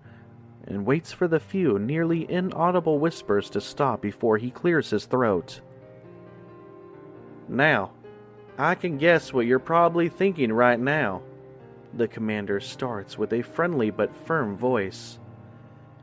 [0.67, 5.61] and waits for the few nearly inaudible whispers to stop before he clears his throat.
[7.49, 7.93] Now,
[8.59, 11.23] I can guess what you're probably thinking right now.
[11.95, 15.19] The commander starts with a friendly but firm voice.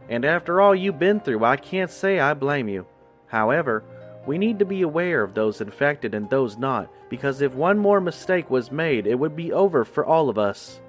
[0.09, 2.85] And after all you've been through, I can't say I blame you.
[3.27, 3.83] However,
[4.27, 8.01] we need to be aware of those infected and those not, because if one more
[8.01, 10.81] mistake was made, it would be over for all of us.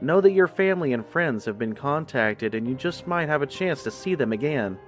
[0.00, 3.46] Know that your family and friends have been contacted and you just might have a
[3.46, 4.78] chance to see them again.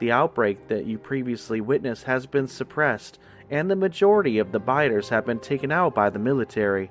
[0.00, 3.18] The outbreak that you previously witnessed has been suppressed,
[3.50, 6.90] and the majority of the biters have been taken out by the military.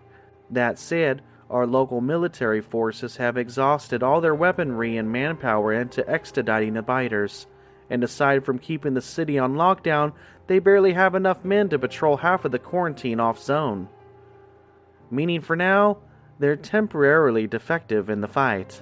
[0.50, 6.74] That said, our local military forces have exhausted all their weaponry and manpower into extraditing
[6.74, 7.48] the biters
[7.90, 10.14] and aside from keeping the city on lockdown,
[10.48, 13.90] they barely have enough men to patrol half of the quarantine off zone.
[15.10, 15.98] Meaning for now,
[16.40, 18.82] they're temporarily defective in the fight.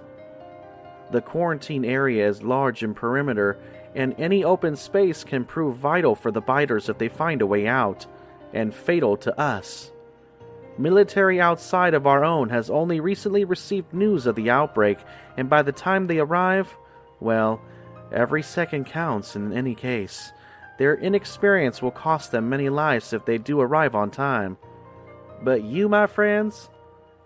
[1.11, 3.59] The quarantine area is large in perimeter,
[3.95, 7.67] and any open space can prove vital for the biters if they find a way
[7.67, 8.07] out,
[8.53, 9.91] and fatal to us.
[10.77, 14.97] Military outside of our own has only recently received news of the outbreak,
[15.38, 16.75] and by the time they arrive,
[17.19, 17.61] well,
[18.14, 20.31] Every second counts in any case.
[20.77, 24.57] Their inexperience will cost them many lives if they do arrive on time.
[25.41, 26.69] But you, my friends,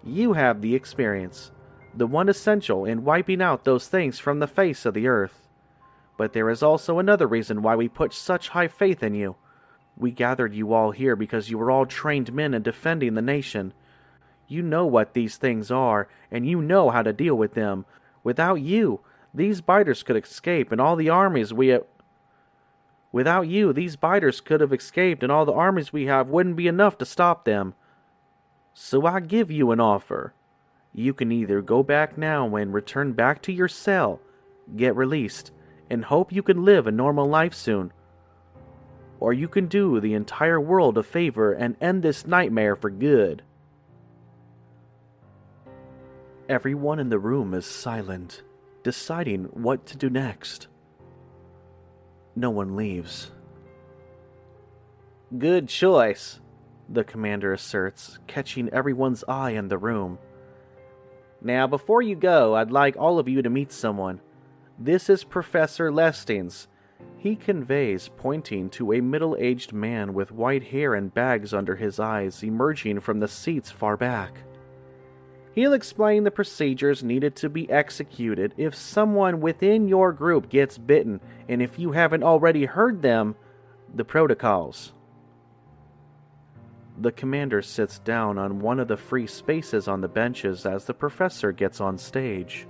[0.04, 1.52] you have the experience,
[1.94, 5.48] the one essential in wiping out those things from the face of the earth.
[6.18, 9.36] But there is also another reason why we put such high faith in you.
[9.98, 13.74] We gathered you all here because you are all trained men in defending the nation.
[14.48, 17.86] You know what these things are, and you know how to deal with them.
[18.24, 19.02] Without you,
[19.38, 21.84] these biters could escape, and all the armies we have.
[23.12, 26.68] Without you, these biters could have escaped, and all the armies we have wouldn't be
[26.68, 27.76] enough to stop them.
[28.74, 30.34] So I give you an offer.
[30.92, 34.20] You can either go back now and return back to your cell,
[34.76, 35.52] get released,
[35.88, 37.94] and hope you can live a normal life soon.
[39.20, 43.44] Or you can do the entire world a favor and end this nightmare for good.
[46.50, 48.42] Everyone in the room is silent
[48.88, 50.70] deciding what to do next.
[52.38, 53.32] No one leaves.
[55.38, 56.40] Good choice,
[56.88, 60.20] the commander asserts, catching everyone's eye in the room.
[61.42, 64.22] Now, before you go, I'd like all of you to meet someone.
[64.80, 66.70] This is Professor Lestings.
[67.18, 72.00] He conveys, pointing to a middle aged man with white hair and bags under his
[72.00, 74.38] eyes emerging from the seats far back.
[75.58, 81.20] He'll explain the procedures needed to be executed if someone within your group gets bitten,
[81.50, 83.36] and if you haven't already heard them,
[83.92, 84.94] the protocols.
[87.00, 90.94] The commander sits down on one of the free spaces on the benches as the
[90.94, 92.68] professor gets on stage.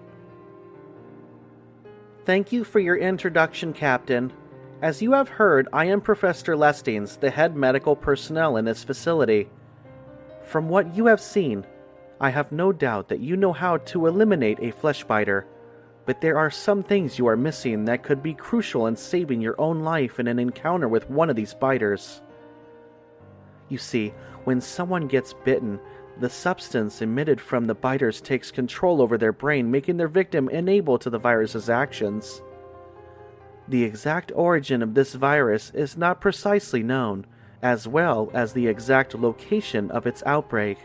[2.24, 4.32] Thank you for your introduction, Captain.
[4.82, 9.50] As you have heard, I am Professor Lestings, the head medical personnel in this facility.
[10.46, 11.66] From what you have seen,
[12.20, 15.46] I have no doubt that you know how to eliminate a flesh biter,
[16.06, 19.60] but there are some things you are missing that could be crucial in saving your
[19.60, 22.22] own life in an encounter with one of these biters.
[23.70, 24.14] You see,
[24.46, 25.80] when someone gets bitten,
[26.20, 30.98] the substance emitted from the biters takes control over their brain, making their victim unable
[30.98, 32.42] to the virus's actions.
[33.68, 37.28] The exact origin of this virus is not precisely known,
[37.62, 40.80] as well as the exact location of its outbreak.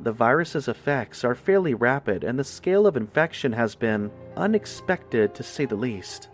[0.00, 5.42] The virus's effects are fairly rapid, and the scale of infection has been unexpected to
[5.42, 6.28] say the least.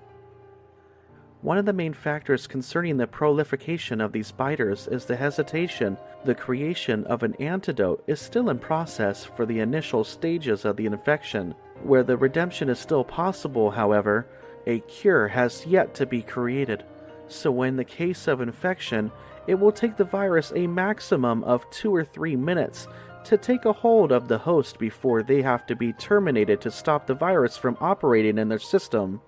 [1.43, 5.97] One of the main factors concerning the proliferation of these biters is the hesitation.
[6.25, 10.85] The creation of an antidote is still in process for the initial stages of the
[10.85, 11.55] infection.
[11.83, 14.27] Where the redemption is still possible, however,
[14.67, 16.85] a cure has yet to be created.
[17.29, 19.11] So, in the case of infection,
[19.47, 22.87] it will take the virus a maximum of two or three minutes
[23.31, 27.07] to take a hold of the host before they have to be terminated to stop
[27.07, 29.21] the virus from operating in their system.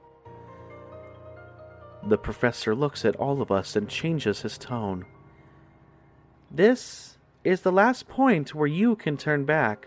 [2.08, 5.04] The professor looks at all of us and changes his tone.
[6.50, 9.86] This is the last point where you can turn back.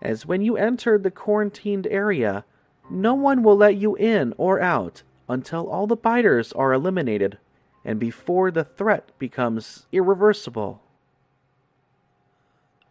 [0.00, 2.44] As when you entered the quarantined area,
[2.88, 7.38] no one will let you in or out until all the biters are eliminated
[7.84, 10.80] and before the threat becomes irreversible.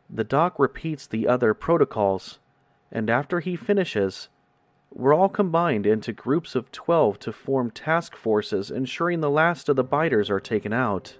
[0.09, 2.39] The doc repeats the other protocols,
[2.91, 4.29] and after he finishes,
[4.93, 9.75] we're all combined into groups of 12 to form task forces ensuring the last of
[9.75, 11.17] the biters are taken out.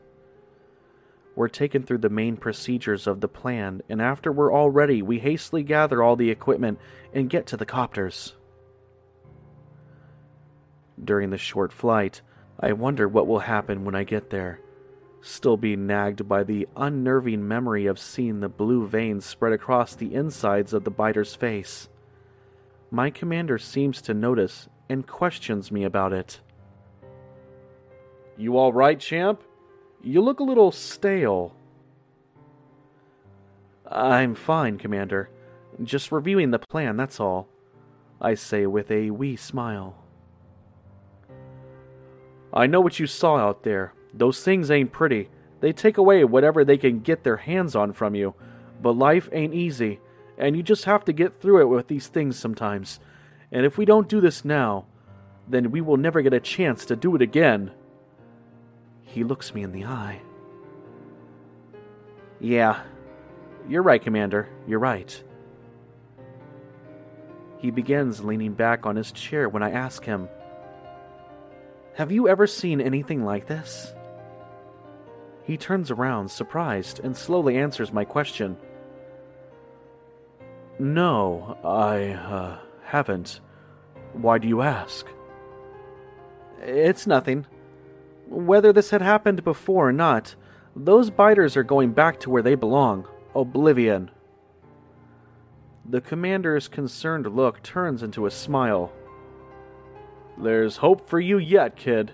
[1.36, 5.20] We're taken through the main procedures of the plan, and after we're all ready, we
[5.20, 6.80] hastily gather all the equipment
[7.14, 8.36] and get to the copters.
[11.04, 12.22] During the short flight,
[12.60, 14.62] I wonder what will happen when I get there,
[15.22, 20.14] still being nagged by the unnerving memory of seeing the blue veins spread across the
[20.14, 21.90] insides of the biter's face.
[22.92, 26.40] My commander seems to notice and questions me about it.
[28.38, 29.44] You all right, champ?
[30.02, 31.56] You look a little stale.
[33.90, 35.30] I'm fine, Commander.
[35.84, 37.48] Just reviewing the plan, that's all.
[38.22, 39.96] I say with a wee smile.
[42.54, 43.94] I know what you saw out there.
[44.18, 45.30] Those things ain't pretty.
[45.60, 48.36] They take away whatever they can get their hands on from you.
[48.82, 50.00] But life ain't easy,
[50.38, 53.00] and you just have to get through it with these things sometimes.
[53.52, 54.86] And if we don't do this now,
[55.48, 57.72] then we will never get a chance to do it again.
[59.04, 60.22] He looks me in the eye.
[62.40, 62.82] Yeah,
[63.68, 64.48] you're right, Commander.
[64.68, 65.24] You're right.
[67.60, 70.30] He begins leaning back on his chair when I ask him,
[71.96, 73.94] Have you ever seen anything like this?
[75.48, 78.58] He turns around, surprised, and slowly answers my question.
[80.78, 83.40] No, I uh, haven't.
[84.12, 85.08] Why do you ask?
[86.62, 87.48] It's nothing.
[88.28, 90.36] Whether this had happened before or not,
[90.76, 94.12] those biters are going back to where they belong Oblivion.
[95.90, 98.92] The commander's concerned look turns into a smile.
[100.38, 102.12] There's hope for you yet, kid.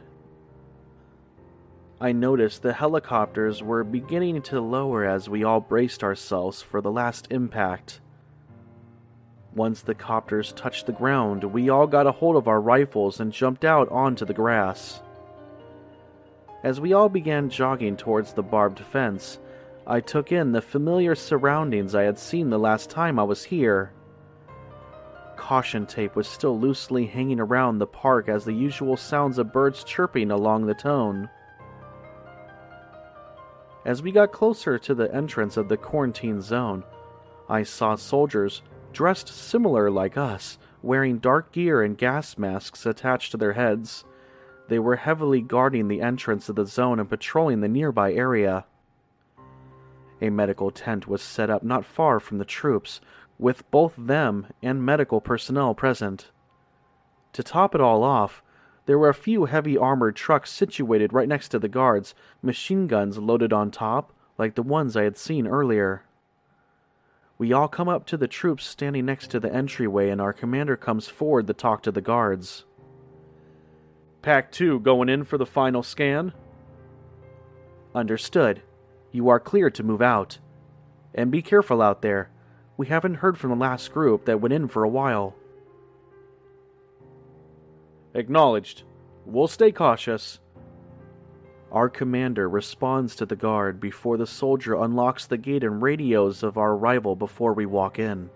[2.03, 6.91] I noticed the helicopters were beginning to lower as we all braced ourselves for the
[6.91, 8.01] last impact.
[9.55, 13.31] Once the copters touched the ground, we all got a hold of our rifles and
[13.31, 15.01] jumped out onto the grass.
[16.61, 19.39] As we all began jogging towards the barbed fence,
[19.87, 23.93] I took in the familiar surroundings I had seen the last time I was here.
[25.37, 29.85] Caution tape was still loosely hanging around the park as the usual sounds of birds
[29.85, 31.29] chirping along the tone.
[33.85, 36.83] As we got closer to the entrance of the quarantine zone,
[37.49, 38.61] I saw soldiers
[38.93, 44.05] dressed similar like us, wearing dark gear and gas masks attached to their heads.
[44.69, 48.65] They were heavily guarding the entrance of the zone and patrolling the nearby area.
[50.21, 53.01] A medical tent was set up not far from the troops,
[53.37, 56.31] with both them and medical personnel present.
[57.33, 58.42] To top it all off,
[58.85, 63.17] there were a few heavy armored trucks situated right next to the guards, machine guns
[63.17, 66.03] loaded on top, like the ones I had seen earlier.
[67.37, 70.77] We all come up to the troops standing next to the entryway, and our commander
[70.77, 72.65] comes forward to talk to the guards.
[74.21, 76.33] Pack 2 going in for the final scan?
[77.95, 78.61] Understood.
[79.11, 80.39] You are clear to move out.
[81.13, 82.29] And be careful out there.
[82.77, 85.35] We haven't heard from the last group that went in for a while.
[88.15, 88.83] Acknowledged.
[89.25, 90.39] We'll stay cautious.
[91.71, 96.57] Our commander responds to the guard before the soldier unlocks the gate and radios of
[96.57, 98.29] our arrival before we walk in.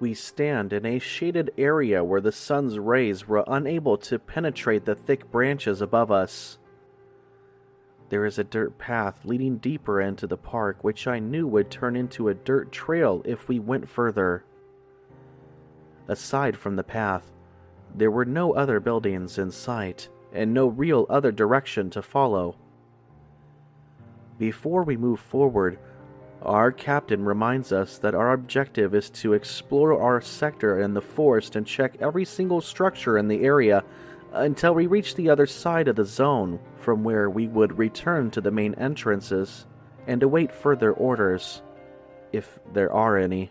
[0.00, 4.94] We stand in a shaded area where the sun's rays were unable to penetrate the
[4.96, 6.58] thick branches above us.
[8.08, 11.94] There is a dirt path leading deeper into the park, which I knew would turn
[11.94, 14.44] into a dirt trail if we went further.
[16.08, 17.30] Aside from the path,
[17.94, 22.56] there were no other buildings in sight, and no real other direction to follow.
[24.38, 25.78] Before we move forward,
[26.42, 31.56] our captain reminds us that our objective is to explore our sector in the forest
[31.56, 33.82] and check every single structure in the area
[34.32, 38.40] until we reach the other side of the zone, from where we would return to
[38.40, 39.66] the main entrances
[40.06, 41.62] and await further orders,
[42.32, 43.50] if there are any.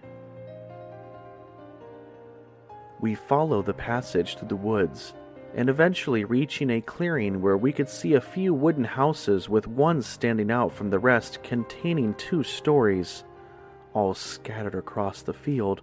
[3.00, 5.14] We follow the passage through the woods
[5.56, 10.02] and eventually reaching a clearing where we could see a few wooden houses with one
[10.02, 13.24] standing out from the rest containing two stories.
[13.94, 15.82] All scattered across the field,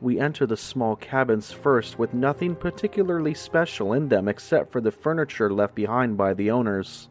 [0.00, 4.92] we enter the small cabins first with nothing particularly special in them except for the
[4.92, 7.08] furniture left behind by the owners.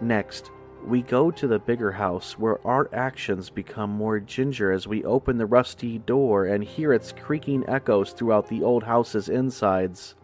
[0.00, 0.50] Next,
[0.86, 5.38] we go to the bigger house where our actions become more ginger as we open
[5.38, 10.14] the rusty door and hear its creaking echoes throughout the old house's insides.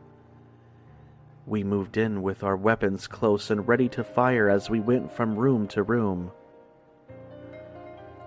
[1.46, 5.36] We moved in with our weapons close and ready to fire as we went from
[5.36, 6.32] room to room.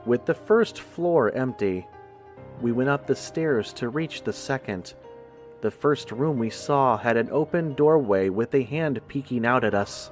[0.06, 1.85] With the first floor empty,
[2.61, 4.93] we went up the stairs to reach the second.
[5.61, 9.73] The first room we saw had an open doorway with a hand peeking out at
[9.73, 10.11] us.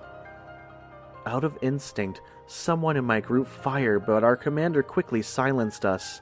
[1.27, 6.21] Out of instinct, someone in my group fired, but our commander quickly silenced us.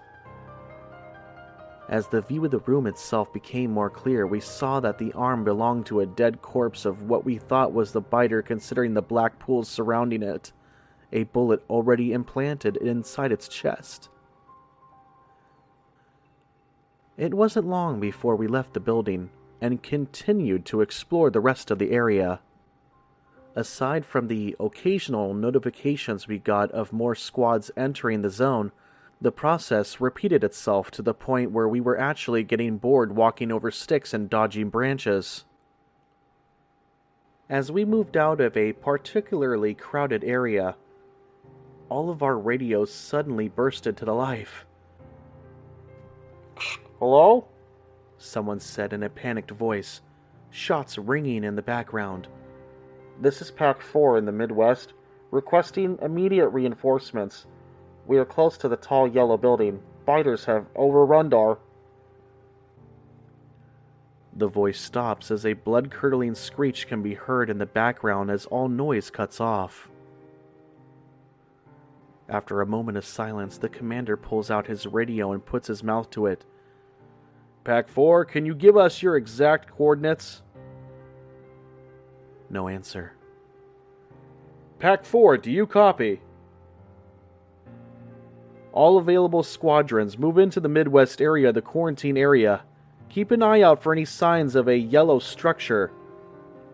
[1.88, 5.44] As the view of the room itself became more clear, we saw that the arm
[5.44, 9.38] belonged to a dead corpse of what we thought was the biter, considering the black
[9.38, 10.52] pools surrounding it,
[11.12, 14.10] a bullet already implanted inside its chest.
[17.16, 19.30] It wasn't long before we left the building
[19.62, 22.40] and continued to explore the rest of the area.
[23.56, 28.74] Aside from the occasional notifications we got of more squads entering the zone,
[29.22, 33.72] the process repeated itself to the point where we were actually getting bored walking over
[33.72, 35.46] sticks and dodging branches.
[37.50, 40.76] As we moved out of a particularly crowded area,
[41.88, 44.66] all of our radios suddenly bursted to life.
[47.00, 47.48] Hello?
[48.18, 50.02] Someone said in a panicked voice,
[50.50, 52.28] shots ringing in the background.
[53.22, 54.94] This is Pack 4 in the Midwest,
[55.32, 57.46] requesting immediate reinforcements.
[58.08, 59.80] We are close to the tall yellow building.
[60.06, 61.58] Biters have overrun our.
[64.36, 68.46] The voice stops as a blood curdling screech can be heard in the background as
[68.48, 69.90] all noise cuts off.
[72.28, 76.10] After a moment of silence, the commander pulls out his radio and puts his mouth
[76.12, 76.44] to it.
[77.64, 80.42] Pack 4, can you give us your exact coordinates?
[82.50, 83.14] No answer.
[84.80, 86.22] Pack 4, do you copy?
[88.72, 92.64] All available squadrons move into the Midwest area, the quarantine area.
[93.10, 95.92] Keep an eye out for any signs of a yellow structure.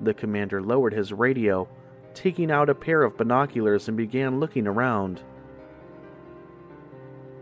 [0.02, 1.68] The commander lowered his radio,
[2.16, 5.22] taking out a pair of binoculars, and began looking around.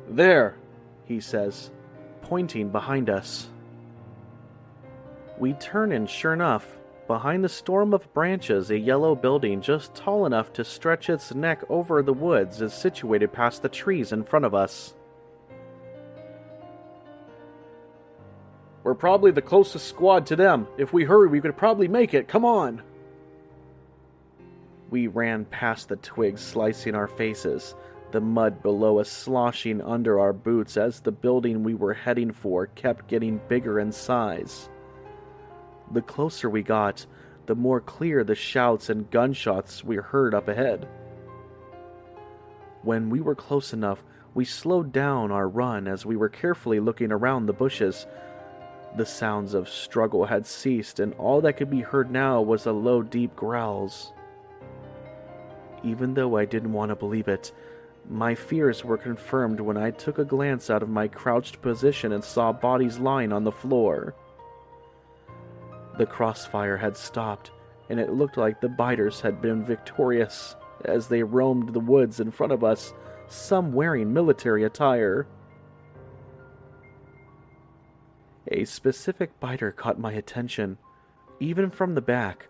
[0.10, 0.57] There,
[1.06, 1.72] he says,
[2.22, 3.47] pointing behind us.
[5.38, 6.78] We turn, and sure enough,
[7.10, 11.64] Behind the storm of branches, a yellow building just tall enough to stretch its neck
[11.68, 14.94] over the woods is situated past the trees in front of us.
[18.84, 20.68] We're probably the closest squad to them.
[20.77, 22.27] If we hurry, we could probably make it.
[22.27, 22.84] Come on!
[24.91, 27.73] We ran past the twigs slicing our faces,
[28.11, 32.68] the mud below us sloshing under our boots as the building we were heading for
[32.68, 34.69] kept getting bigger in size.
[35.91, 37.06] The closer we got,
[37.48, 40.88] the more clear the shouts and gunshots we heard up ahead.
[42.84, 44.03] When we were close enough,
[44.36, 48.06] we slowed down our run as we were carefully looking around the bushes.
[48.95, 52.72] The sounds of struggle had ceased, and all that could be heard now was a
[52.72, 54.14] low, deep growls.
[55.84, 57.52] Even though I didn't want to believe it,
[58.11, 62.24] My fears were confirmed when I took a glance out of my crouched position and
[62.24, 64.16] saw bodies lying on the floor.
[65.99, 67.51] The crossfire had stopped,
[67.89, 70.55] and it looked like the biters had been victorious
[70.85, 72.93] as they roamed the woods in front of us,
[73.27, 75.27] some wearing military attire.
[78.47, 80.77] A specific biter caught my attention,
[81.41, 82.47] even from the back.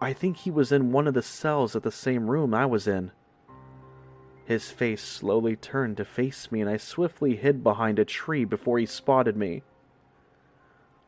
[0.00, 2.86] I think he was in one of the cells at the same room I was
[2.86, 3.10] in.
[4.44, 8.78] His face slowly turned to face me, and I swiftly hid behind a tree before
[8.78, 9.64] he spotted me.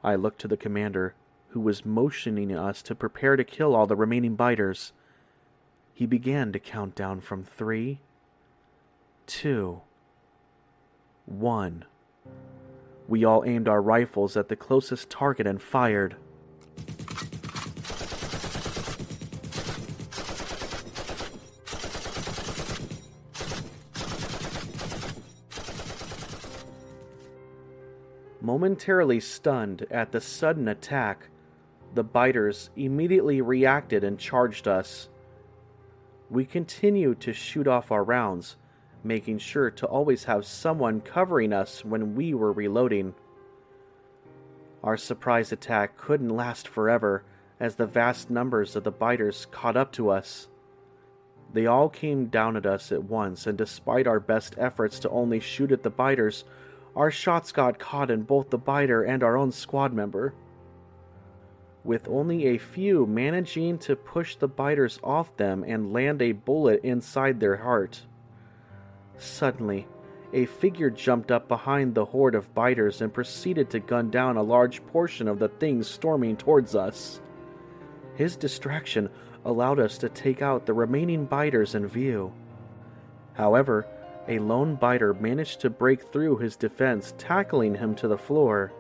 [0.03, 1.15] I looked to the commander,
[1.49, 4.93] who was motioning us to prepare to kill all the remaining biters.
[5.95, 8.01] He began to count down from three,
[9.27, 9.81] two,
[11.27, 11.85] one.
[13.09, 16.17] We all aimed our rifles at the closest target and fired.
[28.41, 31.29] Momentarily stunned at the sudden attack,
[31.99, 35.09] the biters immediately reacted and charged us.
[36.31, 38.55] We continued to shoot off our rounds,
[39.03, 43.17] making sure to always have someone covering us when we were reloading.
[44.85, 47.25] Our surprise attack couldn't last forever
[47.59, 50.47] as the vast numbers of the biters caught up to us.
[51.53, 55.41] They all came down at us at once, and despite our best efforts to only
[55.41, 56.45] shoot at the biters,
[56.95, 60.33] our shots got caught in both the biter and our own squad member.
[61.85, 66.81] With only a few managing to push the biters off them and land a bullet
[66.83, 68.03] inside their heart.
[69.17, 69.87] Suddenly,
[70.33, 74.43] a figure jumped up behind the horde of biters and proceeded to gun down a
[74.43, 77.21] large portion of the things storming towards us.
[78.17, 79.09] His distraction
[79.45, 82.33] allowed us to take out the remaining biters in view.
[83.33, 83.87] However,
[84.27, 88.73] a lone biter managed to break through his defense, tackling him to the floor.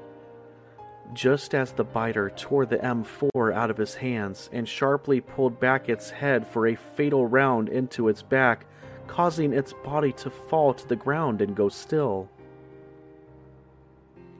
[1.14, 5.89] Just as the biter tore the M4 out of his hands and sharply pulled back
[5.89, 8.66] its head for a fatal round into its back,
[9.06, 12.28] causing its body to fall to the ground and go still.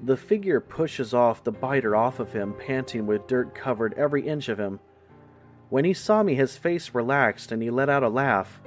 [0.05, 4.49] The figure pushes off the biter off of him, panting with dirt covered every inch
[4.49, 4.78] of him.
[5.70, 8.61] When he saw me, his face relaxed and he let out a laugh.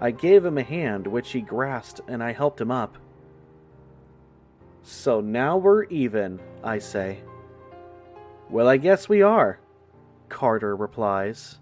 [0.00, 2.96] I gave him a hand, which he grasped, and I helped him up.
[4.82, 7.20] So now we're even, I say.
[8.48, 9.60] Well, I guess we are,
[10.28, 11.58] Carter replies.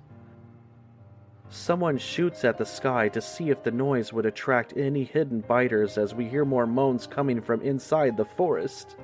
[1.51, 5.97] Someone shoots at the sky to see if the noise would attract any hidden biters
[5.97, 8.97] as we hear more moans coming from inside the forest.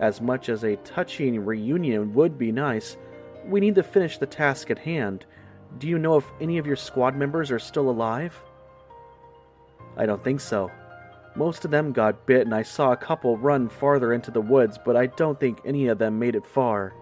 [0.00, 2.96] As much as a touching reunion would be nice,
[3.46, 5.24] we need to finish the task at hand.
[5.78, 8.36] Do you know if any of your squad members are still alive?
[9.96, 10.70] I don't think so.
[11.34, 14.78] Most of them got bit, and I saw a couple run farther into the woods,
[14.84, 16.94] but I don't think any of them made it far.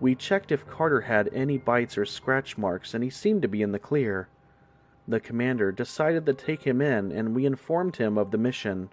[0.00, 3.62] We checked if Carter had any bites or scratch marks, and he seemed to be
[3.62, 4.28] in the clear.
[5.06, 8.88] The commander decided to take him in, and we informed him of the mission.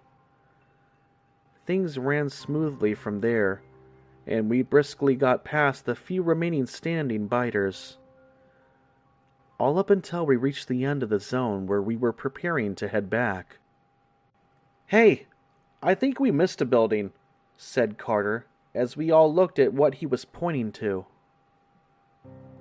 [1.65, 3.61] Things ran smoothly from there,
[4.27, 7.97] and we briskly got past the few remaining standing biters.
[9.59, 12.87] All up until we reached the end of the zone where we were preparing to
[12.87, 13.57] head back.
[14.87, 15.27] Hey,
[15.83, 17.11] I think we missed a building,
[17.57, 21.05] said Carter, as we all looked at what he was pointing to.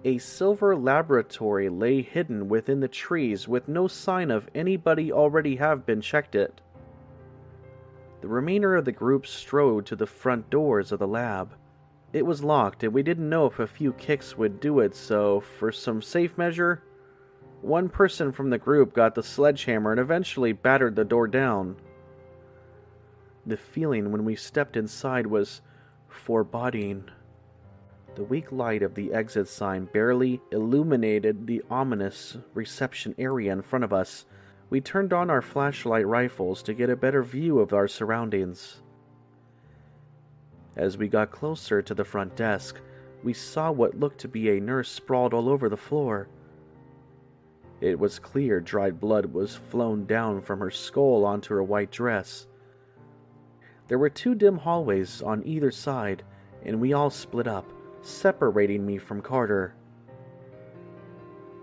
[0.04, 5.86] A silver laboratory lay hidden within the trees with no sign of anybody already have
[5.86, 6.60] been checked it.
[8.22, 11.54] The remainder of the group strode to the front doors of the lab.
[12.12, 15.40] It was locked, and we didn't know if a few kicks would do it, so,
[15.40, 16.82] for some safe measure,
[17.62, 21.76] one person from the group got the sledgehammer and eventually battered the door down.
[23.46, 25.60] The feeling when we stepped inside was
[26.08, 27.04] foreboding.
[28.14, 33.84] The weak light of the exit sign barely illuminated the ominous reception area in front
[33.84, 34.26] of us.
[34.70, 38.82] We turned on our flashlight rifles to get a better view of our surroundings.
[40.76, 42.80] As we got closer to the front desk,
[43.22, 46.28] we saw what looked to be a nurse sprawled all over the floor.
[47.80, 52.46] It was clear dried blood was flown down from her skull onto her white dress.
[53.86, 56.24] There were two dim hallways on either side,
[56.64, 57.72] and we all split up,
[58.02, 59.74] separating me from Carter.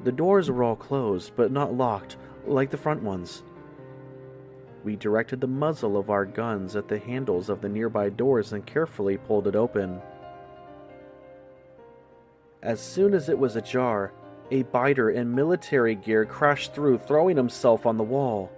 [0.03, 3.43] The doors were all closed, but not locked, like the front ones.
[4.83, 8.65] We directed the muzzle of our guns at the handles of the nearby doors and
[8.65, 9.99] carefully pulled it open.
[12.61, 14.13] As soon as it was ajar,
[14.51, 18.51] A biter in military gear crashed through, throwing himself on the wall.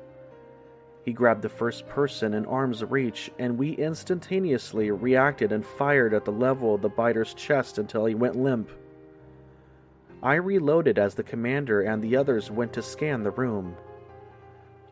[1.06, 6.26] He grabbed the first person in arm's reach, and we instantaneously reacted and fired at
[6.26, 8.70] the level of the biter's chest until he went limp.
[10.22, 13.78] I reloaded as the commander and the others went to scan the room.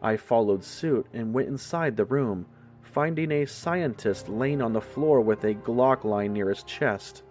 [0.01, 2.45] I followed suit and went inside the room,
[2.81, 7.23] finding a scientist laying on the floor with a Glock lying near his chest.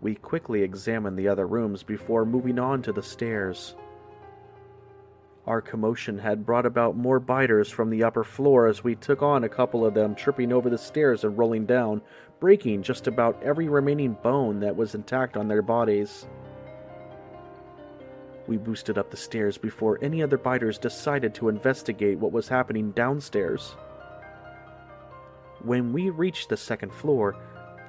[0.00, 3.74] We quickly examined the other rooms before moving on to the stairs.
[5.46, 9.44] Our commotion had brought about more biters from the upper floor as we took on
[9.44, 12.02] a couple of them tripping over the stairs and rolling down,
[12.38, 16.26] breaking just about every remaining bone that was intact on their bodies.
[18.46, 22.92] We boosted up the stairs before any other biters decided to investigate what was happening
[22.92, 23.74] downstairs.
[25.64, 27.36] When we reached the second floor,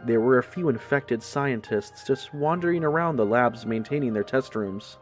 [0.05, 4.97] there were a few infected scientists just wandering around the labs maintaining their test rooms.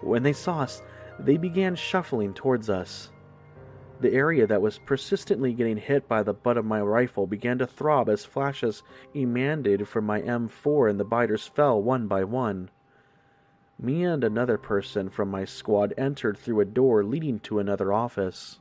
[0.00, 0.82] When they saw us,
[1.18, 3.10] they began shuffling towards us.
[4.00, 7.66] The area that was persistently getting hit by the butt of my rifle began to
[7.66, 8.84] throb as flashes
[9.14, 12.70] emanated from my M4 and the biters fell one by one.
[13.80, 18.60] Me and another person from my squad entered through a door leading to another office.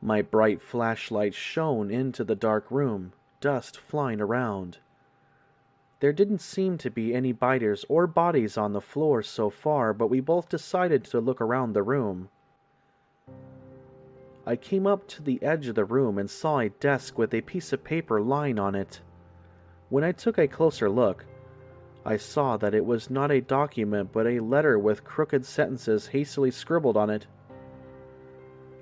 [0.00, 4.78] My bright flashlight shone into the dark room, dust flying around.
[6.00, 10.06] There didn't seem to be any biters or bodies on the floor so far, but
[10.06, 12.28] we both decided to look around the room.
[14.46, 17.40] I came up to the edge of the room and saw a desk with a
[17.40, 19.00] piece of paper lying on it.
[19.88, 21.24] When I took a closer look,
[22.04, 26.52] I saw that it was not a document but a letter with crooked sentences hastily
[26.52, 27.26] scribbled on it.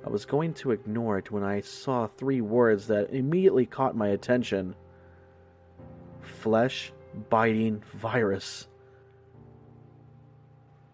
[0.07, 4.09] I was going to ignore it when I saw three words that immediately caught my
[4.09, 4.77] attention
[6.23, 6.93] flesh
[7.28, 8.69] biting virus.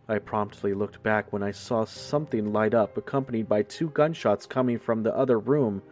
[0.08, 4.78] I promptly looked back when I saw something light up, accompanied by two gunshots coming
[4.78, 5.82] from the other room,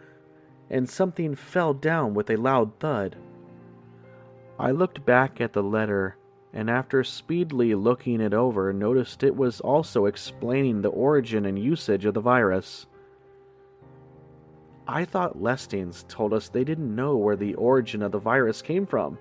[0.71, 3.17] and something fell down with a loud thud.
[4.59, 6.17] I looked back at the letter
[6.53, 12.05] and after speedily looking it over, noticed it was also explaining the origin and usage
[12.05, 12.87] of the virus.
[14.93, 18.87] I thought Lestings told us they didn't know where the origin of the virus came
[18.87, 19.19] from.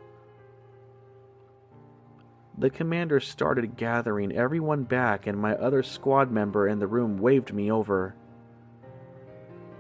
[2.58, 7.54] The commander started gathering everyone back, and my other squad member in the room waved
[7.54, 8.16] me over.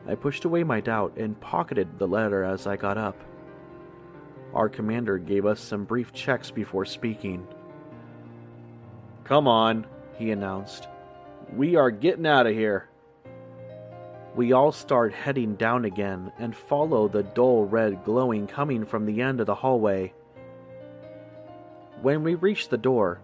[0.07, 3.17] I pushed away my doubt and pocketed the letter as I got up.
[4.53, 7.47] Our commander gave us some brief checks before speaking.
[9.23, 9.87] Come on,
[10.19, 10.87] he announced.
[11.51, 12.88] We are getting out of here.
[14.39, 19.21] We all start heading down again and follow the dull red glowing coming from the
[19.21, 20.13] end of the hallway.
[22.01, 23.19] When we reached the door,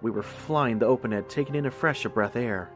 [0.00, 2.70] we were flying to open it, taking in a fresh breath air.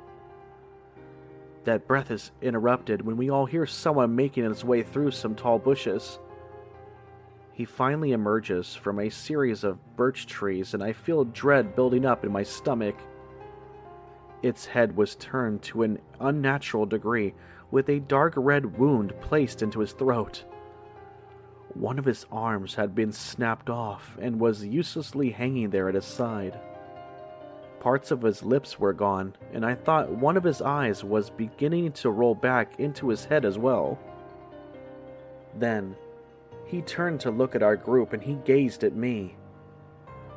[1.65, 5.59] That breath is interrupted when we all hear someone making its way through some tall
[5.59, 6.19] bushes.
[7.55, 12.23] He finally emerges from a series of birch trees, and I feel dread building up
[12.23, 12.97] in my stomach.
[14.43, 17.33] Its head was turned to an unnatural degree,
[17.71, 20.45] with a dark red wound placed into his throat.
[21.75, 26.05] One of his arms had been snapped off and was uselessly hanging there at his
[26.05, 26.59] side.
[27.81, 31.93] Parts of his lips were gone, and I thought one of his eyes was beginning
[31.93, 33.99] to roll back into his head as well.
[35.55, 35.95] Then,
[36.67, 39.37] he turned to look at our group and he gazed at me.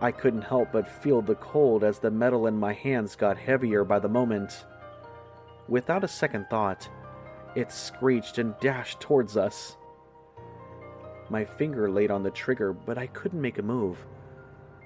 [0.02, 3.84] I couldn't help but feel the cold as the metal in my hands got heavier
[3.84, 4.66] by the moment.
[5.68, 6.90] Without a second thought,
[7.56, 9.78] it screeched and dashed towards us.
[11.30, 14.06] My finger laid on the trigger, but I couldn't make a move.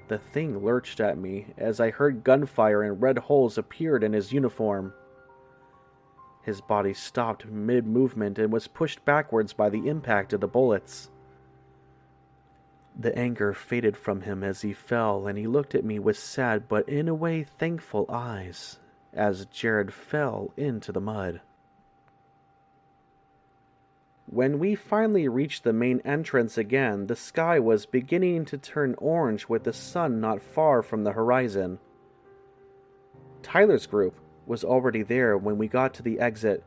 [0.07, 4.31] The thing lurched at me as I heard gunfire and red holes appeared in his
[4.31, 4.93] uniform.
[6.43, 11.09] His body stopped mid movement and was pushed backwards by the impact of the bullets.
[12.97, 16.67] The anger faded from him as he fell, and he looked at me with sad
[16.69, 18.77] but in a way thankful eyes
[19.11, 21.41] as Jared fell into the mud.
[24.27, 29.47] When we finally reached the main entrance again, the sky was beginning to turn orange
[29.47, 31.77] with the sun not far from the horizon.
[33.43, 36.63] Tyler's group was already there when we got to the exit,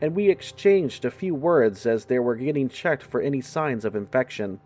[0.00, 3.96] and we exchanged a few words as they were getting checked for any signs of
[3.96, 4.60] infection.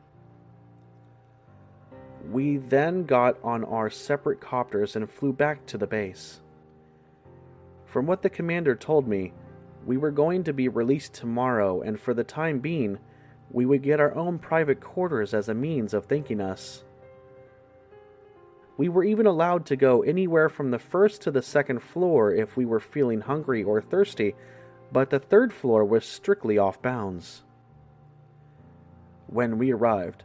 [2.31, 6.41] We then got on our separate copters and flew back to the base.
[7.87, 9.33] From what the commander told me,
[9.87, 12.99] we were going to be released tomorrow, and for the time being,
[13.51, 16.85] we would get our own private quarters as a means of thanking us.
[18.77, 22.57] We were even allowed to go anywhere from the first to the second floor if
[22.57, 24.35] we were feeling hungry or thirsty,
[24.91, 27.45] but the third floor was strictly off bounds.
[29.29, 30.25] When we arrived,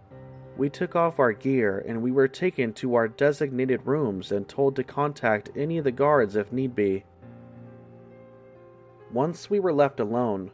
[0.58, 4.76] we took off our gear and we were taken to our designated rooms and told
[4.76, 7.06] to contact any of the guards if need be.
[9.14, 10.50] Once we were left alone,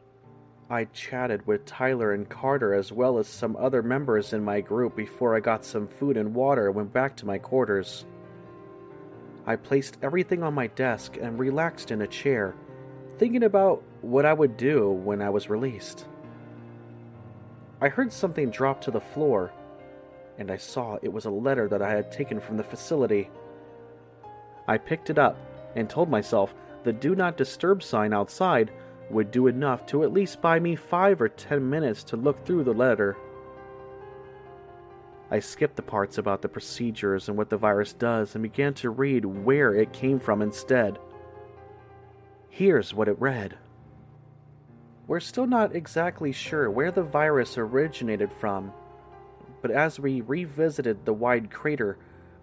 [0.67, 4.95] I chatted with Tyler and Carter as well as some other members in my group
[4.95, 8.05] before I got some food and water and went back to my quarters.
[9.45, 12.55] I placed everything on my desk and relaxed in a chair,
[13.19, 16.07] thinking about what I would do when I was released.
[17.79, 19.53] I heard something drop to the floor,
[20.39, 23.29] and I saw it was a letter that I had taken from the facility.
[24.67, 25.37] I picked it up
[25.75, 26.55] and told myself
[26.87, 28.71] the Do Not Disturb sign outside
[29.09, 32.63] would do enough to at least buy me five or ten minutes to look through
[32.63, 33.17] the letter.
[35.29, 38.89] I skipped the parts about the procedures and what the virus does and began to
[38.89, 40.97] read where it came from instead.
[42.47, 43.57] Here's what it read
[45.07, 48.71] We're still not exactly sure where the virus originated from,
[49.61, 51.97] but as we revisited the wide crater,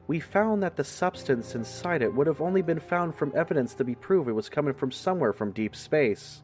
[0.07, 3.85] we found that the substance inside it would have only been found from evidence to
[3.85, 6.43] be proved it was coming from somewhere from deep space.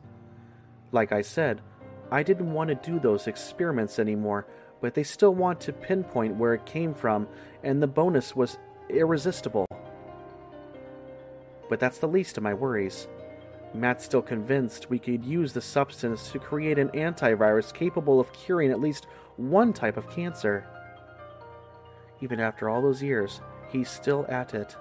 [0.93, 1.61] Like I said,
[2.11, 4.47] I didn't want to do those experiments anymore,
[4.81, 7.28] but they still want to pinpoint where it came from,
[7.62, 8.59] and the bonus was
[8.89, 9.66] irresistible.
[11.69, 13.07] But that's the least of my worries.
[13.74, 18.73] Matt's still convinced we could use the substance to create an antivirus capable of curing
[18.73, 19.07] at least
[19.37, 20.66] one type of cancer.
[22.21, 24.77] Even after all those years, he's still at it.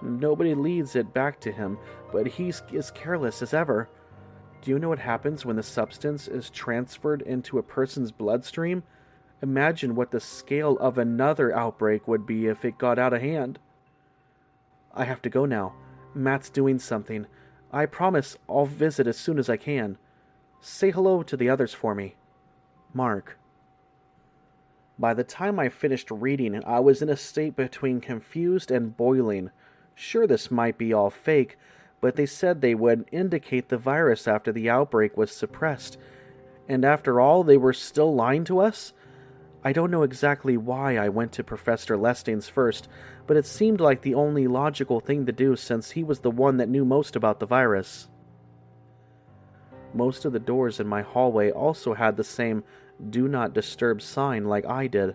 [0.00, 1.78] Nobody leads it back to him,
[2.12, 3.88] but he's as careless as ever.
[4.62, 8.82] Do you know what happens when the substance is transferred into a person's bloodstream?
[9.42, 13.58] Imagine what the scale of another outbreak would be if it got out of hand.
[14.94, 15.74] I have to go now.
[16.14, 17.26] Matt's doing something.
[17.72, 19.96] I promise I'll visit as soon as I can.
[20.60, 22.16] Say hello to the others for me.
[22.92, 23.37] Mark.
[24.98, 29.50] By the time I finished reading, I was in a state between confused and boiling.
[29.94, 31.56] Sure, this might be all fake,
[32.00, 35.98] but they said they would indicate the virus after the outbreak was suppressed.
[36.68, 38.92] And after all, they were still lying to us?
[39.64, 42.88] I don't know exactly why I went to Professor Lestings first,
[43.26, 46.56] but it seemed like the only logical thing to do since he was the one
[46.56, 48.08] that knew most about the virus.
[49.94, 52.62] Most of the doors in my hallway also had the same
[53.10, 55.14] do not disturb sign like I did,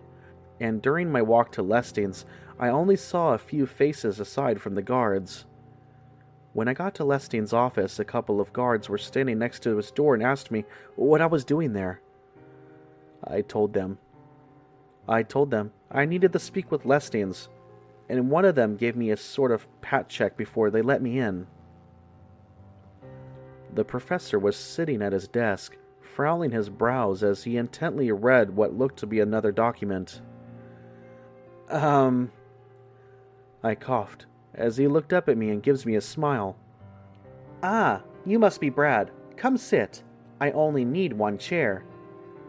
[0.60, 2.24] and during my walk to Lestings,
[2.58, 5.44] I only saw a few faces aside from the guards.
[6.52, 9.90] When I got to Lestein's office, a couple of guards were standing next to his
[9.90, 12.00] door and asked me what I was doing there.
[13.24, 13.98] I told them.
[15.08, 17.48] I told them I needed to speak with Lestein's,
[18.08, 21.18] and one of them gave me a sort of pat check before they let me
[21.18, 21.46] in.
[23.74, 25.76] The professor was sitting at his desk,
[26.14, 30.22] frowning his brows as he intently read what looked to be another document.
[31.68, 32.30] Um.
[33.62, 36.56] I coughed as he looked up at me and gives me a smile.
[37.62, 39.10] Ah, you must be Brad.
[39.36, 40.02] Come sit.
[40.40, 41.84] I only need one chair.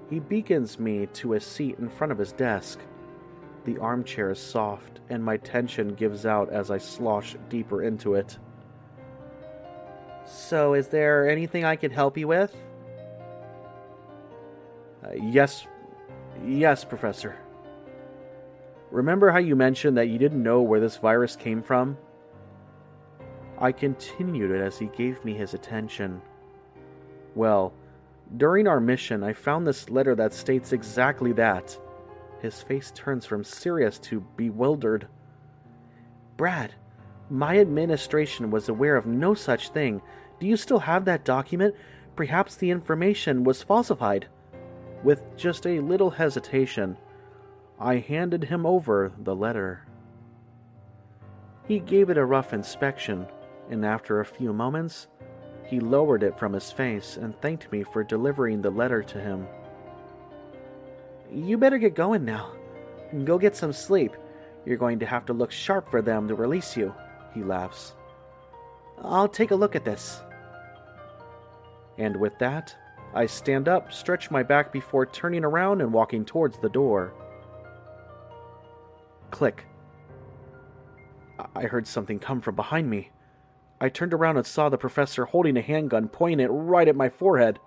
[0.10, 2.80] He beacons me to a seat in front of his desk.
[3.64, 8.38] The armchair is soft, and my tension gives out as I slosh deeper into it.
[10.26, 12.56] So, is there anything I can help you with?
[15.14, 15.68] Yes,
[16.46, 17.36] yes, Professor.
[18.92, 21.98] Remember how you mentioned that you didn't know where this virus came from?
[23.58, 26.22] I continued it as he gave me his attention.
[27.36, 27.74] Well,
[28.38, 31.78] during our mission, I found this letter that states exactly that.
[32.42, 35.08] His face turns from serious to bewildered.
[36.38, 36.74] Brad,
[37.30, 40.02] my administration was aware of no such thing.
[40.40, 41.76] Do you still have that document?
[42.16, 44.28] Perhaps the information was falsified.
[45.06, 46.98] With just a little hesitation,
[47.80, 49.86] I handed him over the letter.
[51.68, 53.28] He gave it a rough inspection,
[53.70, 55.06] and after a few moments,
[55.64, 59.48] he lowered it from his face and thanked me for delivering the letter to him.
[61.32, 62.54] You better get going now.
[63.26, 64.14] Go get some sleep.
[64.66, 66.96] You're going to have to look sharp for them to release you,
[67.32, 67.94] he laughs.
[69.04, 70.24] I'll take a look at this.
[72.00, 72.76] And with that,
[73.16, 77.14] I stand up, stretch my back before turning around and walking towards the door.
[79.32, 79.66] Click.
[81.56, 83.12] I heard something come from behind me.
[83.80, 87.08] I turned around and saw the professor holding a handgun, pointing it right at my
[87.08, 87.60] forehead.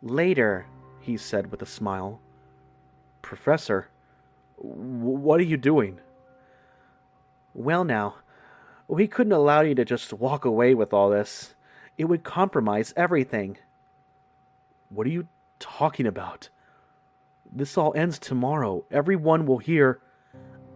[0.00, 0.66] Later,
[1.00, 2.20] he said with a smile.
[3.20, 3.88] Professor,
[4.56, 6.00] What are you doing?
[7.52, 8.16] Well, now,
[8.86, 11.54] we couldn't allow you to just walk away with all this.
[11.98, 13.58] It would compromise everything.
[14.88, 15.26] What are you
[15.58, 16.48] talking about?
[17.52, 18.84] This all ends tomorrow.
[18.90, 20.00] Everyone will hear.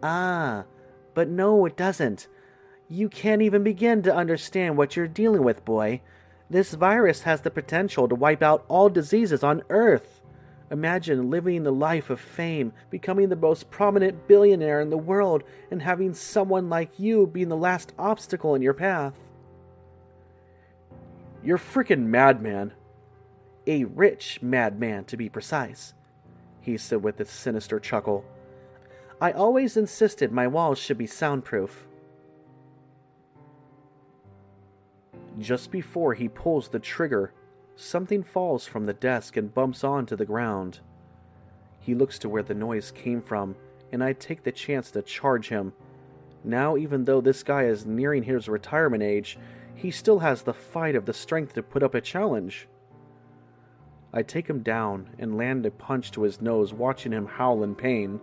[0.03, 0.65] Ah,
[1.15, 2.27] but no, it doesn't.
[2.89, 6.01] You can't even begin to understand what you're dealing with, boy.
[6.51, 10.21] This virus has the potential to wipe out all diseases on Earth.
[10.71, 15.83] Imagine living the life of fame, becoming the most prominent billionaire in the world, and
[15.83, 19.15] having someone like you being the last obstacle in your path.
[21.45, 22.73] You're frickin' madman.
[23.67, 25.95] A rich madman, to be precise,
[26.61, 28.25] he said with a sinister chuckle.
[29.21, 31.87] I always insisted my walls should be soundproof.
[35.39, 37.33] Just before he pulls the trigger,
[37.77, 40.81] something falls from the desk and bumps onto the ground.
[41.81, 43.57] He looks to where the noise came from,
[43.93, 45.73] and I take the chance to charge him.
[46.45, 49.39] Now, even though this guy is nearing his retirement age,
[49.83, 52.69] he still has the fight of the strength to put up a challenge.
[54.13, 57.75] I take him down and land a punch to his nose, watching him howl in
[57.75, 58.21] pain.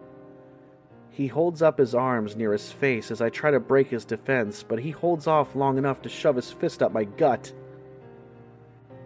[1.10, 4.64] He holds up his arms near his face as I try to break his defense,
[4.64, 7.52] but he holds off long enough to shove his fist up my gut.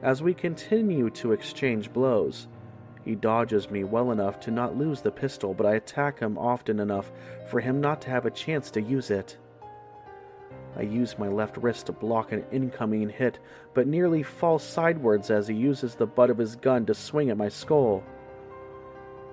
[0.03, 2.47] As we continue to exchange blows,
[3.03, 6.79] he dodges me well enough to not lose the pistol, but I attack him often
[6.79, 7.11] enough
[7.49, 9.39] for him not to have a chance to use it.
[10.75, 13.39] I use my left wrist to block an incoming hit,
[13.73, 17.37] but nearly fall sidewards as he uses the butt of his gun to swing at
[17.37, 18.03] my skull.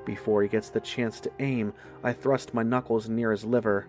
[0.04, 1.72] Before he gets the chance to aim,
[2.02, 3.86] I thrust my knuckles near his liver.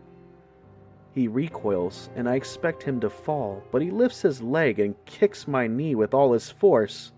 [1.14, 5.48] He recoils, and I expect him to fall, but he lifts his leg and kicks
[5.48, 7.12] my knee with all his force.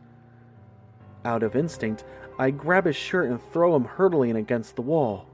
[1.26, 2.04] Out of instinct,
[2.40, 5.28] I grab his shirt and throw him hurtling against the wall.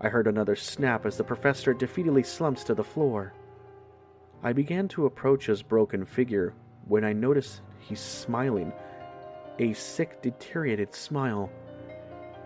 [0.00, 3.32] I heard another snap as the professor defeatedly slumps to the floor.
[4.42, 6.52] I began to approach his broken figure
[6.86, 8.72] when I notice he's smiling,
[9.58, 11.50] a sick, deteriorated smile.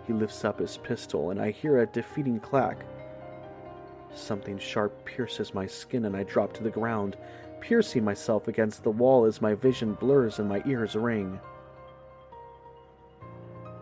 [0.06, 2.84] He lifts up his pistol, and I hear a defeating clack.
[4.14, 7.16] Something sharp pierces my skin, and I drop to the ground,
[7.60, 11.38] piercing myself against the wall as my vision blurs and my ears ring.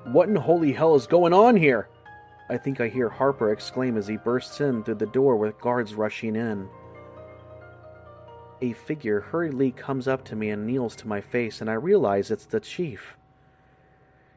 [0.04, 1.88] What in holy hell is going on here?
[2.50, 5.94] I think I hear Harper exclaim as he bursts in through the door with guards
[5.94, 6.68] rushing in.
[8.60, 12.30] A figure hurriedly comes up to me and kneels to my face, and I realize
[12.30, 13.16] it's the chief.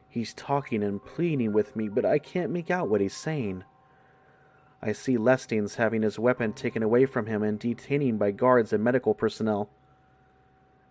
[0.08, 3.64] He's talking and pleading with me, but I can't make out what he's saying.
[4.82, 8.84] I see Lestings having his weapon taken away from him and detaining by guards and
[8.84, 9.70] medical personnel.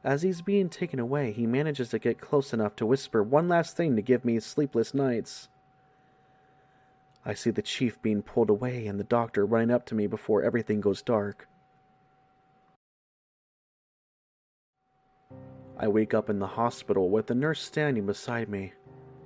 [0.04, 3.78] As he's being taken away, he manages to get close enough to whisper one last
[3.78, 5.50] thing to give me sleepless nights.
[7.24, 10.42] I see the chief being pulled away and the doctor running up to me before
[10.42, 11.48] everything goes dark.
[15.78, 18.74] I wake up in the hospital with the nurse standing beside me.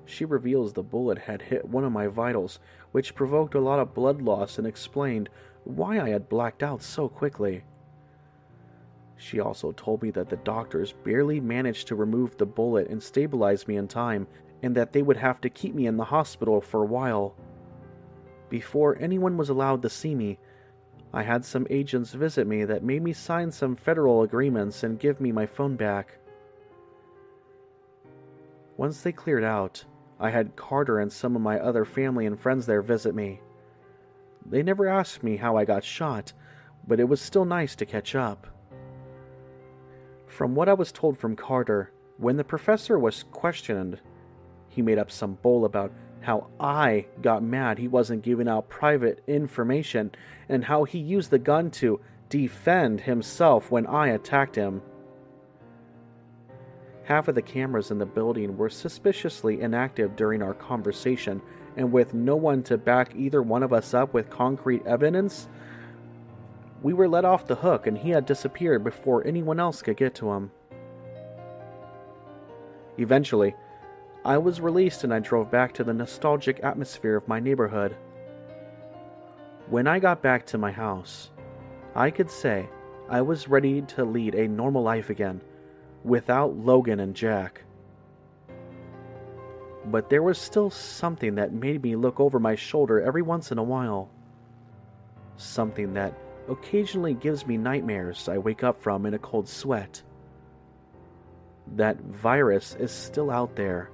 [0.06, 2.60] She reveals the bullet had hit one of my vitals,
[2.92, 5.30] which provoked a lot of blood loss and explained
[5.64, 7.64] why I had blacked out so quickly.
[9.18, 13.68] She also told me that the doctors barely managed to remove the bullet and stabilize
[13.68, 14.28] me in time,
[14.62, 17.36] and that they would have to keep me in the hospital for a while.
[18.50, 20.38] Before anyone was allowed to see me,
[21.14, 25.22] I had some agents visit me that made me sign some federal agreements and give
[25.22, 26.18] me my phone back.
[28.78, 29.86] Once they cleared out,
[30.20, 33.42] I had Carter and some of my other family and friends there visit me.
[34.46, 36.34] They never asked me how I got shot,
[36.88, 38.48] but it was still nice to catch up.
[40.28, 44.00] From what I was told from Carter, when the professor was questioned,
[44.68, 45.92] he made up some bull about
[46.26, 50.12] how I got mad he wasn't giving out private information
[50.50, 52.00] and how he used the gun to
[52.30, 54.82] defend himself when I attacked him.
[57.04, 61.40] Half of the cameras in the building were suspiciously inactive during our conversation,
[61.78, 65.48] and with no one to back either one of us up with concrete evidence,
[66.82, 70.16] we were let off the hook and he had disappeared before anyone else could get
[70.16, 70.50] to him.
[72.98, 73.54] Eventually,
[74.26, 77.96] I was released and I drove back to the nostalgic atmosphere of my neighborhood.
[79.70, 81.30] When I got back to my house,
[81.94, 82.68] I could say
[83.08, 85.42] I was ready to lead a normal life again
[86.04, 87.62] without Logan and Jack.
[89.86, 93.60] But there was still something that made me look over my shoulder every once in
[93.60, 94.10] a while.
[95.38, 96.18] Something that
[96.50, 100.02] occasionally gives me nightmares I wake up from in a cold sweat.
[101.76, 103.92] That virus is still out there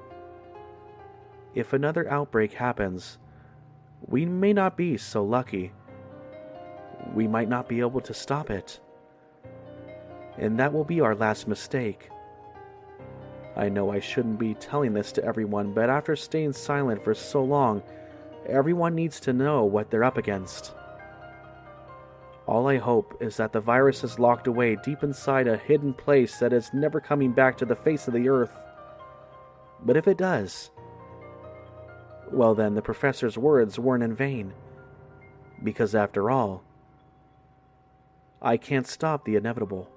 [1.53, 3.17] if another outbreak happens,
[4.07, 5.71] we may not be so lucky.
[7.13, 8.79] We might not be able to stop it.
[10.37, 12.09] And that will be our last mistake.
[13.55, 17.43] I know I shouldn't be telling this to everyone, but after staying silent for so
[17.43, 17.83] long,
[18.47, 20.73] everyone needs to know what they're up against.
[22.47, 26.39] All I hope is that the virus is locked away deep inside a hidden place
[26.39, 28.53] that is never coming back to the face of the earth.
[29.85, 30.71] But if it does,
[32.31, 34.53] well, then the professor's words weren't in vain.
[35.63, 36.63] Because after all,
[38.41, 39.89] I can't stop the inevitable.